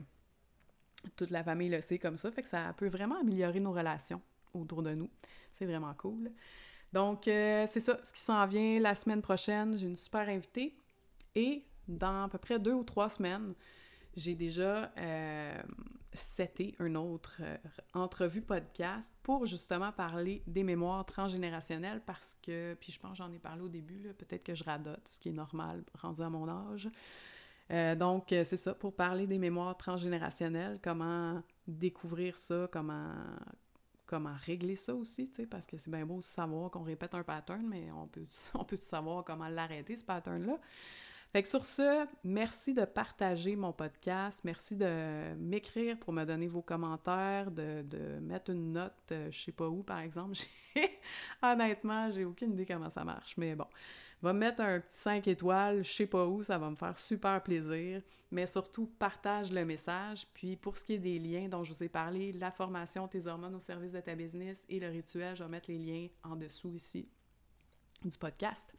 toute 1.16 1.30
la 1.30 1.44
famille 1.44 1.70
le 1.70 1.82
sait 1.82 2.00
comme 2.00 2.18
ça, 2.18 2.32
fait 2.32 2.42
que 2.42 2.48
ça 2.48 2.74
peut 2.76 2.88
vraiment 2.88 3.20
améliorer 3.20 3.60
nos 3.60 3.72
relations 3.72 4.22
autour 4.54 4.82
de 4.82 4.94
nous. 4.94 5.10
C'est 5.54 5.66
vraiment 5.66 5.94
cool. 5.94 6.32
Donc, 6.94 7.28
euh, 7.28 7.66
c'est 7.68 7.80
ça, 7.80 8.00
ce 8.04 8.14
qui 8.14 8.22
s'en 8.22 8.46
vient 8.48 8.80
la 8.80 8.96
semaine 8.96 9.22
prochaine. 9.22 9.78
J'ai 9.78 9.88
une 9.88 9.96
super 9.96 10.28
invitée. 10.30 10.76
Et 11.36 11.66
dans 11.88 12.24
à 12.24 12.30
peu 12.30 12.38
près 12.38 12.58
deux 12.60 12.74
ou 12.74 12.84
trois 12.84 13.10
semaines, 13.10 13.54
j'ai 14.16 14.36
déjà 14.36 14.92
euh, 14.98 15.62
seté 16.14 16.76
une 16.80 16.98
autre 16.98 17.38
euh, 17.42 17.58
entrevue 17.94 18.42
podcast 18.42 19.14
pour 19.24 19.46
justement 19.46 19.92
parler 19.92 20.42
des 20.48 20.64
mémoires 20.64 21.06
transgénérationnelles 21.06 22.02
parce 22.06 22.38
que, 22.42 22.76
puis 22.76 22.92
je 22.92 23.00
pense 23.00 23.18
j'en 23.18 23.32
ai 23.32 23.40
parlé 23.40 23.62
au 23.62 23.70
début, 23.70 24.14
peut-être 24.18 24.44
que 24.44 24.56
je 24.56 24.64
radote, 24.64 25.08
ce 25.08 25.20
qui 25.20 25.30
est 25.30 25.34
normal 25.34 25.84
rendu 25.94 26.22
à 26.22 26.30
mon 26.30 26.48
âge. 26.48 26.90
Euh, 27.72 27.96
donc, 27.96 28.32
euh, 28.32 28.44
c'est 28.44 28.58
ça, 28.58 28.74
pour 28.74 28.96
parler 28.96 29.26
des 29.26 29.40
mémoires 29.40 29.76
transgénérationnelles, 29.76 30.80
comment 30.84 31.42
découvrir 31.68 32.38
ça, 32.38 32.70
comment, 32.72 33.14
comment 34.06 34.36
régler 34.46 34.76
ça 34.76 34.94
aussi, 34.94 35.30
tu 35.30 35.36
sais, 35.36 35.46
parce 35.48 35.66
que 35.66 35.78
c'est 35.78 35.90
bien 35.90 36.06
beau 36.06 36.22
savoir 36.22 36.70
qu'on 36.70 36.84
répète 36.84 37.16
un 37.16 37.24
pattern, 37.24 37.66
mais 37.68 37.92
on 37.92 38.08
peut, 38.08 38.28
on 38.54 38.64
peut 38.64 38.78
savoir 38.78 39.24
comment 39.24 39.50
l'arrêter, 39.50 39.96
ce 39.96 40.06
pattern-là? 40.06 40.60
Fait 41.36 41.44
que 41.44 41.50
sur 41.50 41.66
ce, 41.66 42.08
merci 42.24 42.74
de 42.74 42.86
partager 42.86 43.58
mon 43.58 43.74
podcast, 43.74 44.40
merci 44.46 44.74
de 44.74 45.34
m'écrire 45.36 46.00
pour 46.00 46.14
me 46.14 46.24
donner 46.24 46.48
vos 46.48 46.62
commentaires, 46.62 47.52
de, 47.52 47.84
mettre 48.22 48.52
une 48.52 48.72
note, 48.72 48.94
euh, 49.12 49.30
je 49.30 49.44
sais 49.44 49.52
pas 49.52 49.68
où 49.68 49.84
par 49.84 50.00
exemple. 50.00 50.38
Honnêtement, 51.44 52.10
j'ai 52.10 52.24
aucune 52.24 52.54
idée 52.54 52.66
comment 52.66 52.90
ça 52.90 53.04
marche, 53.04 53.36
mais 53.36 53.54
bon 53.54 53.68
va 54.22 54.32
me 54.32 54.40
mettre 54.40 54.62
un 54.62 54.80
petit 54.80 54.98
5 54.98 55.28
étoiles, 55.28 55.84
je 55.84 55.92
sais 55.92 56.08
pas 56.08 56.26
où, 56.26 56.42
ça 56.42 56.58
va 56.58 56.70
me 56.70 56.78
faire 56.78 56.98
super 56.98 57.44
plaisir. 57.44 58.02
Mais 58.32 58.48
surtout, 58.48 58.88
partage 58.98 59.52
le 59.52 59.66
message. 59.66 60.26
Puis 60.34 60.56
pour 60.56 60.78
ce 60.78 60.86
qui 60.86 60.94
est 60.94 61.00
des 61.00 61.20
liens 61.20 61.50
dont 61.50 61.66
je 61.66 61.74
vous 61.74 61.84
ai 61.84 61.90
parlé, 61.90 62.32
la 62.32 62.50
formation 62.50 63.10
Tes 63.10 63.28
hormones 63.28 63.56
au 63.56 63.60
service 63.60 63.92
de 63.92 64.00
ta 64.00 64.16
business 64.16 64.66
et 64.70 64.80
le 64.80 64.88
rituel, 64.88 65.36
je 65.36 65.44
vais 65.44 65.50
mettre 65.50 65.70
les 65.70 65.80
liens 65.80 66.08
en 66.24 66.38
dessous 66.38 66.74
ici 66.76 67.10
du 68.06 68.18
podcast. 68.18 68.74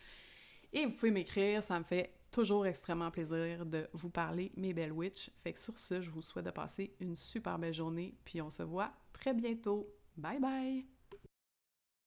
Et 0.73 0.87
vous 0.87 0.93
pouvez 0.93 1.11
m'écrire, 1.11 1.63
ça 1.63 1.79
me 1.79 1.85
fait 1.85 2.16
toujours 2.37 2.67
extrêmement 2.67 3.11
plaisir 3.11 3.65
de 3.65 3.89
vous 3.95 4.11
parler, 4.11 4.53
mes 4.59 4.75
belles 4.75 4.93
witches. 4.93 5.31
Fait 5.43 5.55
que 5.55 5.59
sur 5.59 5.79
ce, 5.79 6.03
je 6.03 6.11
vous 6.11 6.21
souhaite 6.21 6.45
de 6.45 6.51
passer 6.51 6.95
une 7.01 7.17
super 7.17 7.59
belle 7.59 7.73
journée, 7.73 8.15
puis 8.27 8.43
on 8.43 8.51
se 8.51 8.63
voit 8.63 8.93
très 9.15 9.33
bientôt. 9.33 9.89
Bye 10.19 10.39
bye! 10.39 10.96